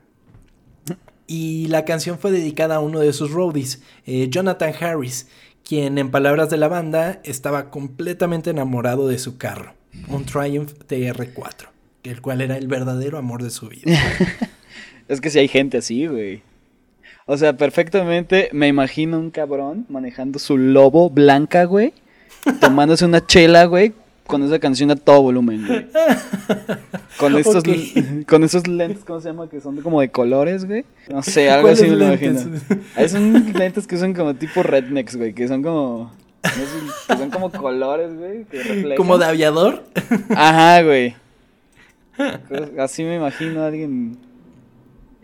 Y 1.28 1.68
la 1.68 1.84
canción 1.84 2.18
fue 2.18 2.32
dedicada 2.32 2.76
a 2.76 2.80
uno 2.80 3.02
de 3.02 3.12
sus 3.12 3.32
roadies, 3.32 3.84
eh, 4.06 4.30
Jonathan 4.30 4.72
Harris, 4.80 5.28
quien 5.66 5.98
en 5.98 6.10
palabras 6.10 6.50
de 6.50 6.56
la 6.56 6.70
banda 6.70 7.20
estaba 7.26 7.70
completamente 7.70 8.52
enamorado 8.52 9.10
de 9.10 9.20
su 9.20 9.38
carro, 9.38 9.74
un 10.08 10.24
Triumph 10.24 10.72
TR4, 10.88 11.68
el 12.04 12.22
cual 12.22 12.40
era 12.40 12.56
el 12.56 12.70
verdadero 12.70 13.18
amor 13.18 13.44
de 13.44 13.50
su 13.50 13.68
vida. 13.68 13.92
es 15.10 15.20
que 15.20 15.30
si 15.30 15.40
hay 15.40 15.50
gente 15.50 15.80
así, 15.80 16.08
güey. 16.08 16.44
O 17.26 17.36
sea, 17.36 17.58
perfectamente 17.58 18.48
me 18.54 18.70
imagino 18.70 19.20
un 19.20 19.32
cabrón 19.32 19.86
manejando 19.90 20.40
su 20.40 20.58
lobo 20.58 21.10
blanca, 21.10 21.66
güey 21.66 21.94
tomándose 22.60 23.06
una 23.06 23.26
chela, 23.26 23.66
güey, 23.66 23.94
con 24.28 24.44
esa 24.44 24.60
canción 24.60 24.92
a 24.92 24.96
todo 24.96 25.22
volumen, 25.22 25.66
güey. 25.68 25.88
Con 27.18 27.38
estos, 27.38 27.64
con 28.28 28.44
esos 28.44 28.68
lentes, 28.68 29.06
¿cómo 29.06 29.22
se 29.22 29.30
llama? 29.30 29.50
Que 29.50 29.62
son 29.62 29.80
como 29.82 30.02
de 30.02 30.10
colores, 30.10 30.66
güey. 30.66 30.84
No 31.10 31.24
sé, 31.24 31.50
algo 31.52 31.70
así 31.70 31.84
me 31.84 31.96
lo 31.96 32.08
imagino. 32.08 32.42
Hay 32.98 33.08
son 33.08 33.54
lentes 33.54 33.88
que 33.88 33.96
son 33.98 34.14
como 34.14 34.36
tipo 34.36 34.64
rednecks, 34.64 35.16
güey, 35.16 35.34
que 35.34 35.48
son 35.48 35.64
como... 35.64 36.12
que 36.42 37.16
son 37.16 37.30
como 37.30 37.52
colores, 37.54 38.14
güey. 38.18 38.46
¿Como 38.98 39.18
de 39.18 39.26
aviador? 39.28 39.86
Ajá, 40.36 40.84
güey. 40.84 41.16
Así 42.78 43.04
me 43.04 43.16
imagino 43.16 43.62
a 43.62 43.68
alguien 43.68 44.18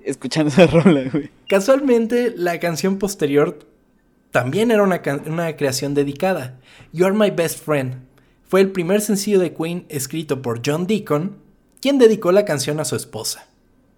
escuchando 0.06 0.50
esa 0.50 0.68
rola, 0.68 1.02
güey. 1.12 1.30
Casualmente, 1.50 2.34
la 2.36 2.58
canción 2.62 3.00
posterior 3.00 3.60
también 4.32 4.72
era 4.72 4.84
una, 4.84 5.02
creación 5.02 5.94
dedicada. 5.94 6.58
You're 6.94 7.16
My 7.16 7.30
Best 7.30 7.64
Friend 7.64 7.96
fue 8.48 8.62
el 8.62 8.72
primer 8.72 9.02
sencillo 9.02 9.40
de 9.40 9.54
Queen 9.54 9.86
escrito 9.90 10.42
por 10.42 10.62
John 10.66 10.88
Deacon, 10.88 11.38
quien 11.82 11.98
dedicó 11.98 12.32
la 12.32 12.44
canción 12.44 12.80
a 12.80 12.86
su 12.86 12.96
esposa. 12.96 13.48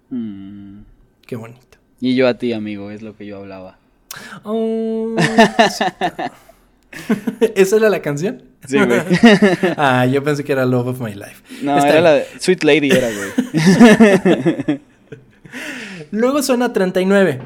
Mm. 0.09 0.81
Qué 1.25 1.35
bonito. 1.35 1.77
Y 1.99 2.15
yo 2.15 2.27
a 2.27 2.37
ti, 2.37 2.53
amigo, 2.53 2.91
es 2.91 3.01
lo 3.01 3.15
que 3.15 3.25
yo 3.25 3.37
hablaba. 3.37 3.77
Oh, 4.43 5.15
¿Esa 7.55 7.77
era 7.77 7.89
la 7.89 8.01
canción? 8.01 8.43
Sí, 8.67 8.77
güey. 8.77 9.01
ah, 9.77 10.05
yo 10.05 10.23
pensé 10.23 10.43
que 10.43 10.51
era 10.51 10.65
Love 10.65 10.89
of 10.89 11.01
My 11.01 11.13
Life. 11.13 11.63
No, 11.63 11.77
era 11.77 12.01
la 12.01 12.13
de 12.13 12.27
Sweet 12.39 12.63
Lady, 12.63 12.91
era, 12.91 13.09
güey. 13.09 14.81
Luego 16.11 16.43
suena 16.43 16.71
39. 16.71 17.41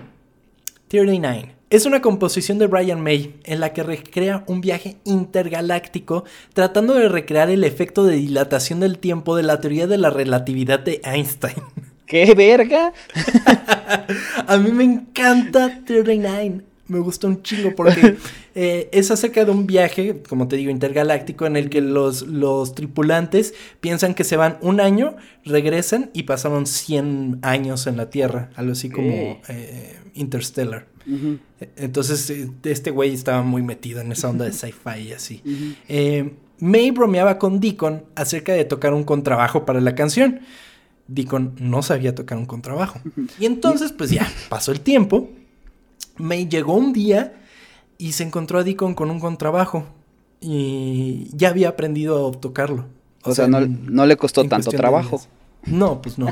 39. 0.90 1.57
Es 1.70 1.86
una 1.86 2.02
composición 2.02 2.60
de 2.60 2.68
Brian 2.68 3.02
May 3.02 3.36
en 3.44 3.60
la 3.60 3.74
que 3.74 3.84
recrea 3.84 4.46
un 4.48 4.62
viaje 4.62 4.96
intergaláctico 5.04 6.24
tratando 6.54 6.94
de 6.94 7.10
recrear 7.10 7.50
el 7.50 7.66
efecto 7.66 8.06
de 8.06 8.16
dilatación 8.16 8.80
del 8.80 9.00
tiempo 9.00 9.36
de 9.36 9.44
la 9.44 9.60
teoría 9.60 9.86
de 9.86 9.98
la 9.98 10.10
relatividad 10.10 10.80
de 10.80 11.02
Einstein. 11.04 11.58
¡Qué 12.06 12.34
verga! 12.36 12.94
A 14.48 14.56
mí 14.56 14.72
me 14.72 14.86
encanta 14.86 15.82
39. 15.86 16.62
Me 16.88 17.00
gusta 17.00 17.28
un 17.28 17.42
chingo 17.44 17.76
porque 17.76 18.18
eh, 18.56 18.90
es 18.92 19.12
acerca 19.12 19.46
de 19.46 19.52
un 19.52 19.68
viaje, 19.68 20.22
como 20.28 20.48
te 20.48 20.56
digo, 20.56 20.72
intergaláctico 20.72 21.46
en 21.46 21.58
el 21.58 21.70
que 21.70 21.82
los, 21.82 22.24
los 22.24 22.76
tripulantes 22.76 23.54
piensan 23.80 24.14
que 24.14 24.24
se 24.24 24.38
van 24.38 24.58
un 24.62 24.80
año, 24.80 25.16
regresan 25.46 26.10
y 26.14 26.24
pasaron 26.24 26.66
100 26.66 27.40
años 27.42 27.88
en 27.88 27.98
la 27.98 28.10
Tierra, 28.10 28.50
algo 28.56 28.72
así 28.72 28.90
como 28.90 29.42
eh, 29.48 30.00
Interstellar. 30.14 30.88
Entonces, 31.78 32.30
eh, 32.30 32.50
este 32.64 32.92
güey 32.92 33.14
estaba 33.14 33.42
muy 33.42 33.64
metido 33.64 34.02
en 34.02 34.12
esa 34.12 34.30
onda 34.30 34.46
de 34.46 34.54
sci-fi 34.54 35.00
y 35.00 35.14
así. 35.14 35.42
May 36.60 36.92
bromeaba 36.92 37.38
con 37.38 37.60
Deacon 37.60 38.04
acerca 38.16 38.54
de 38.54 38.66
tocar 38.66 38.94
un 38.94 39.04
contrabajo 39.04 39.66
para 39.66 39.80
la 39.80 39.96
canción. 39.96 40.42
Deacon 41.08 41.56
no 41.60 41.82
sabía 41.84 42.16
tocar 42.16 42.38
un 42.38 42.46
contrabajo. 42.46 43.00
Y 43.40 43.46
entonces, 43.46 43.92
pues 43.92 44.10
ya, 44.10 44.28
pasó 44.50 44.72
el 44.72 44.82
tiempo. 44.82 45.30
May 46.18 46.48
llegó 46.48 46.74
un 46.74 46.94
día 46.94 47.34
y 47.98 48.14
se 48.14 48.24
encontró 48.24 48.60
a 48.60 48.64
Deacon 48.64 48.94
con 48.94 49.10
un 49.10 49.20
contrabajo. 49.20 49.86
Y 50.40 51.30
ya 51.34 51.50
había 51.50 51.70
aprendido 51.70 52.30
a 52.30 52.32
tocarlo. 52.32 52.86
O, 53.24 53.34
sea, 53.34 53.48
no, 53.48 54.06
le 54.06 54.18
costó 54.18 54.44
tanto 54.46 54.72
trabajo. 54.72 55.22
No, 55.66 56.02
pues 56.02 56.18
no. 56.18 56.28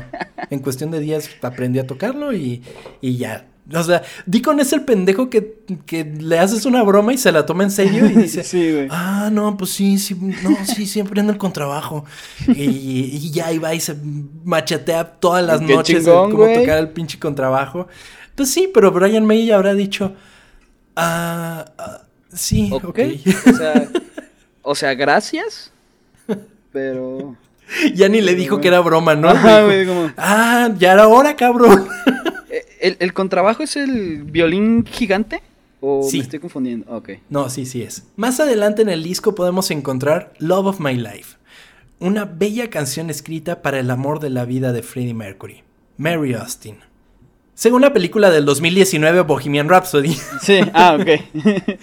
En 0.50 0.60
cuestión 0.60 0.90
de 0.90 1.00
días 1.00 1.28
aprendí 1.42 1.78
a 1.78 1.86
tocarlo 1.86 2.32
y, 2.32 2.62
y 3.00 3.16
ya 3.16 3.46
o 3.74 3.82
sea, 3.82 4.02
Deacon 4.26 4.60
es 4.60 4.72
el 4.72 4.82
pendejo 4.82 5.28
que, 5.28 5.58
que, 5.86 6.04
le 6.04 6.38
haces 6.38 6.66
una 6.66 6.82
broma 6.84 7.12
y 7.12 7.18
se 7.18 7.32
la 7.32 7.46
toma 7.46 7.64
en 7.64 7.72
serio 7.72 8.06
y 8.06 8.10
dice, 8.10 8.44
sí, 8.44 8.86
ah, 8.90 9.28
no, 9.32 9.56
pues 9.56 9.72
sí, 9.72 9.98
sí, 9.98 10.14
no, 10.14 10.56
sí, 10.64 10.86
siempre 10.86 11.20
anda 11.20 11.32
el 11.32 11.38
contrabajo. 11.38 12.04
y, 12.46 12.62
y, 12.62 13.30
ya 13.30 13.52
iba 13.52 13.74
y 13.74 13.80
se 13.80 13.96
machetea 14.44 15.04
todas 15.18 15.44
las 15.44 15.60
noches 15.60 16.04
de 16.04 16.12
cómo 16.12 16.46
tocar 16.46 16.78
el 16.78 16.90
pinche 16.90 17.18
contrabajo. 17.18 17.88
Pues 18.36 18.50
sí, 18.50 18.70
pero 18.72 18.92
Brian 18.92 19.26
May 19.26 19.50
habrá 19.50 19.74
dicho, 19.74 20.14
ah, 20.94 21.64
ah 21.76 22.02
sí, 22.32 22.70
ok. 22.72 22.84
okay. 22.84 23.24
O, 23.46 23.52
sea, 23.52 23.88
o 24.62 24.74
sea, 24.74 24.94
gracias, 24.94 25.72
pero... 26.72 27.36
Ya 27.94 28.08
ni 28.08 28.20
le 28.20 28.36
dijo 28.36 28.60
que 28.60 28.68
era 28.68 28.78
broma, 28.80 29.16
¿no? 29.16 29.28
Ah, 30.16 30.70
ya 30.78 30.92
era 30.92 31.08
hora, 31.08 31.34
cabrón. 31.34 31.88
¿El, 32.80 33.12
contrabajo 33.12 33.62
es 33.62 33.76
el 33.76 34.22
violín 34.22 34.84
gigante? 34.84 35.42
¿O 35.80 36.08
me 36.10 36.18
estoy 36.18 36.38
confundiendo? 36.38 36.94
Ok. 36.94 37.10
No, 37.28 37.50
sí, 37.50 37.66
sí 37.66 37.82
es. 37.82 38.04
Más 38.16 38.38
adelante 38.38 38.82
en 38.82 38.88
el 38.88 39.02
disco 39.02 39.34
podemos 39.34 39.70
encontrar 39.70 40.32
Love 40.38 40.66
of 40.66 40.80
My 40.80 40.94
Life, 40.94 41.36
una 41.98 42.24
bella 42.24 42.70
canción 42.70 43.10
escrita 43.10 43.62
para 43.62 43.80
el 43.80 43.90
amor 43.90 44.20
de 44.20 44.30
la 44.30 44.44
vida 44.44 44.72
de 44.72 44.82
Freddie 44.82 45.14
Mercury, 45.14 45.62
Mary 45.96 46.34
Austin. 46.34 46.76
Según 47.56 47.80
la 47.80 47.94
película 47.94 48.30
del 48.30 48.44
2019 48.44 49.22
Bohemian 49.22 49.70
Rhapsody. 49.70 50.14
Sí, 50.42 50.60
ah, 50.74 50.98
ok. 51.00 51.08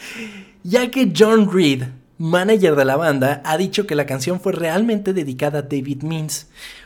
ya 0.63 0.91
que 0.91 1.11
John 1.17 1.51
Reed, 1.51 1.85
manager 2.19 2.75
de 2.75 2.85
la 2.85 2.95
banda, 2.95 3.41
ha 3.43 3.57
dicho 3.57 3.87
que 3.87 3.95
la 3.95 4.05
canción 4.05 4.39
fue 4.39 4.53
realmente 4.53 5.13
dedicada 5.13 5.59
a 5.59 5.61
David 5.63 6.03
Means, 6.03 6.45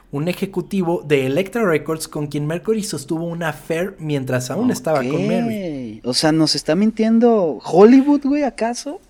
un 0.09 0.29
ejecutivo 0.29 1.03
de 1.05 1.25
Elektra 1.25 1.65
Records 1.65 2.07
con 2.07 2.27
quien 2.27 2.47
Mercury 2.47 2.81
sostuvo 2.81 3.25
una 3.25 3.49
affair 3.49 3.97
mientras 3.99 4.49
aún 4.51 4.71
estaba 4.71 4.99
con 4.99 5.27
Mary. 5.27 5.99
O 6.05 6.13
sea, 6.13 6.31
¿nos 6.31 6.55
está 6.55 6.73
mintiendo 6.73 7.59
Hollywood, 7.65 8.21
güey, 8.23 8.43
acaso? 8.43 9.01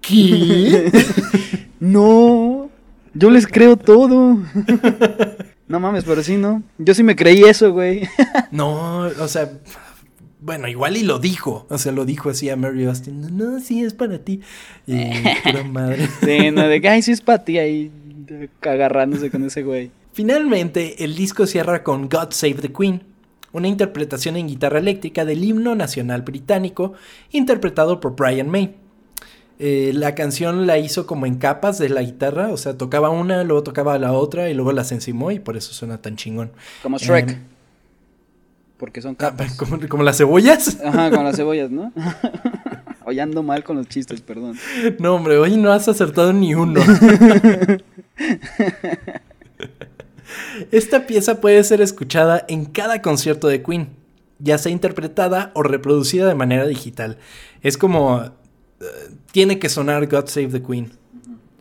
¿Qué? 0.00 0.90
no, 1.78 2.70
yo 3.12 3.30
les 3.30 3.46
creo 3.46 3.76
todo. 3.76 4.38
no 5.68 5.80
mames, 5.80 6.04
pero 6.04 6.22
sí, 6.22 6.36
¿no? 6.36 6.62
Yo 6.78 6.94
sí 6.94 7.02
me 7.02 7.14
creí 7.14 7.42
eso, 7.42 7.72
güey. 7.72 8.08
no, 8.50 9.00
o 9.02 9.28
sea, 9.28 9.50
bueno, 10.40 10.68
igual 10.68 10.96
y 10.96 11.02
lo 11.02 11.18
dijo. 11.18 11.66
O 11.68 11.78
sea, 11.78 11.92
lo 11.92 12.04
dijo 12.04 12.30
así 12.30 12.48
a 12.48 12.56
Mary 12.56 12.86
Austin. 12.86 13.36
No, 13.36 13.60
sí, 13.60 13.84
es 13.84 13.94
para 13.94 14.18
ti. 14.18 14.40
Y 14.86 15.10
pura 15.44 15.64
madre. 15.64 16.08
sí, 16.24 16.50
no, 16.50 16.66
de 16.66 16.80
que, 16.80 16.88
ay, 16.88 17.02
sí 17.02 17.12
es 17.12 17.20
para 17.20 17.44
ti 17.44 17.58
ahí 17.58 17.90
agarrándose 18.62 19.30
con 19.30 19.44
ese 19.44 19.62
güey. 19.62 19.90
Finalmente, 20.12 21.04
el 21.04 21.14
disco 21.14 21.46
cierra 21.46 21.82
con 21.82 22.08
God 22.08 22.30
Save 22.30 22.54
the 22.54 22.72
Queen, 22.72 23.02
una 23.52 23.68
interpretación 23.68 24.36
en 24.36 24.48
guitarra 24.48 24.78
eléctrica 24.78 25.24
del 25.24 25.44
himno 25.44 25.74
nacional 25.74 26.22
británico, 26.22 26.94
interpretado 27.30 28.00
por 28.00 28.16
Brian 28.16 28.48
May. 28.48 28.74
Eh, 29.60 29.90
la 29.92 30.14
canción 30.14 30.68
la 30.68 30.78
hizo 30.78 31.06
como 31.06 31.26
en 31.26 31.34
capas 31.34 31.78
de 31.78 31.88
la 31.88 32.02
guitarra, 32.02 32.48
o 32.52 32.56
sea, 32.56 32.78
tocaba 32.78 33.10
una, 33.10 33.42
luego 33.42 33.64
tocaba 33.64 33.98
la 33.98 34.12
otra 34.12 34.48
y 34.50 34.54
luego 34.54 34.70
las 34.70 34.92
encimó 34.92 35.32
y 35.32 35.40
por 35.40 35.56
eso 35.56 35.72
suena 35.72 35.98
tan 35.98 36.14
chingón. 36.14 36.52
Como 36.80 36.96
Shrek. 36.98 37.30
Em, 37.30 37.38
porque 38.78 39.02
son 39.02 39.12
ah, 39.18 39.32
capas. 39.32 39.56
¿como, 39.88 40.04
las 40.04 40.16
cebollas? 40.16 40.78
Ajá, 40.84 41.10
como 41.10 41.24
las 41.24 41.36
cebollas, 41.36 41.72
¿no? 41.72 41.92
hoy 43.04 43.18
ando 43.18 43.42
mal 43.42 43.64
con 43.64 43.78
los 43.78 43.88
chistes, 43.88 44.20
perdón. 44.20 44.56
No, 45.00 45.16
hombre, 45.16 45.38
hoy 45.38 45.56
no 45.56 45.72
has 45.72 45.88
acertado 45.88 46.32
ni 46.32 46.54
uno. 46.54 46.80
Esta 50.70 51.06
pieza 51.06 51.40
puede 51.40 51.64
ser 51.64 51.80
escuchada 51.80 52.44
en 52.48 52.64
cada 52.64 53.02
concierto 53.02 53.48
de 53.48 53.62
Queen, 53.62 53.88
ya 54.38 54.56
sea 54.58 54.70
interpretada 54.70 55.50
o 55.54 55.64
reproducida 55.64 56.28
de 56.28 56.34
manera 56.36 56.64
digital. 56.64 57.18
Es 57.62 57.76
como... 57.76 58.22
Eh, 58.80 58.84
tiene 59.38 59.60
que 59.60 59.68
sonar 59.68 60.08
God 60.08 60.26
Save 60.26 60.48
the 60.48 60.60
Queen. 60.60 60.90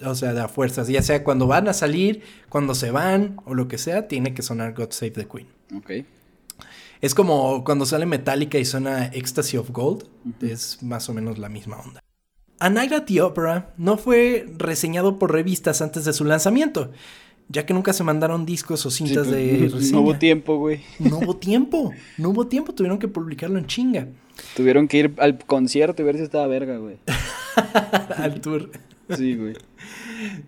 O 0.04 0.16
sea, 0.16 0.34
de 0.34 0.42
a 0.42 0.48
fuerzas. 0.48 0.88
Ya 0.88 1.04
sea 1.04 1.24
cuando 1.24 1.46
van 1.46 1.68
a 1.68 1.74
salir, 1.74 2.24
cuando 2.50 2.74
se 2.74 2.90
van 2.90 3.40
o 3.46 3.54
lo 3.54 3.68
que 3.68 3.78
sea, 3.78 4.08
tiene 4.08 4.34
que 4.34 4.42
sonar 4.42 4.74
God 4.74 4.90
Save 4.90 5.12
the 5.12 5.28
Queen. 5.28 5.46
Ok. 5.78 5.92
Es 7.02 7.14
como 7.14 7.64
cuando 7.64 7.86
sale 7.86 8.08
Metallica 8.08 8.58
y 8.58 8.66
suena 8.66 9.06
Ecstasy 9.14 9.58
of 9.58 9.70
Gold. 9.70 10.06
Es 10.42 10.82
más 10.82 11.08
o 11.08 11.14
menos 11.14 11.38
la 11.38 11.50
misma 11.50 11.78
onda. 11.78 12.00
A 12.58 12.72
Night 12.72 12.94
at 12.94 13.04
the 13.04 13.22
Opera 13.22 13.76
no 13.78 14.00
fue 14.00 14.48
reseñado 14.58 15.20
por 15.20 15.32
revistas 15.32 15.84
antes 15.84 16.04
de 16.04 16.14
su 16.14 16.26
lanzamiento, 16.26 16.92
ya 17.48 17.68
que 17.68 17.76
nunca 17.76 17.94
se 17.94 18.04
mandaron 18.04 18.48
discos 18.48 18.88
o 18.88 18.90
cintas 18.90 19.30
de 19.30 19.70
reseña. 19.72 19.92
No 19.92 20.02
hubo 20.02 20.18
tiempo, 20.18 20.58
güey. 20.58 20.82
No 20.98 21.20
hubo 21.20 21.38
tiempo, 21.38 21.94
no 22.18 22.30
hubo 22.30 22.48
tiempo, 22.48 22.74
tuvieron 22.74 22.98
que 22.98 23.08
publicarlo 23.08 23.60
en 23.60 23.68
chinga. 23.68 24.08
Tuvieron 24.56 24.88
que 24.88 24.98
ir 24.98 25.14
al 25.20 25.38
concierto 25.38 26.02
y 26.02 26.06
ver 26.06 26.18
si 26.18 26.24
estaba 26.24 26.48
verga, 26.48 26.78
güey. 26.78 26.98
al 28.18 28.42
tour. 28.42 28.70
Sí, 29.16 29.36
güey. 29.36 29.56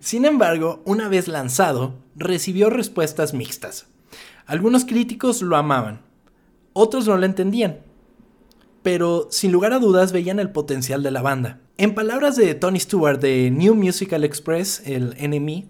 Sin 0.00 0.24
embargo, 0.24 0.82
una 0.84 1.08
vez 1.08 1.28
lanzado, 1.28 1.94
recibió 2.16 2.70
respuestas 2.70 3.34
mixtas. 3.34 3.86
Algunos 4.46 4.84
críticos 4.84 5.42
lo 5.42 5.56
amaban, 5.56 6.02
otros 6.72 7.06
no 7.06 7.16
lo 7.16 7.24
entendían, 7.24 7.78
pero 8.82 9.28
sin 9.30 9.52
lugar 9.52 9.72
a 9.72 9.78
dudas 9.78 10.12
veían 10.12 10.40
el 10.40 10.50
potencial 10.50 11.02
de 11.02 11.10
la 11.10 11.22
banda. 11.22 11.60
En 11.78 11.94
palabras 11.94 12.36
de 12.36 12.54
Tony 12.54 12.80
Stewart 12.80 13.20
de 13.20 13.50
New 13.50 13.74
Musical 13.74 14.24
Express, 14.24 14.82
el 14.84 15.14
NME, 15.18 15.68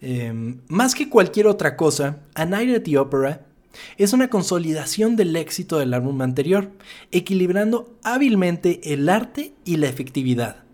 em, 0.00 0.60
más 0.68 0.94
que 0.94 1.08
cualquier 1.08 1.46
otra 1.46 1.76
cosa, 1.76 2.18
A 2.34 2.44
Night 2.44 2.76
at 2.76 2.82
the 2.82 2.98
Opera 2.98 3.46
es 3.96 4.12
una 4.12 4.28
consolidación 4.28 5.16
del 5.16 5.36
éxito 5.36 5.78
del 5.78 5.94
álbum 5.94 6.20
anterior, 6.22 6.70
equilibrando 7.10 7.94
hábilmente 8.02 8.92
el 8.92 9.08
arte 9.08 9.54
y 9.64 9.76
la 9.76 9.88
efectividad. 9.88 10.65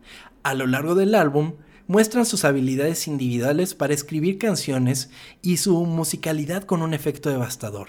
A 0.43 0.55
lo 0.55 0.67
largo 0.67 0.95
del 0.95 1.15
álbum, 1.15 1.55
muestran 1.87 2.27
sus 2.27 2.45
habilidades 2.45 3.07
individuales 3.07 3.75
para 3.75 3.95
escribir 3.95 4.39
canciones 4.39 5.11
y 5.43 5.59
su 5.59 5.85
musicalidad 5.85 6.65
con 6.65 6.83
un 6.83 6.95
efecto 6.95 7.31
devastador. 7.31 7.89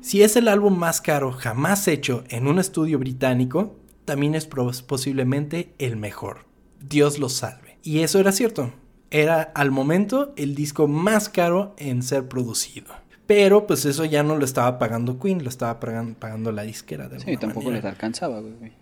Si 0.00 0.22
es 0.22 0.36
el 0.36 0.48
álbum 0.48 0.76
más 0.76 1.00
caro 1.00 1.30
jamás 1.30 1.86
hecho 1.86 2.24
en 2.28 2.46
un 2.46 2.58
estudio 2.58 2.98
británico, 2.98 3.76
también 4.04 4.34
es 4.34 4.46
posiblemente 4.46 5.74
el 5.78 5.96
mejor. 5.96 6.46
Dios 6.80 7.18
lo 7.18 7.28
salve. 7.28 7.78
Y 7.82 8.00
eso 8.00 8.18
era 8.18 8.32
cierto. 8.32 8.72
Era 9.10 9.42
al 9.42 9.70
momento 9.70 10.32
el 10.36 10.54
disco 10.54 10.88
más 10.88 11.28
caro 11.28 11.74
en 11.78 12.02
ser 12.02 12.28
producido. 12.28 12.94
Pero 13.26 13.66
pues 13.66 13.84
eso 13.84 14.04
ya 14.04 14.22
no 14.22 14.36
lo 14.36 14.44
estaba 14.44 14.78
pagando 14.78 15.20
Queen, 15.20 15.44
lo 15.44 15.48
estaba 15.48 15.78
pagando, 15.78 16.50
la 16.50 16.62
disquera. 16.62 17.08
De 17.08 17.20
sí, 17.20 17.36
tampoco 17.36 17.70
les 17.70 17.84
alcanzaba, 17.84 18.40
güey. 18.40 18.72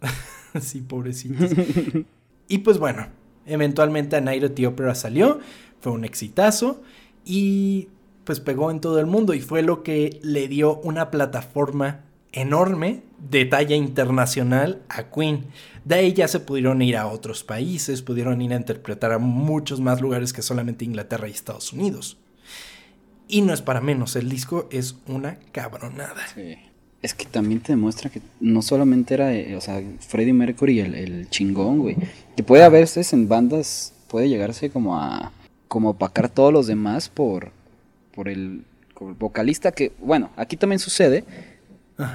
sí, 0.60 0.80
pobrecitos. 0.80 1.50
y 2.48 2.58
pues 2.58 2.78
bueno, 2.78 3.06
eventualmente 3.46 4.16
A 4.16 4.20
Night 4.20 4.44
at 4.44 4.50
the 4.52 4.66
Opera 4.66 4.94
salió, 4.94 5.40
fue 5.80 5.92
un 5.92 6.04
exitazo 6.04 6.82
y 7.24 7.88
pues 8.24 8.40
pegó 8.40 8.70
en 8.70 8.80
todo 8.80 9.00
el 9.00 9.06
mundo 9.06 9.34
y 9.34 9.40
fue 9.40 9.62
lo 9.62 9.82
que 9.82 10.20
le 10.22 10.48
dio 10.48 10.76
una 10.80 11.10
plataforma 11.10 12.04
enorme 12.32 13.02
de 13.18 13.44
talla 13.44 13.76
internacional 13.76 14.82
a 14.88 15.10
Queen. 15.10 15.46
De 15.84 15.96
ahí 15.96 16.12
ya 16.12 16.28
se 16.28 16.40
pudieron 16.40 16.82
ir 16.82 16.96
a 16.96 17.06
otros 17.06 17.42
países, 17.42 18.02
pudieron 18.02 18.40
ir 18.40 18.52
a 18.52 18.56
interpretar 18.56 19.12
a 19.12 19.18
muchos 19.18 19.80
más 19.80 20.00
lugares 20.00 20.32
que 20.32 20.42
solamente 20.42 20.84
Inglaterra 20.84 21.28
y 21.28 21.32
Estados 21.32 21.72
Unidos. 21.72 22.18
Y 23.26 23.42
no 23.42 23.52
es 23.52 23.62
para 23.62 23.80
menos, 23.80 24.16
el 24.16 24.28
disco 24.28 24.68
es 24.70 24.96
una 25.06 25.38
cabronada. 25.52 26.26
Sí. 26.34 26.56
Es 27.02 27.14
que 27.14 27.24
también 27.24 27.60
te 27.60 27.72
demuestra 27.72 28.10
que 28.10 28.20
no 28.40 28.60
solamente 28.60 29.14
era, 29.14 29.34
eh, 29.34 29.56
o 29.56 29.60
sea, 29.60 29.82
Freddie 30.00 30.34
Mercury 30.34 30.80
el, 30.80 30.94
el 30.94 31.30
chingón, 31.30 31.78
güey. 31.78 31.96
Que 32.36 32.42
puede 32.42 32.62
haberse 32.62 33.02
en 33.12 33.28
bandas, 33.28 33.94
puede 34.08 34.28
llegarse 34.28 34.70
como 34.70 34.98
a, 34.98 35.32
como 35.68 35.90
opacar 35.90 36.28
todos 36.28 36.52
los 36.52 36.66
demás 36.66 37.08
por, 37.08 37.52
por 38.12 38.28
el, 38.28 38.64
por 38.94 39.10
el 39.10 39.14
vocalista 39.14 39.72
que, 39.72 39.92
bueno, 40.00 40.30
aquí 40.36 40.56
también 40.56 40.80
sucede, 40.80 41.24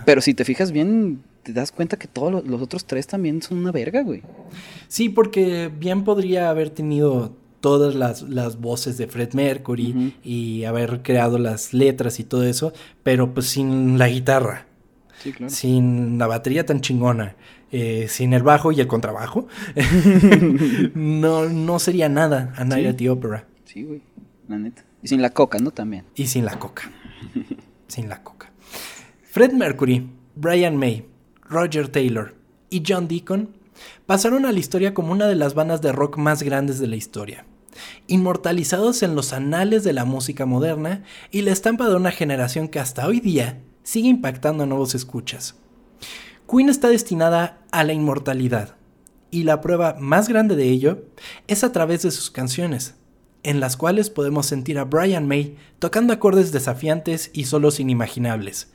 pero 0.06 0.22
si 0.22 0.34
te 0.34 0.44
fijas 0.44 0.72
bien, 0.72 1.22
te 1.42 1.54
das 1.54 1.72
cuenta 1.72 1.98
que 1.98 2.08
todos 2.08 2.44
los 2.46 2.62
otros 2.62 2.86
tres 2.86 3.08
también 3.08 3.42
son 3.42 3.60
una 3.60 3.72
verga, 3.72 4.02
güey. 4.02 4.22
Sí, 4.88 5.10
porque 5.10 5.72
bien 5.80 6.04
podría 6.04 6.50
haber 6.50 6.70
tenido 6.70 7.34
todas 7.62 7.96
las, 7.96 8.60
voces 8.60 8.98
de 8.98 9.08
Fred 9.08 9.34
Mercury 9.34 10.14
y 10.24 10.66
haber 10.66 11.02
creado 11.02 11.40
las 11.40 11.74
letras 11.74 12.20
y 12.20 12.24
todo 12.24 12.44
eso, 12.44 12.74
pero 13.04 13.34
pues 13.34 13.48
sin 13.48 13.98
la 13.98 14.10
guitarra. 14.10 14.66
Sí, 15.22 15.32
claro. 15.32 15.50
Sin 15.50 16.18
la 16.18 16.28
batería 16.28 16.66
tan 16.66 16.82
chingona, 16.82 17.36
eh, 17.72 18.08
sin 18.10 18.34
el 18.34 18.44
bajo 18.44 18.72
y 18.72 18.80
el 18.80 18.88
contrabajo, 18.88 19.48
no, 20.94 21.50
no 21.50 21.80
sería 21.80 22.10
nada 22.10 22.54
a 22.56 22.64
Night 22.64 22.88
at 22.88 22.96
the 22.96 23.10
Opera. 23.10 23.48
Sí, 23.66 23.84
güey. 23.84 24.02
la 24.48 24.58
neta. 24.58 24.84
Y 25.02 25.08
sin 25.08 25.22
la 25.22 25.30
coca, 25.30 25.60
¿no? 25.60 25.72
También. 25.72 26.06
Y 26.16 26.28
sin 26.28 26.46
la 26.46 26.58
coca. 26.58 26.92
sin 27.88 28.10
la 28.10 28.24
coca. 28.24 28.52
Fred 29.24 29.52
Mercury, 29.52 30.10
Brian 30.36 30.78
May, 30.78 31.06
Roger 31.50 31.90
Taylor 31.90 32.36
y 32.70 32.84
John 32.88 33.08
Deacon 33.08 33.50
pasaron 34.06 34.46
a 34.46 34.52
la 34.52 34.60
historia 34.60 34.94
como 34.94 35.12
una 35.12 35.28
de 35.28 35.36
las 35.36 35.54
bandas 35.54 35.82
de 35.82 35.92
rock 35.92 36.18
más 36.18 36.44
grandes 36.44 36.80
de 36.80 36.88
la 36.88 36.96
historia, 36.96 37.46
inmortalizados 38.08 39.04
en 39.04 39.16
los 39.16 39.34
anales 39.34 39.84
de 39.84 39.94
la 39.94 40.06
música 40.06 40.46
moderna 40.46 41.04
y 41.32 41.42
la 41.42 41.52
estampa 41.52 41.90
de 41.90 41.96
una 41.96 42.12
generación 42.12 42.68
que 42.68 42.80
hasta 42.80 43.08
hoy 43.08 43.20
día 43.20 43.60
sigue 43.86 44.10
impactando 44.10 44.64
a 44.64 44.66
nuevos 44.66 44.96
escuchas. 44.96 45.56
Queen 46.52 46.70
está 46.70 46.90
destinada 46.90 47.62
a 47.72 47.84
la 47.84 47.94
inmortalidad, 47.94 48.76
y 49.32 49.44
la 49.44 49.62
prueba 49.62 49.96
más 50.00 50.28
grande 50.28 50.56
de 50.56 50.70
ello 50.70 51.06
es 51.48 51.64
a 51.64 51.72
través 51.72 52.02
de 52.02 52.12
sus 52.12 52.32
canciones, 52.32 52.96
en 53.44 53.60
las 53.60 53.78
cuales 53.78 54.10
podemos 54.10 54.48
sentir 54.48 54.80
a 54.80 54.86
Brian 54.86 55.28
May 55.28 55.56
tocando 55.80 56.14
acordes 56.14 56.52
desafiantes 56.52 57.30
y 57.34 57.46
solos 57.46 57.80
inimaginables, 57.80 58.72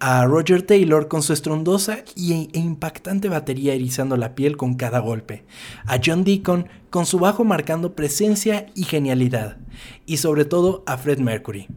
a 0.00 0.24
Roger 0.26 0.62
Taylor 0.62 1.08
con 1.08 1.22
su 1.22 1.32
estrondosa 1.32 2.04
e 2.16 2.48
impactante 2.52 3.28
batería 3.28 3.74
erizando 3.74 4.16
la 4.16 4.34
piel 4.34 4.56
con 4.56 4.74
cada 4.74 4.98
golpe, 4.98 5.44
a 5.86 5.98
John 6.04 6.24
Deacon 6.24 6.68
con 6.90 7.06
su 7.06 7.18
bajo 7.20 7.44
marcando 7.44 7.94
presencia 7.94 8.66
y 8.74 8.84
genialidad, 8.84 9.56
y 10.04 10.16
sobre 10.16 10.44
todo 10.44 10.82
a 10.86 10.96
Fred 10.96 11.18
Mercury, 11.18 11.68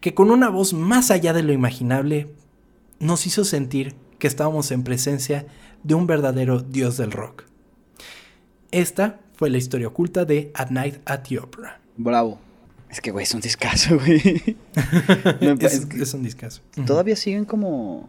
que 0.00 0.14
con 0.14 0.30
una 0.30 0.48
voz 0.48 0.72
más 0.72 1.10
allá 1.10 1.32
de 1.32 1.42
lo 1.42 1.52
imaginable 1.52 2.28
nos 3.00 3.26
hizo 3.26 3.44
sentir 3.44 3.94
que 4.18 4.26
estábamos 4.26 4.70
en 4.70 4.84
presencia 4.84 5.46
de 5.82 5.94
un 5.94 6.06
verdadero 6.06 6.60
dios 6.60 6.96
del 6.96 7.12
rock. 7.12 7.44
Esta 8.70 9.20
fue 9.34 9.50
la 9.50 9.58
historia 9.58 9.88
oculta 9.88 10.24
de 10.24 10.50
At 10.54 10.70
Night 10.70 10.96
at 11.04 11.22
the 11.28 11.38
Opera. 11.38 11.80
Bravo. 11.96 12.38
Es 12.90 13.00
que, 13.00 13.10
güey, 13.10 13.24
es 13.24 13.34
un 13.34 13.40
discazo, 13.40 13.98
güey. 13.98 14.20
es, 15.60 16.14
un 16.14 16.22
discazo. 16.22 16.62
Todavía 16.86 17.16
siguen 17.16 17.44
como. 17.44 18.08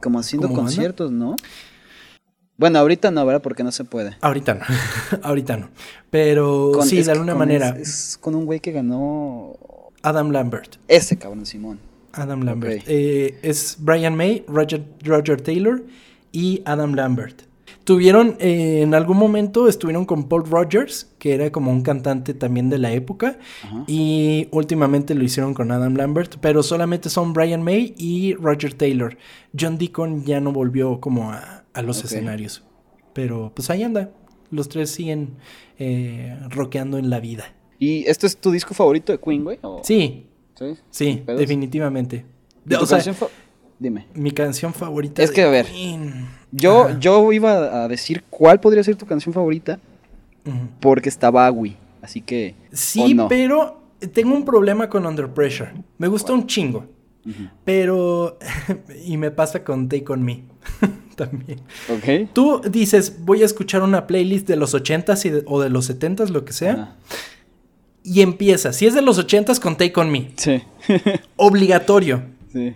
Como 0.00 0.20
haciendo 0.20 0.48
conciertos, 0.52 1.10
¿no? 1.10 1.36
Bueno, 2.56 2.78
ahorita 2.78 3.10
no, 3.10 3.26
¿verdad? 3.26 3.42
Porque 3.42 3.64
no 3.64 3.72
se 3.72 3.84
puede. 3.84 4.16
Ahorita 4.20 4.54
no. 4.54 4.64
ahorita 5.22 5.56
no. 5.56 5.70
Pero 6.10 6.72
sí, 6.82 7.02
de 7.02 7.10
alguna 7.10 7.34
manera. 7.34 7.70
Es, 7.70 8.16
con 8.20 8.34
un 8.34 8.44
güey 8.44 8.60
que 8.60 8.70
ganó. 8.70 9.56
Adam 10.04 10.30
Lambert. 10.30 10.76
Ese 10.86 11.16
cabrón, 11.16 11.46
Simón. 11.46 11.80
Adam 12.12 12.42
Lambert. 12.42 12.84
Eh, 12.86 13.38
es 13.42 13.76
Brian 13.80 14.14
May, 14.14 14.44
Roger, 14.46 14.84
Roger 15.02 15.40
Taylor 15.40 15.82
y 16.30 16.62
Adam 16.66 16.94
Lambert. 16.94 17.42
Tuvieron, 17.84 18.36
eh, 18.38 18.82
en 18.82 18.94
algún 18.94 19.16
momento 19.16 19.66
estuvieron 19.66 20.04
con 20.04 20.28
Paul 20.28 20.46
Rogers, 20.46 21.10
que 21.18 21.34
era 21.34 21.50
como 21.50 21.70
un 21.70 21.82
cantante 21.82 22.34
también 22.34 22.70
de 22.70 22.78
la 22.78 22.92
época, 22.92 23.38
y 23.86 24.48
últimamente 24.52 25.14
lo 25.14 25.24
hicieron 25.24 25.52
con 25.52 25.70
Adam 25.70 25.94
Lambert, 25.94 26.36
pero 26.40 26.62
solamente 26.62 27.10
son 27.10 27.32
Brian 27.32 27.62
May 27.62 27.94
y 27.98 28.34
Roger 28.34 28.72
Taylor. 28.74 29.18
John 29.58 29.76
Deacon 29.76 30.24
ya 30.24 30.40
no 30.40 30.52
volvió 30.52 31.00
como 31.00 31.32
a, 31.32 31.64
los 31.82 32.04
escenarios, 32.04 32.62
pero 33.12 33.52
pues 33.54 33.68
ahí 33.68 33.82
anda, 33.82 34.10
los 34.50 34.68
tres 34.68 34.90
siguen 34.90 35.34
eh, 35.78 36.38
rockeando 36.50 36.96
en 36.96 37.10
la 37.10 37.20
vida. 37.20 37.52
¿Y 37.78 38.04
este 38.06 38.26
es 38.26 38.36
tu 38.36 38.50
disco 38.50 38.74
favorito 38.74 39.12
de 39.12 39.18
Queen, 39.18 39.44
güey? 39.44 39.58
Sí, 39.82 40.26
sí, 40.90 41.22
definitivamente. 41.26 42.24
Dime. 43.78 44.06
Mi 44.14 44.30
canción 44.30 44.72
favorita. 44.72 45.22
Es 45.22 45.30
que, 45.30 45.42
a 45.42 45.48
ver. 45.48 45.66
Yo, 46.52 46.98
yo 46.98 47.32
iba 47.32 47.84
a 47.84 47.88
decir 47.88 48.24
cuál 48.30 48.60
podría 48.60 48.82
ser 48.84 48.96
tu 48.96 49.06
canción 49.06 49.32
favorita. 49.32 49.78
Porque 50.80 51.08
está 51.08 51.30
Bagui. 51.30 51.76
Así 52.02 52.20
que. 52.20 52.54
Sí, 52.72 53.16
pero 53.28 53.80
tengo 54.12 54.34
un 54.34 54.44
problema 54.44 54.88
con 54.88 55.06
Under 55.06 55.28
Pressure. 55.28 55.72
Me 55.98 56.08
gusta 56.08 56.32
un 56.32 56.46
chingo. 56.46 56.86
Pero. 57.64 58.38
y 59.04 59.16
me 59.16 59.30
pasa 59.30 59.64
con 59.64 59.88
Take 59.88 60.04
On 60.08 60.22
Me. 60.22 60.44
También. 61.16 61.60
Ok. 61.88 62.30
Tú 62.32 62.60
dices, 62.68 63.24
voy 63.24 63.42
a 63.42 63.46
escuchar 63.46 63.82
una 63.82 64.06
playlist 64.06 64.48
de 64.48 64.56
los 64.56 64.74
80s 64.74 65.44
o 65.46 65.60
de 65.62 65.70
los 65.70 65.88
70s, 65.88 66.28
lo 66.28 66.44
que 66.44 66.52
sea. 66.52 66.96
Y 68.04 68.20
empieza. 68.20 68.72
Si 68.72 68.86
es 68.86 68.94
de 68.94 69.02
los 69.02 69.18
80s, 69.18 69.58
con 69.58 69.76
Take 69.76 69.98
On 69.98 70.12
Me. 70.12 70.30
Sí. 70.36 70.62
Obligatorio. 71.36 72.22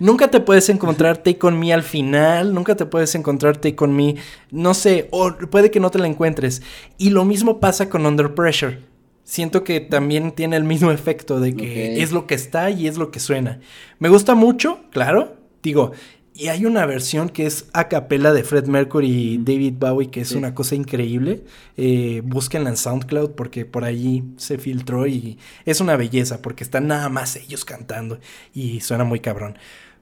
Nunca 0.01 0.29
te 0.29 0.41
puedes 0.41 0.68
encontrar 0.70 1.18
Take 1.18 1.39
On 1.43 1.59
Me 1.59 1.72
al 1.72 1.85
final, 1.85 2.53
nunca 2.53 2.74
te 2.74 2.85
puedes 2.85 3.14
encontrar 3.14 3.59
Take 3.59 3.76
On 3.79 3.95
Me, 3.95 4.16
no 4.51 4.74
sé, 4.74 5.07
o 5.12 5.33
puede 5.51 5.70
que 5.70 5.81
no 5.81 5.91
te 5.91 5.99
la 6.01 6.09
encuentres. 6.09 6.62
Y 6.99 7.11
lo 7.11 7.24
mismo 7.24 7.61
pasa 7.61 7.89
con 7.89 8.05
Under 8.05 8.35
Pressure. 8.35 8.81
Siento 9.22 9.62
que 9.62 9.81
también 9.81 10.33
tiene 10.33 10.57
el 10.57 10.64
mismo 10.64 10.91
efecto 10.91 11.39
de 11.39 11.55
que 11.55 12.03
es 12.03 12.12
lo 12.12 12.26
que 12.26 12.35
está 12.35 12.70
y 12.70 12.89
es 12.89 12.97
lo 12.97 13.11
que 13.11 13.20
suena. 13.20 13.61
Me 13.99 14.09
gusta 14.09 14.35
mucho, 14.35 14.81
claro. 14.91 15.37
Digo, 15.62 15.93
y 16.39 16.47
hay 16.49 16.66
una 16.66 16.86
versión 16.86 17.30
que 17.30 17.47
es 17.47 17.66
a 17.72 17.89
capela 17.89 18.32
de 18.32 18.45
Fred 18.45 18.66
Mercury 18.66 19.09
y 19.09 19.39
David 19.39 19.74
Bowie, 19.76 20.09
que 20.09 20.20
es 20.20 20.30
una 20.30 20.55
cosa 20.55 20.76
increíble. 20.76 21.43
Eh, 21.76 22.22
búsquenla 22.24 22.70
en 22.70 22.76
SoundCloud 22.76 23.32
porque 23.32 23.64
por 23.64 23.82
allí 23.82 24.22
se 24.36 24.57
filtró 24.57 25.09
y 25.09 25.36
es 25.64 25.80
una 25.80 25.97
belleza 25.97 26.41
porque 26.41 26.62
están 26.62 26.86
nada 26.86 27.09
más 27.09 27.34
ellos 27.34 27.64
cantando 27.64 28.20
y 28.55 28.78
suena 28.82 29.03
muy 29.03 29.18
cabrón. 29.18 29.59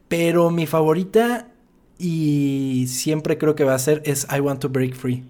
Pero 0.08 0.50
mi 0.50 0.66
favorita 0.66 1.48
y 1.98 2.84
siempre 2.90 3.38
creo 3.38 3.54
que 3.54 3.64
va 3.64 3.74
a 3.74 3.78
ser 3.78 4.02
es 4.04 4.26
I 4.30 4.40
Want 4.40 4.60
to 4.60 4.68
Break 4.68 4.94
Free. 4.94 5.24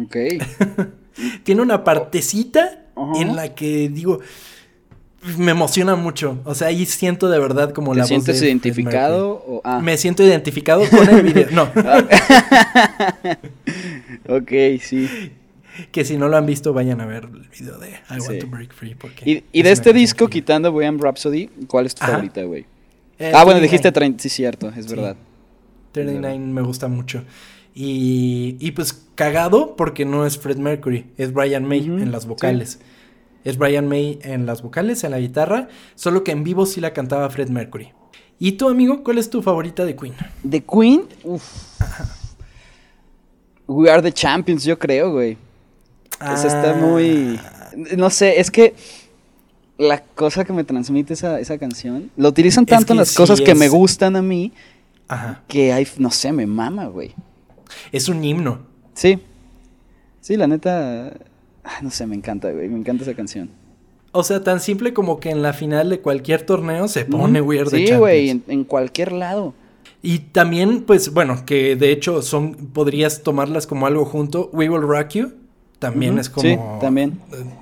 Ok. 0.00 0.16
Tiene 1.42 1.60
una 1.60 1.82
partecita 1.82 2.86
en 3.16 3.34
la 3.34 3.56
que 3.56 3.88
digo, 3.88 4.20
me 5.38 5.52
emociona 5.52 5.96
mucho. 5.96 6.38
O 6.44 6.54
sea, 6.54 6.68
ahí 6.68 6.86
siento 6.86 7.28
de 7.28 7.38
verdad 7.38 7.72
como 7.72 7.94
la 7.94 8.02
voz. 8.02 8.08
¿Te 8.08 8.14
sientes 8.14 8.42
identificado? 8.42 9.44
O, 9.46 9.60
ah. 9.64 9.80
Me 9.82 9.96
siento 9.96 10.22
identificado 10.22 10.88
con 10.88 11.08
el 11.08 11.22
video. 11.22 11.48
No. 11.50 11.64
ok, 14.28 14.52
sí. 14.80 15.32
Que 15.90 16.04
si 16.04 16.16
no 16.16 16.28
lo 16.28 16.36
han 16.36 16.46
visto, 16.46 16.72
vayan 16.72 17.00
a 17.00 17.06
ver 17.06 17.24
el 17.24 17.48
video 17.48 17.78
de 17.78 17.90
I 17.90 18.20
Want 18.20 18.40
to 18.40 18.46
Break 18.46 18.72
Free. 18.72 18.94
Porque 18.94 19.44
y, 19.52 19.62
de 19.62 19.70
este 19.70 19.92
disco, 19.92 20.28
quitando 20.28 20.72
Bohemian 20.72 20.98
Rhapsody, 20.98 21.48
¿cuál 21.66 21.86
es 21.86 21.94
tu 21.94 22.04
favorita, 22.04 22.42
güey? 22.44 22.64
Eh, 23.18 23.32
ah, 23.34 23.44
bueno, 23.44 23.60
dijiste 23.60 23.92
30, 23.92 24.22
sí, 24.22 24.28
cierto, 24.28 24.72
es 24.76 24.88
verdad. 24.88 25.16
39 25.92 26.38
me 26.38 26.62
gusta 26.62 26.88
mucho. 26.88 27.24
Y, 27.74 28.56
y, 28.58 28.70
pues 28.70 29.04
cagado 29.14 29.76
porque 29.76 30.06
no 30.06 30.24
es 30.24 30.38
Fred 30.38 30.56
Mercury, 30.56 31.06
es 31.18 31.32
Brian 31.32 31.66
May 31.66 31.84
en 31.84 32.10
las 32.10 32.26
vocales 32.26 32.78
es 33.46 33.58
Brian 33.58 33.86
May 33.86 34.18
en 34.22 34.44
las 34.44 34.60
vocales, 34.60 35.04
en 35.04 35.12
la 35.12 35.20
guitarra, 35.20 35.68
solo 35.94 36.24
que 36.24 36.32
en 36.32 36.42
vivo 36.42 36.66
sí 36.66 36.80
la 36.80 36.92
cantaba 36.92 37.30
Fred 37.30 37.48
Mercury. 37.48 37.92
¿Y 38.40 38.52
tu 38.52 38.68
amigo, 38.68 39.04
cuál 39.04 39.18
es 39.18 39.30
tu 39.30 39.40
favorita 39.40 39.84
de 39.84 39.94
Queen? 39.94 40.14
¿De 40.42 40.64
Queen? 40.64 41.04
Uf. 41.22 41.44
We 43.68 43.88
Are 43.88 44.02
the 44.02 44.10
Champions, 44.12 44.64
yo 44.64 44.76
creo, 44.76 45.12
güey. 45.12 45.38
Esa 46.20 46.48
está 46.48 46.70
ah. 46.72 46.74
muy... 46.74 47.38
No 47.96 48.10
sé, 48.10 48.40
es 48.40 48.50
que 48.50 48.74
la 49.78 50.02
cosa 50.02 50.44
que 50.44 50.52
me 50.52 50.64
transmite 50.64 51.14
esa, 51.14 51.58
canción, 51.58 52.10
lo 52.16 52.30
utilizan 52.30 52.66
tanto 52.66 52.94
en 52.94 52.98
las 52.98 53.14
cosas 53.14 53.40
que 53.40 53.54
me 53.54 53.68
gustan 53.68 54.16
a 54.16 54.22
mí, 54.22 54.52
Ajá. 55.06 55.44
que 55.46 55.72
hay, 55.72 55.86
no 55.98 56.10
sé, 56.10 56.32
me 56.32 56.46
mama, 56.46 56.86
güey. 56.86 57.14
Es 57.92 58.08
un 58.08 58.24
himno. 58.24 58.66
Sí. 58.92 59.20
Sí, 60.20 60.36
la 60.36 60.48
neta, 60.48 61.12
no 61.82 61.90
sé, 61.90 62.06
me 62.06 62.16
encanta, 62.16 62.50
güey. 62.50 62.68
Me 62.68 62.78
encanta 62.78 63.04
esa 63.04 63.14
canción. 63.14 63.50
O 64.12 64.22
sea, 64.22 64.42
tan 64.42 64.60
simple 64.60 64.94
como 64.94 65.20
que 65.20 65.30
en 65.30 65.42
la 65.42 65.52
final 65.52 65.90
de 65.90 66.00
cualquier 66.00 66.42
torneo 66.42 66.88
se 66.88 67.04
pone 67.04 67.40
Weird 67.40 67.68
Sí, 67.68 67.92
güey, 67.94 68.30
en, 68.46 68.64
cualquier 68.64 69.12
lado. 69.12 69.52
Y 70.02 70.20
también, 70.20 70.84
pues, 70.84 71.12
bueno, 71.12 71.44
que 71.44 71.76
de 71.76 71.92
hecho 71.92 72.22
son, 72.22 72.54
podrías 72.54 73.22
tomarlas 73.22 73.66
como 73.66 73.86
algo 73.86 74.04
junto. 74.04 74.48
We 74.52 74.70
Will 74.70 74.82
Rock 74.82 75.08
You. 75.10 75.32
También 75.78 76.18
es 76.18 76.30
como. 76.30 76.48
Sí, 76.48 76.56
también. 76.80 77.20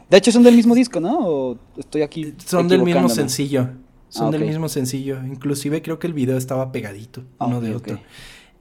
De 0.09 0.16
hecho, 0.16 0.30
son 0.30 0.44
del 0.44 0.55
mismo 0.55 0.74
disco, 0.74 1.00
¿no? 1.00 1.18
¿O 1.26 1.59
estoy 1.76 2.02
aquí. 2.02 2.34
Son 2.44 2.68
del 2.68 2.82
mismo 2.82 3.09
sencillo. 3.09 3.70
Son 4.09 4.28
ah, 4.28 4.30
del 4.30 4.44
mismo 4.44 4.68
sencillo. 4.68 5.18
Inclusive 5.26 5.82
creo 5.82 5.98
que 5.98 6.07
el 6.07 6.12
video 6.12 6.36
estaba 6.36 6.70
pegadito, 6.70 7.24
ah, 7.40 7.46
uno 7.46 7.61
de 7.61 7.74
otro. 7.74 7.98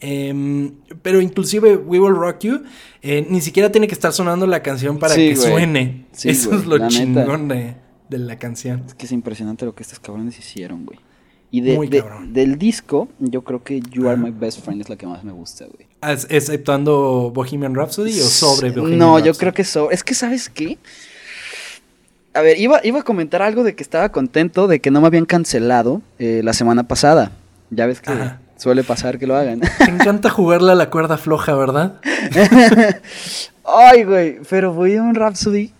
Em, 0.05 0.73
pero 1.01 1.21
inclusive 1.21 1.77
We 1.77 1.97
Will 1.97 2.13
Rock 2.13 2.39
You 2.41 2.63
eh, 3.01 3.25
ni 3.29 3.39
siquiera 3.39 3.71
tiene 3.71 3.87
que 3.87 3.93
estar 3.93 4.11
sonando 4.11 4.45
la 4.45 4.61
canción 4.61 4.99
para 4.99 5.15
que 5.15 5.33
suene. 5.37 6.07
Eso 6.11 6.53
es 6.53 6.65
lo 6.65 6.89
chingón 6.89 7.47
de, 7.47 7.77
la 8.09 8.37
canción. 8.37 8.83
Es 8.85 8.95
que 8.95 9.05
es 9.05 9.13
impresionante 9.13 9.63
lo 9.63 9.73
que 9.73 9.81
estos 9.81 10.01
cabrones 10.01 10.37
hicieron, 10.37 10.85
güey. 10.85 10.99
Y 11.51 11.61
de, 11.61 12.03
del 12.27 12.57
disco, 12.57 13.07
yo 13.19 13.43
creo 13.43 13.63
que 13.63 13.79
You 13.79 14.09
Are 14.09 14.17
My 14.17 14.31
Best 14.31 14.59
Friend 14.59 14.81
es 14.81 14.89
la 14.89 14.97
que 14.97 15.07
más 15.07 15.23
me 15.23 15.31
gusta, 15.31 15.67
güey. 15.67 15.87
¿Exceptuando 16.29 17.31
Bohemian 17.33 17.73
Rhapsody 17.73 18.19
o 18.19 18.23
sobre 18.25 18.71
Bohemian 18.71 18.99
No, 18.99 19.19
yo 19.19 19.33
creo 19.35 19.53
que 19.53 19.63
sobre. 19.63 19.95
Es 19.95 20.03
que, 20.03 20.15
¿sabes 20.15 20.49
qué? 20.49 20.79
A 22.33 22.41
ver, 22.41 22.59
iba, 22.59 22.81
iba 22.83 22.99
a 22.99 23.03
comentar 23.03 23.41
algo 23.41 23.63
de 23.63 23.73
que 23.73 23.83
estaba 23.83 24.09
contento 24.09 24.67
de 24.67 24.81
que 24.81 24.91
no 24.91 24.99
me 24.99 25.07
habían 25.07 25.25
cancelado 25.25 26.01
eh, 26.19 26.41
la 26.43 26.51
semana 26.51 26.89
pasada. 26.89 27.31
Ya 27.69 27.85
ves 27.85 28.01
que 28.01 28.11
Suele 28.63 28.85
pasar 28.85 29.19
que 29.19 29.27
lo 29.27 29.35
hagan. 29.35 29.59
Te 29.77 29.91
encanta 29.91 30.29
jugarle 30.29 30.71
a 30.71 30.75
la 30.75 30.89
cuerda 30.89 31.17
floja, 31.17 31.53
¿verdad? 31.53 31.99
Ay, 33.65 34.05
güey, 34.05 34.39
pero 34.49 34.71
voy 34.71 34.95
a 34.95 35.03
un 35.03 35.15
Rhapsody. 35.15 35.73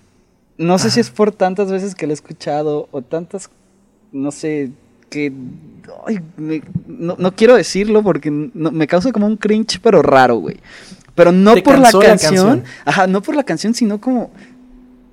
no 0.58 0.78
sé 0.78 0.92
si 0.92 1.00
es 1.00 1.10
por 1.10 1.32
tantas 1.32 1.72
veces 1.72 1.96
que 1.96 2.08
lo 2.08 2.12
he 2.12 2.14
escuchado 2.14 2.90
o 2.92 3.02
tantas, 3.02 3.50
no 4.12 4.32
sé, 4.32 4.72
que... 5.10 5.32
Ay, 6.06 6.20
no, 6.86 7.34
quiero 7.38 7.56
decirlo 7.56 8.04
porque 8.04 8.30
me 8.30 8.86
causa 8.86 9.14
como 9.14 9.28
un 9.28 9.38
cringe, 9.38 9.80
pero 9.82 10.02
raro, 10.02 10.36
güey. 10.36 10.58
Pero 11.16 11.32
no 11.32 11.56
por 11.64 11.80
la 11.80 11.90
canción, 11.90 12.66
Ajá, 12.84 13.08
no 13.08 13.22
por 13.22 13.38
la 13.38 13.44
canción, 13.44 13.74
sino 13.74 14.02
como... 14.02 14.30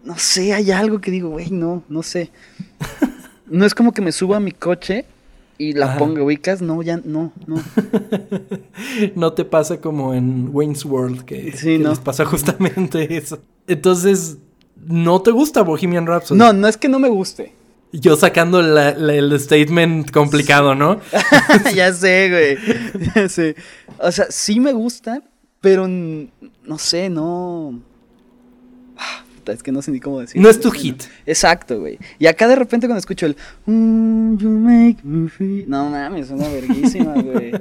No 0.03 0.19
sé, 0.19 0.55
hay 0.55 0.73
algo 0.73 1.01
que 1.01 1.13
digo, 1.13 1.29
güey, 1.29 1.53
no, 1.53 1.85
no 1.89 2.03
sé. 2.03 2.33
no 3.47 3.65
es 3.65 3.77
como 3.77 3.93
que 3.93 4.03
me 4.03 4.11
suba 4.11 4.39
a 4.39 4.41
mi 4.41 4.51
coche 4.51 5.05
y 5.61 5.75
la 5.75 5.99
ponga, 5.99 6.23
ubicas, 6.23 6.63
no, 6.63 6.83
ya, 6.83 7.03
no, 7.05 7.35
no. 7.47 7.63
no 9.15 9.35
te 9.35 9.45
pasa 9.45 9.79
como 9.79 10.15
en 10.15 10.49
Wayne's 10.51 10.87
World, 10.87 11.27
que, 11.27 11.53
sí, 11.53 11.77
no. 11.77 11.91
les 11.91 11.99
pasa 11.99 12.25
justamente 12.25 13.15
eso. 13.19 13.41
Entonces, 13.67 14.39
¿no 14.87 15.21
te 15.21 15.33
gusta 15.33 15.61
Bohemian 15.61 16.07
Rhapsody? 16.07 16.39
No, 16.39 16.55
no 16.55 16.67
es 16.67 16.79
que 16.79 16.89
no 16.89 16.99
me 16.99 17.11
guste. 17.11 17.53
Yo 17.93 18.17
sacando 18.17 18.61
el 18.61 19.39
statement 19.39 20.11
complicado, 20.13 20.75
¿no? 20.75 20.99
ya 21.75 21.93
sé, 21.93 22.31
güey. 22.31 23.05
Ya 23.15 23.29
sé. 23.29 23.55
O 23.99 24.11
sea, 24.11 24.29
sí 24.31 24.61
me 24.61 24.73
gusta, 24.73 25.23
pero 25.61 25.87
no 25.87 26.79
sé, 26.79 27.11
no 27.11 27.83
es 29.47 29.63
que 29.63 29.73
no 29.73 29.83
sé 29.83 29.91
ni 29.91 30.01
cómo 30.01 30.21
decirlo. 30.21 30.43
No 30.43 30.51
es 30.51 30.61
tu 30.61 30.71
hit. 30.71 31.05
Exacto, 31.27 31.81
güey. 31.81 31.99
Y 32.19 32.27
acá 32.27 32.49
de 32.49 32.57
repente 32.57 32.87
cuando 32.87 32.99
escucho 32.99 33.27
el 33.27 33.37
mm, 33.67 34.37
you 34.37 34.51
make 34.51 34.99
me 35.03 35.29
feel... 35.29 35.69
No 35.69 35.91
mames, 35.91 36.27
es 36.27 36.33
una 36.33 36.49
verguísima, 36.49 37.15
güey. 37.23 37.53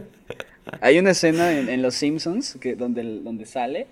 Hay 0.81 0.99
una 0.99 1.11
escena 1.11 1.51
en, 1.51 1.81
Los 1.81 1.95
Simpsons 1.95 2.57
que, 2.59 2.75
donde, 2.75 3.21
donde 3.21 3.45
sale. 3.45 3.87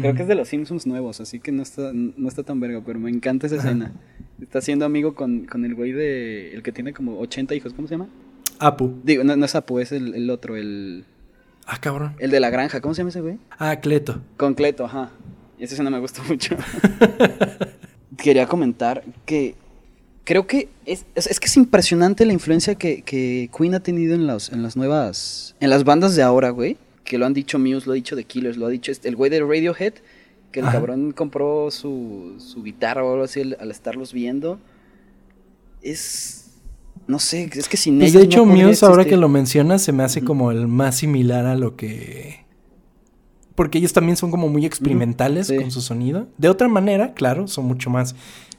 Creo 0.00 0.14
que 0.14 0.22
es 0.22 0.28
de 0.28 0.34
los 0.34 0.48
Simpsons 0.48 0.86
nuevos, 0.86 1.20
así 1.20 1.38
que 1.38 1.52
no 1.52 1.62
está, 1.62 1.92
no 1.92 2.28
está 2.28 2.42
tan 2.42 2.58
verga, 2.58 2.82
pero 2.84 2.98
me 2.98 3.10
encanta 3.10 3.46
esa 3.46 3.56
escena. 3.56 3.92
Está 4.42 4.60
siendo 4.60 4.84
amigo 4.84 5.14
con, 5.14 5.46
el 5.64 5.74
güey 5.74 5.92
de. 5.92 6.52
El 6.52 6.62
que 6.62 6.72
tiene 6.72 6.92
como 6.92 7.18
80 7.20 7.54
hijos, 7.54 7.72
¿cómo 7.72 7.86
se 7.86 7.94
llama? 7.94 8.08
Apu. 8.58 8.94
Digo, 9.04 9.22
no, 9.22 9.36
no 9.36 9.44
es 9.44 9.54
Apu, 9.54 9.78
es 9.78 9.92
el, 9.92 10.14
el 10.14 10.30
otro, 10.30 10.56
el. 10.56 11.04
Ah, 11.66 11.78
cabrón. 11.80 12.14
El 12.18 12.30
de 12.30 12.40
la 12.40 12.50
granja, 12.50 12.80
¿cómo 12.80 12.94
se 12.94 13.00
llama 13.00 13.10
ese 13.10 13.20
güey? 13.20 13.38
Ah, 13.56 13.76
Cleto. 13.76 14.20
Con 14.36 14.54
Cleto, 14.54 14.84
ajá. 14.84 15.10
Esa 15.64 15.74
escena 15.74 15.90
me 15.90 15.98
gustó 15.98 16.22
mucho. 16.28 16.56
Quería 18.18 18.46
comentar 18.46 19.02
que 19.24 19.54
creo 20.24 20.46
que 20.46 20.68
es, 20.84 21.06
es, 21.14 21.40
que 21.40 21.46
es 21.46 21.56
impresionante 21.56 22.26
la 22.26 22.32
influencia 22.32 22.74
que, 22.74 23.02
que 23.02 23.50
Queen 23.56 23.74
ha 23.74 23.80
tenido 23.80 24.14
en, 24.14 24.26
los, 24.26 24.50
en 24.52 24.62
las 24.62 24.76
nuevas, 24.76 25.56
en 25.60 25.70
las 25.70 25.84
bandas 25.84 26.16
de 26.16 26.22
ahora, 26.22 26.50
güey. 26.50 26.76
Que 27.04 27.18
lo 27.18 27.26
han 27.26 27.34
dicho 27.34 27.58
Muse, 27.58 27.86
lo 27.86 27.92
ha 27.92 27.94
dicho 27.94 28.16
The 28.16 28.24
Killers, 28.24 28.56
lo 28.56 28.66
ha 28.66 28.70
dicho 28.70 28.90
este, 28.90 29.08
el 29.08 29.16
güey 29.16 29.30
de 29.30 29.40
Radiohead, 29.40 29.94
que 30.52 30.60
el 30.60 30.66
cabrón 30.66 31.12
compró 31.12 31.70
su, 31.70 32.36
su 32.38 32.62
guitarra 32.62 33.04
o 33.04 33.12
algo 33.12 33.24
así 33.24 33.40
al, 33.40 33.70
estarlos 33.70 34.12
viendo. 34.12 34.58
Es... 35.82 36.40
No 37.06 37.18
sé, 37.18 37.50
es 37.52 37.68
que 37.68 37.76
sin 37.76 37.98
pues 37.98 38.14
De 38.14 38.22
hecho, 38.22 38.46
Muse, 38.46 38.86
ahora 38.86 39.04
que 39.04 39.18
lo 39.18 39.28
mencionas, 39.28 39.82
se 39.82 39.92
me 39.92 40.02
hace 40.02 40.22
como 40.22 40.50
el 40.50 40.66
más 40.66 40.96
similar 40.96 41.44
a 41.44 41.54
lo 41.54 41.76
que 41.76 42.43
porque 43.54 43.78
ellos 43.78 43.92
también 43.92 44.16
son 44.16 44.30
como 44.30 44.48
muy 44.48 44.66
experimentales 44.66 45.52
con 45.52 45.70
su 45.70 45.80
sonido. 45.80 46.28
De 46.38 46.48
otra 46.48 46.68
manera, 46.68 47.14
claro, 47.14 47.46
son 47.48 47.66
mucho 47.66 47.90
más 47.90 48.16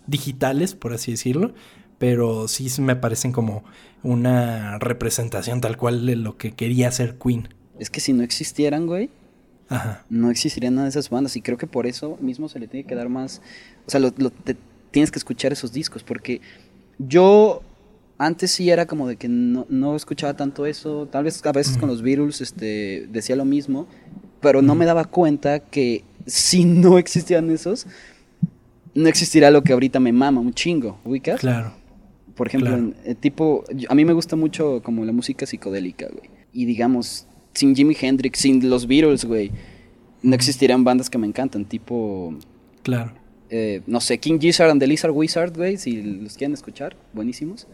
digitales, 0.08 0.74
por 0.74 0.94
así 0.94 1.12
decirlo, 1.12 1.54
pero 1.98 2.48
sí 2.48 2.70
me 2.82 2.96
parecen 2.96 3.32
como 3.32 3.64
una 4.04 4.78
representación 4.80 5.62
tal 5.62 5.78
cual 5.78 6.06
de 6.06 6.16
lo 6.16 6.38
que 6.38 6.52
quería 6.52 6.88
hacer 6.88 7.18
Queen. 7.18 7.50
Es 7.80 7.90
que 7.90 8.00
si 8.00 8.14
no 8.14 8.24
existieran, 8.24 8.86
güey, 8.88 9.10
no 10.10 10.30
existirían 10.30 10.76
nada 10.76 10.86
de 10.86 10.90
esas 10.90 11.10
bandas 11.10 11.36
y 11.36 11.42
creo 11.42 11.58
que 11.58 11.68
por 11.68 11.88
eso 11.88 12.18
mismo 12.22 12.48
se 12.48 12.60
le 12.60 12.68
tiene 12.68 12.86
que 12.86 12.96
dar 12.96 13.10
más, 13.10 13.42
o 13.88 13.90
sea, 13.90 14.00
lo, 14.00 14.12
tienes 14.92 15.12
que 15.12 15.20
escuchar 15.20 15.52
esos 15.52 15.74
discos 15.74 16.04
porque 16.04 16.40
yo 17.00 17.62
antes 18.18 18.52
sí 18.52 18.70
era 18.70 18.86
como 18.86 19.08
de 19.08 19.18
que 19.18 19.28
no, 19.28 19.96
escuchaba 19.96 20.36
tanto 20.36 20.66
eso, 20.66 21.08
tal 21.12 21.26
vez 21.26 21.44
a 21.46 21.52
veces 21.52 21.78
con 21.78 21.90
los 21.90 22.02
Beatles 22.02 22.42
este, 22.42 23.08
decía 23.10 23.36
lo 23.36 23.44
mismo, 23.44 23.88
pero 24.46 24.62
no 24.62 24.76
me 24.76 24.86
daba 24.86 25.06
cuenta 25.06 25.60
que 25.60 26.04
si 26.28 26.66
no 26.66 27.00
existían 27.00 27.50
esos, 27.50 27.88
no 28.94 29.08
existirá 29.08 29.50
lo 29.50 29.64
que 29.64 29.74
ahorita 29.74 30.00
me 30.00 30.14
mama 30.14 30.40
un 30.40 30.54
chingo, 30.54 31.00
¿ubicas? 31.04 31.40
Claro. 31.40 31.74
Por 32.36 32.46
ejemplo, 32.46 32.94
eh, 33.06 33.16
tipo, 33.16 33.64
a 33.90 33.96
mí 33.96 34.06
me 34.06 34.14
gusta 34.14 34.36
mucho 34.36 34.84
como 34.84 35.04
la 35.04 35.12
música 35.14 35.48
psicodélica, 35.48 36.10
güey. 36.10 36.30
Y 36.54 36.66
digamos, 36.66 37.26
sin 37.54 37.76
Jimi 37.76 37.98
Hendrix, 38.00 38.38
sin 38.38 38.70
los 38.70 38.86
Beatles, 38.86 39.26
güey, 39.26 39.50
no 40.22 40.36
existirían 40.36 40.84
bandas 40.84 41.10
que 41.10 41.18
me 41.18 41.26
encantan, 41.26 41.66
tipo... 41.66 42.36
Claro. 42.84 43.14
Eh, 43.50 43.82
no 43.88 44.00
sé, 44.00 44.20
King 44.20 44.38
Gizzard 44.38 44.70
and 44.70 44.80
the 44.80 44.86
Lizard 44.86 45.12
Wizard, 45.12 45.58
güey, 45.58 45.78
si 45.78 46.04
los 46.04 46.38
quieren 46.38 46.54
escuchar, 46.54 46.96
buenísimos. 47.14 47.66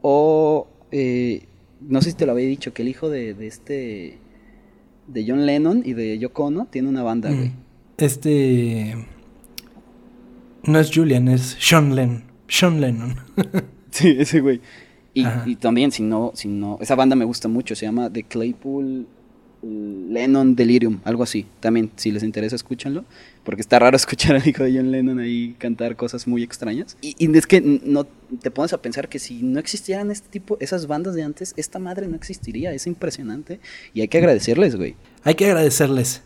O, 0.00 0.66
eh, 0.92 1.42
no 1.82 2.00
sé 2.00 2.12
si 2.12 2.16
te 2.16 2.24
lo 2.24 2.32
había 2.32 2.46
dicho, 2.46 2.72
que 2.72 2.80
el 2.80 2.88
hijo 2.88 3.10
de 3.10 3.36
este 3.46 4.18
de 5.06 5.24
John 5.26 5.46
Lennon 5.46 5.82
y 5.84 5.92
de 5.92 6.18
Yoko 6.18 6.44
Ono 6.46 6.66
tiene 6.66 6.88
una 6.88 7.02
banda, 7.02 7.30
güey. 7.30 7.52
Este. 7.98 9.06
No 10.64 10.78
es 10.78 10.90
Julian, 10.92 11.28
es 11.28 11.56
Sean 11.60 11.94
Lennon. 11.94 12.24
Sean 12.48 12.80
Lennon. 12.80 13.16
sí, 13.90 14.16
ese 14.18 14.40
güey. 14.40 14.60
Y, 15.14 15.56
también, 15.56 15.92
si 15.92 16.02
no, 16.02 16.32
si 16.34 16.46
no. 16.46 16.76
Esa 16.82 16.94
banda 16.94 17.16
me 17.16 17.24
gusta 17.24 17.48
mucho, 17.48 17.74
se 17.74 17.86
llama 17.86 18.10
The 18.12 18.24
Claypool 18.24 19.06
Lennon 20.10 20.54
Delirium, 20.56 21.00
algo 21.04 21.22
así. 21.22 21.46
También, 21.60 21.90
si 21.96 22.10
les 22.10 22.22
interesa, 22.22 22.56
escúchanlo. 22.56 23.04
Porque 23.44 23.60
está 23.60 23.78
raro 23.78 23.96
escuchar 23.96 24.36
al 24.36 24.46
hijo 24.46 24.62
de 24.62 24.74
John 24.74 24.90
Lennon 24.90 25.18
ahí 25.18 25.54
cantar 25.58 25.96
cosas 25.96 26.26
muy 26.26 26.42
extrañas. 26.42 26.96
Y, 27.00 27.14
y, 27.18 27.36
es 27.36 27.46
que 27.46 27.60
no 27.60 28.04
te 28.40 28.50
pones 28.50 28.72
a 28.72 28.82
pensar 28.82 29.08
que 29.08 29.18
si 29.18 29.42
no 29.42 29.58
existieran 29.60 30.10
este 30.10 30.28
tipo, 30.28 30.56
esas 30.60 30.86
bandas 30.86 31.14
de 31.14 31.22
antes, 31.22 31.54
esta 31.56 31.78
madre 31.78 32.08
no 32.08 32.16
existiría. 32.16 32.72
Es 32.72 32.86
impresionante. 32.86 33.60
Y 33.94 34.00
hay 34.00 34.08
que 34.08 34.18
agradecerles, 34.18 34.76
güey. 34.76 34.96
Hay 35.22 35.34
que 35.34 35.46
agradecerles 35.46 36.22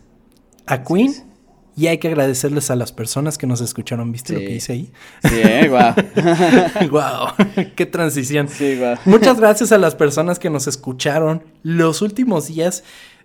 a 0.65 0.83
Queen. 0.83 1.31
Y 1.75 1.87
hay 1.87 1.99
que 1.99 2.09
agradecerles 2.09 2.69
a 2.69 2.75
las 2.75 2.91
personas 2.91 3.37
que 3.37 3.47
nos 3.47 3.61
escucharon. 3.61 4.11
¿Viste 4.11 4.33
lo 4.33 4.39
que 4.39 4.55
hice 4.55 4.73
ahí? 4.73 4.91
Sí, 5.23 5.67
wow. 5.69 6.89
wow. 6.91 7.65
Qué 7.75 7.85
transición. 7.85 8.49
Sí, 8.49 8.75
wow. 8.75 8.95
Muchas 9.05 9.39
gracias 9.39 9.71
a 9.71 9.77
las 9.77 9.95
personas 9.95 10.37
que 10.37 10.49
nos 10.49 10.67
escucharon 10.67 11.43
los 11.63 12.01
últimos 12.01 12.47
días. 12.49 12.83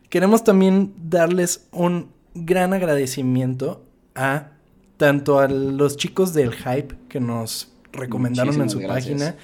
Queremos 0.09 0.45
también 0.45 0.93
darles 0.97 1.67
un 1.73 2.09
gran 2.35 2.73
agradecimiento 2.73 3.85
a 4.15 4.51
tanto 4.97 5.39
a 5.39 5.49
los 5.49 5.97
chicos 5.97 6.33
del 6.33 6.55
Hype 6.55 6.95
que 7.09 7.21
nos 7.21 7.73
recomendaron 7.93 8.61
en 8.61 8.71
su 8.71 8.83
página 8.83 9.37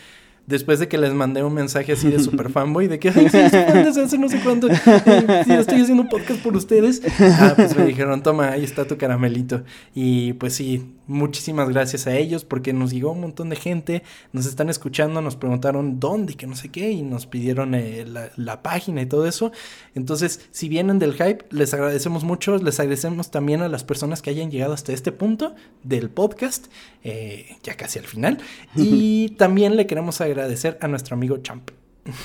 después 0.47 0.79
de 0.79 0.89
que 0.89 0.99
les 0.99 1.13
mandé 1.15 1.43
un 1.43 1.55
mensaje 1.55 1.93
así 1.93 2.11
de 2.11 2.19
super 2.23 2.51
fanboy, 2.51 2.89
de 2.89 2.99
que, 2.99 3.09
ay, 3.11 3.29
sí, 3.29 3.39
hace 3.39 4.19
no 4.19 4.29
sé 4.29 4.41
cuánto, 4.41 4.69
eh, 4.69 5.45
estoy 5.49 5.81
haciendo 5.81 6.09
podcast 6.09 6.43
por 6.43 6.57
ustedes. 6.57 7.03
Ah, 7.21 7.55
pues 7.57 7.77
me 7.77 7.87
dijeron, 7.87 8.23
toma, 8.23 8.51
ahí 8.51 8.65
está 8.65 8.87
tu 8.87 8.97
caramelito. 8.97 9.63
Y 9.95 10.35
pues 10.35 10.55
sí, 10.55 10.95
muchísimas 11.13 11.69
gracias 11.69 12.07
a 12.07 12.17
ellos 12.17 12.45
porque 12.45 12.73
nos 12.73 12.91
llegó 12.91 13.13
un 13.13 13.21
montón 13.21 13.49
de 13.51 13.57
gente, 13.57 14.03
nos 14.33 14.47
están 14.47 14.69
escuchando, 14.69 15.21
nos 15.21 15.37
preguntaron 15.37 16.01
dónde, 16.01 16.35
que 16.35 16.47
no 16.47 16.57
sé 16.57 16.71
qué, 16.71 16.91
y 16.91 17.03
nos 17.03 17.27
pidieron 17.27 17.75
eh, 17.75 18.05
la, 18.37 18.63
página 18.63 19.03
y 19.03 19.07
todo 19.07 19.27
eso. 19.27 19.53
Entonces, 19.95 20.49
si 20.51 20.69
vienen 20.69 20.99
del 20.99 21.15
hype, 21.15 21.45
les 21.51 21.75
agradecemos 21.75 22.25
mucho, 22.25 22.57
les 22.59 22.81
agradecemos 22.81 23.31
también 23.31 23.63
a 23.63 23.69
las 23.69 23.85
personas 23.85 24.23
que 24.23 24.31
hayan 24.31 24.51
llegado 24.51 24.73
hasta 24.73 24.93
este 24.93 25.13
punto 25.13 25.55
del 25.83 26.11
podcast, 26.11 26.67
eh, 27.05 27.57
ya 27.63 27.77
casi 27.77 27.99
al 27.99 28.07
final. 28.07 28.39
Y 28.75 29.31
también 29.39 29.77
le 29.77 29.87
queremos 29.87 30.21
agradecer 30.21 30.79
a 30.81 30.89
nuestro 30.89 31.15
amigo 31.15 31.39
Champ. 31.39 31.71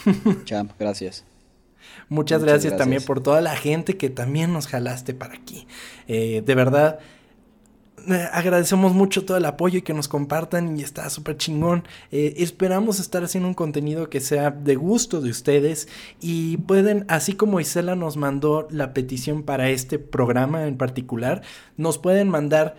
Champ, 0.46 0.72
gracias. 0.80 1.26
Muchas, 2.10 2.44
gracias, 2.44 2.78
también 2.78 3.04
por 3.04 3.22
toda 3.22 3.42
la 3.42 3.56
gente 3.56 3.98
que 3.98 4.10
también 4.10 4.54
nos 4.54 4.68
jalaste 4.68 5.14
para 5.14 5.34
aquí. 5.34 5.68
Eh, 6.08 6.42
de 6.46 6.56
verdad, 6.56 7.00
agradecemos 8.14 8.94
mucho 8.94 9.26
todo 9.26 9.38
el 9.38 9.46
apoyo 9.46 9.80
y 9.80 9.82
que 9.82 9.94
nos 9.94 10.08
compartan 10.08 10.78
y 10.78 10.84
está 10.84 11.10
súper 11.10 11.38
chingón. 11.38 11.84
Eh, 12.12 12.36
esperamos 12.38 13.00
estar 13.00 13.24
haciendo 13.24 13.48
un 13.48 13.54
contenido 13.54 14.10
que 14.10 14.20
sea 14.20 14.52
de 14.52 14.76
gusto 14.76 15.22
de 15.22 15.30
ustedes 15.30 15.88
y 16.22 16.58
pueden, 16.58 17.06
así 17.08 17.34
como 17.34 17.60
Isela 17.60 17.96
nos 17.96 18.18
mandó 18.18 18.68
la 18.72 18.94
petición 18.94 19.44
para 19.44 19.70
este 19.70 20.00
programa 20.00 20.68
en 20.68 20.78
particular, 20.78 21.42
nos 21.76 21.98
pueden 21.98 22.30
mandar 22.30 22.76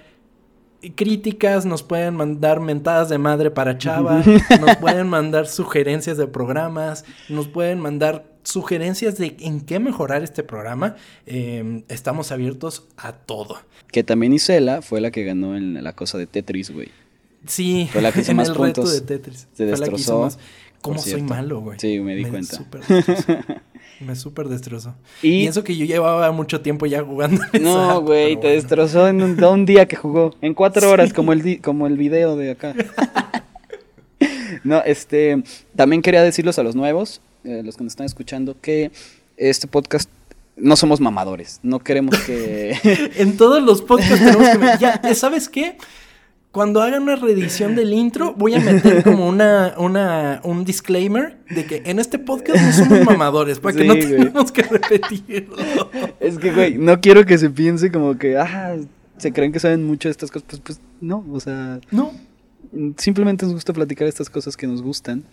críticas, 0.95 1.67
nos 1.67 1.83
pueden 1.83 2.15
mandar 2.15 2.61
mentadas 2.61 3.09
de 3.09 3.19
madre 3.19 3.51
para 3.51 3.79
Chava, 3.79 4.23
nos 4.61 4.77
pueden 4.77 5.09
mandar 5.09 5.47
sugerencias 5.47 6.17
de 6.17 6.27
programas, 6.27 7.05
nos 7.29 7.49
pueden 7.49 7.81
mandar 7.81 8.38
sugerencias 8.49 9.19
de 9.19 9.37
en 9.41 9.61
qué 9.61 9.79
mejorar 9.79 10.23
este 10.23 10.43
programa. 10.43 10.97
Em, 11.27 11.83
estamos 11.89 12.33
abiertos 12.33 12.87
a 12.97 13.13
todo. 13.13 13.59
Que 13.93 14.03
también 14.05 14.33
Isela 14.33 14.83
fue 14.83 15.01
la 15.01 15.11
que 15.11 15.25
ganó 15.25 15.57
en 15.57 15.83
la 15.83 15.93
cosa 15.95 16.19
de 16.19 16.27
Tetris, 16.27 16.71
güey. 16.71 16.89
Sí, 17.47 17.89
Fue 17.93 18.03
la 18.03 18.11
que 18.13 18.21
hizo 18.21 18.31
en 18.33 18.37
más 18.39 18.49
el 18.49 18.55
puntos. 18.55 18.91
reto 18.93 18.95
de 18.95 19.01
Tetris. 19.19 19.47
Se 19.53 19.67
Fue 19.69 19.79
la 19.79 19.87
que 19.89 19.95
hizo 19.95 20.21
destrozó, 20.21 20.21
más. 20.23 20.39
¿Cómo 20.81 20.99
soy 21.01 21.23
malo, 21.23 21.61
güey? 21.61 21.79
Sí, 21.81 21.99
me 22.01 22.15
di 22.15 22.25
cuenta. 22.25 22.57
súper 22.57 22.81
destrozó. 22.87 23.39
me 24.01 24.15
súper 24.17 24.49
destrozó. 24.49 24.95
Y, 25.23 25.29
Y 25.43 25.47
eso 25.49 25.65
que 25.65 25.77
yo 25.77 25.85
llevaba 25.85 26.31
mucho 26.33 26.61
tiempo 26.61 26.87
ya 26.87 27.03
jugando. 27.03 27.43
no, 27.61 28.01
güey, 28.03 28.35
te 28.37 28.43
bueno. 28.43 28.51
destrozó 28.55 29.09
en 29.09 29.23
un, 29.23 29.43
un 29.45 29.67
día 29.67 29.87
que 29.87 29.97
jugó. 29.97 30.35
En 30.41 30.55
cuatro 30.55 30.89
horas, 30.91 31.13
como 31.13 31.33
el, 31.33 31.43
di- 31.43 31.59
como 31.59 31.87
el 31.87 31.97
video 31.97 32.37
de 32.37 32.53
acá. 32.53 32.75
no, 34.65 34.83
este. 34.85 35.43
También 35.77 36.03
quería 36.03 36.23
decirles 36.23 36.59
a 36.59 36.63
los 36.63 36.75
nuevos, 36.77 37.21
eh, 37.49 37.63
los 37.65 37.77
que 37.77 37.85
nos 37.85 37.93
están 37.93 38.07
escuchando, 38.07 38.57
que 38.61 38.91
este 39.39 39.67
podcast 39.67 40.11
no 40.57 40.77
somos 40.77 41.01
mamadores. 41.01 41.61
No 41.63 41.79
queremos 41.79 42.19
que. 42.21 42.77
En 43.17 43.37
todos 43.37 43.63
los 43.63 43.81
podcasts 43.83 44.19
tenemos 44.19 44.49
que... 44.49 44.79
Ya, 44.81 45.01
¿sabes 45.15 45.49
qué? 45.49 45.79
Cuando 46.51 46.83
hagan 46.83 47.03
una 47.03 47.17
reedición 47.17 47.75
del 47.77 47.93
intro, 47.93 48.35
voy 48.35 48.55
a 48.55 48.61
meter 48.61 49.03
como 49.05 49.29
una, 49.29 49.75
una, 49.79 50.41
un 50.45 50.65
disclaimer 50.65 51.39
de 51.51 51.67
que 51.67 51.83
en 51.85 51.99
este 51.99 52.19
podcast 52.19 52.63
no 52.63 52.73
somos 52.73 53.05
mamadores, 53.05 53.61
para 53.61 53.77
que 53.77 53.85
no 53.85 53.95
güey. 53.95 54.09
tengamos 54.09 54.51
que 54.51 54.63
repetirlo. 54.63 55.57
es 56.21 56.39
que, 56.39 56.53
güey, 56.53 56.79
no 56.79 57.01
quiero 57.01 57.25
que 57.27 57.39
se 57.39 57.51
piense 57.51 57.93
como 57.93 58.17
que, 58.17 58.37
ah, 58.39 58.77
se 59.19 59.33
creen 59.33 59.53
que 59.53 59.61
saben 59.61 59.87
mucho 59.87 60.09
de 60.09 60.13
estas 60.13 60.31
cosas. 60.31 60.47
Pues, 60.49 60.61
pues 60.65 60.81
no, 61.01 61.25
o 61.31 61.39
sea, 61.39 61.81
No, 61.91 62.13
simplemente 62.97 63.45
nos 63.45 63.55
gusta 63.55 63.73
platicar 63.73 64.09
estas 64.09 64.31
cosas 64.31 64.57
que 64.57 64.67
nos 64.67 64.83
gustan. 64.83 65.25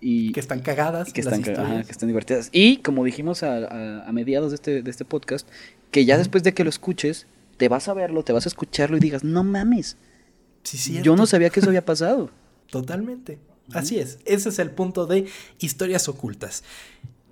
Y, 0.00 0.32
que 0.32 0.40
están 0.40 0.60
cagadas. 0.60 1.12
que 1.12 1.20
están, 1.20 1.42
ajá, 1.58 1.82
que 1.84 1.92
están 1.92 2.08
divertidas. 2.08 2.48
Y 2.52 2.78
como 2.78 3.04
dijimos 3.04 3.42
a, 3.42 3.56
a- 3.58 4.08
a 4.08 4.12
mediados 4.12 4.50
de 4.50 4.54
este, 4.54 4.82
de 4.82 4.90
este 4.90 5.04
podcast, 5.04 5.46
que 5.90 6.04
ya 6.04 6.16
después 6.16 6.42
de 6.42 6.54
que 6.54 6.64
lo 6.64 6.70
escuches, 6.70 7.26
te 7.58 7.68
vas 7.68 7.88
a 7.88 7.94
verlo, 7.94 8.22
te 8.22 8.32
vas 8.32 8.46
a 8.46 8.48
escucharlo 8.48 8.96
y 8.96 9.00
digas, 9.00 9.24
no 9.24 9.44
mames, 9.44 9.96
Sí, 10.62 10.78
cierto. 10.78 11.04
yo 11.04 11.16
no 11.16 11.26
sabía 11.26 11.50
que 11.50 11.60
eso 11.60 11.68
había 11.68 11.84
pasado. 11.84 12.30
Totalmente. 12.70 13.38
Así 13.72 13.98
es. 13.98 14.18
Ese 14.24 14.48
es 14.48 14.58
el 14.58 14.70
punto 14.70 15.06
de 15.06 15.26
historias 15.58 16.08
ocultas. 16.08 16.64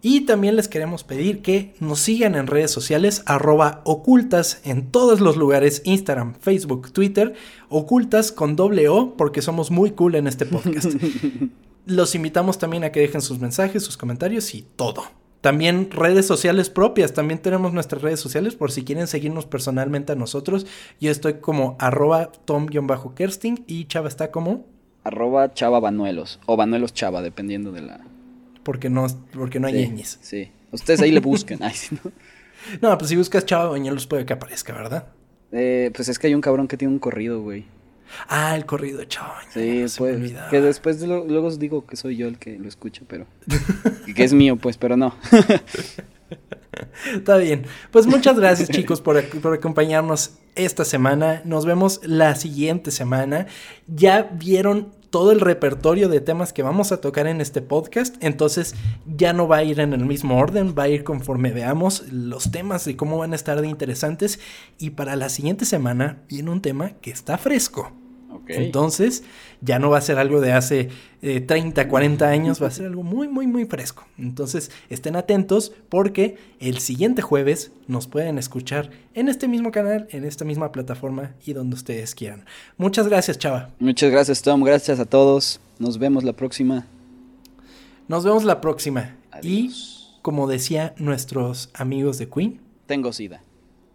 Y 0.01 0.21
también 0.21 0.55
les 0.55 0.69
queremos 0.69 1.03
pedir 1.03 1.43
que 1.43 1.75
nos 1.81 1.99
sigan 1.99 2.37
en 2.37 2.47
redes 2.47 2.71
sociales, 2.71 3.23
arroba 3.27 3.81
ocultas 3.85 4.61
en 4.65 4.91
todos 4.93 5.21
los 5.21 5.37
lugares, 5.37 5.83
Instagram, 5.85 6.35
Facebook, 6.41 6.93
Twitter, 6.93 7.35
ocultas 7.69 8.31
con 8.31 8.55
doble 8.55 8.89
O, 8.89 9.17
porque 9.17 9.43
somos 9.43 9.71
muy 9.73 9.91
cool 9.93 10.15
en 10.15 10.27
este 10.29 10.47
podcast. 10.47 10.93
Los 11.89 12.15
invitamos 12.15 12.59
también 12.59 12.85
a 12.85 12.93
que 12.93 13.01
dejen 13.01 13.21
sus 13.23 13.41
mensajes, 13.41 13.83
sus 13.83 13.97
comentarios 13.97 14.55
y 14.55 14.63
todo. 14.63 15.05
También 15.41 15.91
redes 15.91 16.27
sociales 16.27 16.69
propias, 16.69 17.15
también 17.15 17.41
tenemos 17.41 17.73
nuestras 17.73 18.03
redes 18.03 18.21
sociales 18.21 18.57
por 18.57 18.73
si 18.73 18.85
quieren 18.85 19.07
seguirnos 19.07 19.47
personalmente 19.47 20.13
a 20.13 20.17
nosotros. 20.17 20.67
Yo 21.01 21.11
estoy 21.11 21.35
como 21.35 21.77
arroba 21.79 22.31
tom-kersting 22.45 23.65
y 23.67 23.87
Chava 23.87 24.09
está 24.09 24.31
como... 24.31 24.67
Arroba 25.05 25.55
Chava 25.55 25.81
Banuelos, 25.81 26.41
o 26.47 26.57
Banuelos 26.57 26.93
Chava, 26.93 27.23
dependiendo 27.23 27.73
de 27.73 27.83
la... 27.83 28.01
Porque 28.65 28.91
no, 28.91 29.07
porque 29.33 29.59
no 29.59 29.69
hay 29.69 29.87
sí, 29.87 29.91
ñes. 29.91 30.19
sí. 30.21 30.53
Ustedes 30.73 31.01
ahí 31.01 31.13
le 31.13 31.21
busquen. 31.21 31.59
Ay, 31.63 31.75
¿no? 31.93 32.13
No, 32.83 32.99
pues 32.99 33.09
si 33.09 33.17
buscas 33.17 33.47
Chava 33.47 33.71
Bañuelos 33.71 34.07
puede 34.07 34.27
que 34.27 34.35
aparezca, 34.35 34.75
¿verdad? 34.75 35.07
Eh, 35.53 35.91
pues 35.95 36.09
es 36.09 36.19
que 36.19 36.27
hay 36.27 36.35
un 36.35 36.41
cabrón 36.41 36.69
que 36.69 36.77
tiene 36.77 36.93
un 36.93 36.99
corrido, 36.99 37.41
güey. 37.41 37.65
Ah, 38.29 38.57
el 38.57 38.65
corrido 38.67 39.05
Chava 39.05 39.41
Sí, 39.53 39.85
pues, 39.99 40.33
que 40.51 40.61
después 40.61 41.01
lo- 41.03 41.25
luego 41.25 41.49
os 41.49 41.59
digo 41.59 41.87
que 41.87 41.97
soy 41.97 42.17
yo 42.17 42.27
el 42.29 42.39
que 42.39 42.59
lo 42.59 42.69
escucha, 42.69 43.03
pero... 43.09 43.27
que 44.15 44.25
es 44.25 44.33
mío, 44.33 44.57
pues, 44.57 44.77
pero 44.79 44.97
no. 44.97 45.15
Está 47.15 47.37
bien. 47.39 47.65
Pues 47.91 48.07
muchas 48.07 48.39
gracias, 48.39 48.69
chicos, 48.71 49.01
por, 49.01 49.23
por 49.41 49.55
acompañarnos 49.55 50.33
esta 50.55 50.85
semana. 50.85 51.43
Nos 51.45 51.65
vemos 51.67 52.01
la 52.05 52.35
siguiente 52.35 52.91
semana. 52.91 53.47
Ya 53.87 54.23
vieron 54.33 54.93
todo 55.11 55.33
el 55.33 55.41
repertorio 55.41 56.09
de 56.09 56.21
temas 56.21 56.53
que 56.53 56.63
vamos 56.63 56.93
a 56.93 57.01
tocar 57.01 57.27
en 57.27 57.41
este 57.41 57.63
podcast. 57.63 58.17
Entonces 58.21 58.75
ya 59.07 59.33
no 59.33 59.49
va 59.49 59.59
a 59.59 59.65
ir 59.65 59.81
en 59.81 59.93
el 59.93 60.05
mismo 60.05 60.39
orden, 60.39 60.75
va 60.79 60.85
a 60.85 60.89
ir 60.89 61.05
conforme 61.05 61.53
veamos 61.53 62.05
los 62.11 62.51
temas 62.51 62.87
y 62.87 62.95
cómo 62.95 63.19
van 63.19 63.33
a 63.33 63.37
estar 63.37 63.61
de 63.61 63.69
interesantes. 63.69 64.41
Y 64.79 64.91
para 64.91 65.17
la 65.17 65.29
siguiente 65.29 65.65
semana 65.65 66.23
viene 66.29 66.51
un 66.51 66.63
tema 66.63 66.91
que 67.01 67.11
está 67.11 67.39
fresco. 67.39 67.93
Entonces, 68.49 69.25
ya 69.61 69.79
no 69.79 69.91
va 69.91 69.99
a 69.99 70.03
ser 70.03 70.19
algo 70.19 70.41
de 70.41 70.53
hace 70.53 70.89
eh, 71.23 71.41
30, 71.41 71.89
40 71.89 72.29
años, 72.29 72.63
va 72.63 72.69
a 72.69 72.71
ser 72.71 72.87
algo 72.87 73.03
muy, 73.03 73.29
muy, 73.29 73.47
muy 73.47 73.65
fresco. 73.65 74.07
Entonces, 74.19 74.71
estén 74.89 75.17
atentos 75.17 75.73
porque 75.89 76.37
el 76.61 76.79
siguiente 76.79 77.23
jueves 77.23 77.73
nos 77.87 78.07
pueden 78.07 78.39
escuchar 78.39 78.91
en 79.15 79.29
este 79.29 79.49
mismo 79.49 79.71
canal, 79.71 80.07
en 80.11 80.25
esta 80.25 80.45
misma 80.45 80.73
plataforma 80.73 81.35
y 81.45 81.53
donde 81.53 81.75
ustedes 81.75 82.15
quieran. 82.15 82.45
Muchas 82.77 83.09
gracias, 83.09 83.39
Chava. 83.39 83.71
Muchas 83.79 84.11
gracias, 84.11 84.43
Tom. 84.43 84.63
Gracias 84.63 85.01
a 85.01 85.05
todos. 85.05 85.61
Nos 85.79 85.99
vemos 85.99 86.25
la 86.25 86.33
próxima. 86.33 86.87
Nos 88.07 88.25
vemos 88.25 88.45
la 88.45 88.61
próxima. 88.61 89.17
Adiós. 89.31 89.45
Y, 89.45 90.23
como 90.23 90.49
decía 90.49 90.95
nuestros 90.99 91.71
amigos 91.75 92.19
de 92.19 92.29
Queen, 92.29 92.61
Tengo 92.87 93.13
sida. 93.13 93.43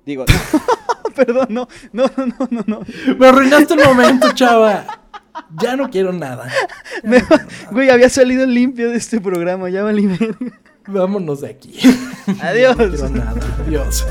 Digo, 0.06 0.26
perdón, 1.16 1.47
no, 1.49 1.68
no, 1.91 2.06
no, 2.18 2.47
no, 2.49 2.64
no. 2.68 2.80
me 3.18 3.28
arruinaste 3.28 3.74
el 3.76 3.86
momento, 3.86 4.32
Chava. 4.34 4.86
Ya 5.62 5.76
no 5.76 5.89
quiero 5.89 6.12
nada. 6.14 6.47
Ya 7.04 7.10
Me- 7.10 7.20
no 7.20 7.26
quiero 7.28 7.43
nada. 7.43 7.47
güey, 7.72 7.89
había 7.89 8.10
salido 8.10 8.45
limpio 8.45 8.89
de 8.89 8.97
este 8.97 9.20
programa, 9.22 9.70
ya 9.70 9.84
valí. 9.84 10.10
Vámonos 10.88 11.41
de 11.41 11.49
aquí. 11.49 11.80
Adiós. 12.41 12.76
No 12.78 12.89
quiero 12.89 13.10
nada. 13.10 13.41
Adiós. 13.66 14.06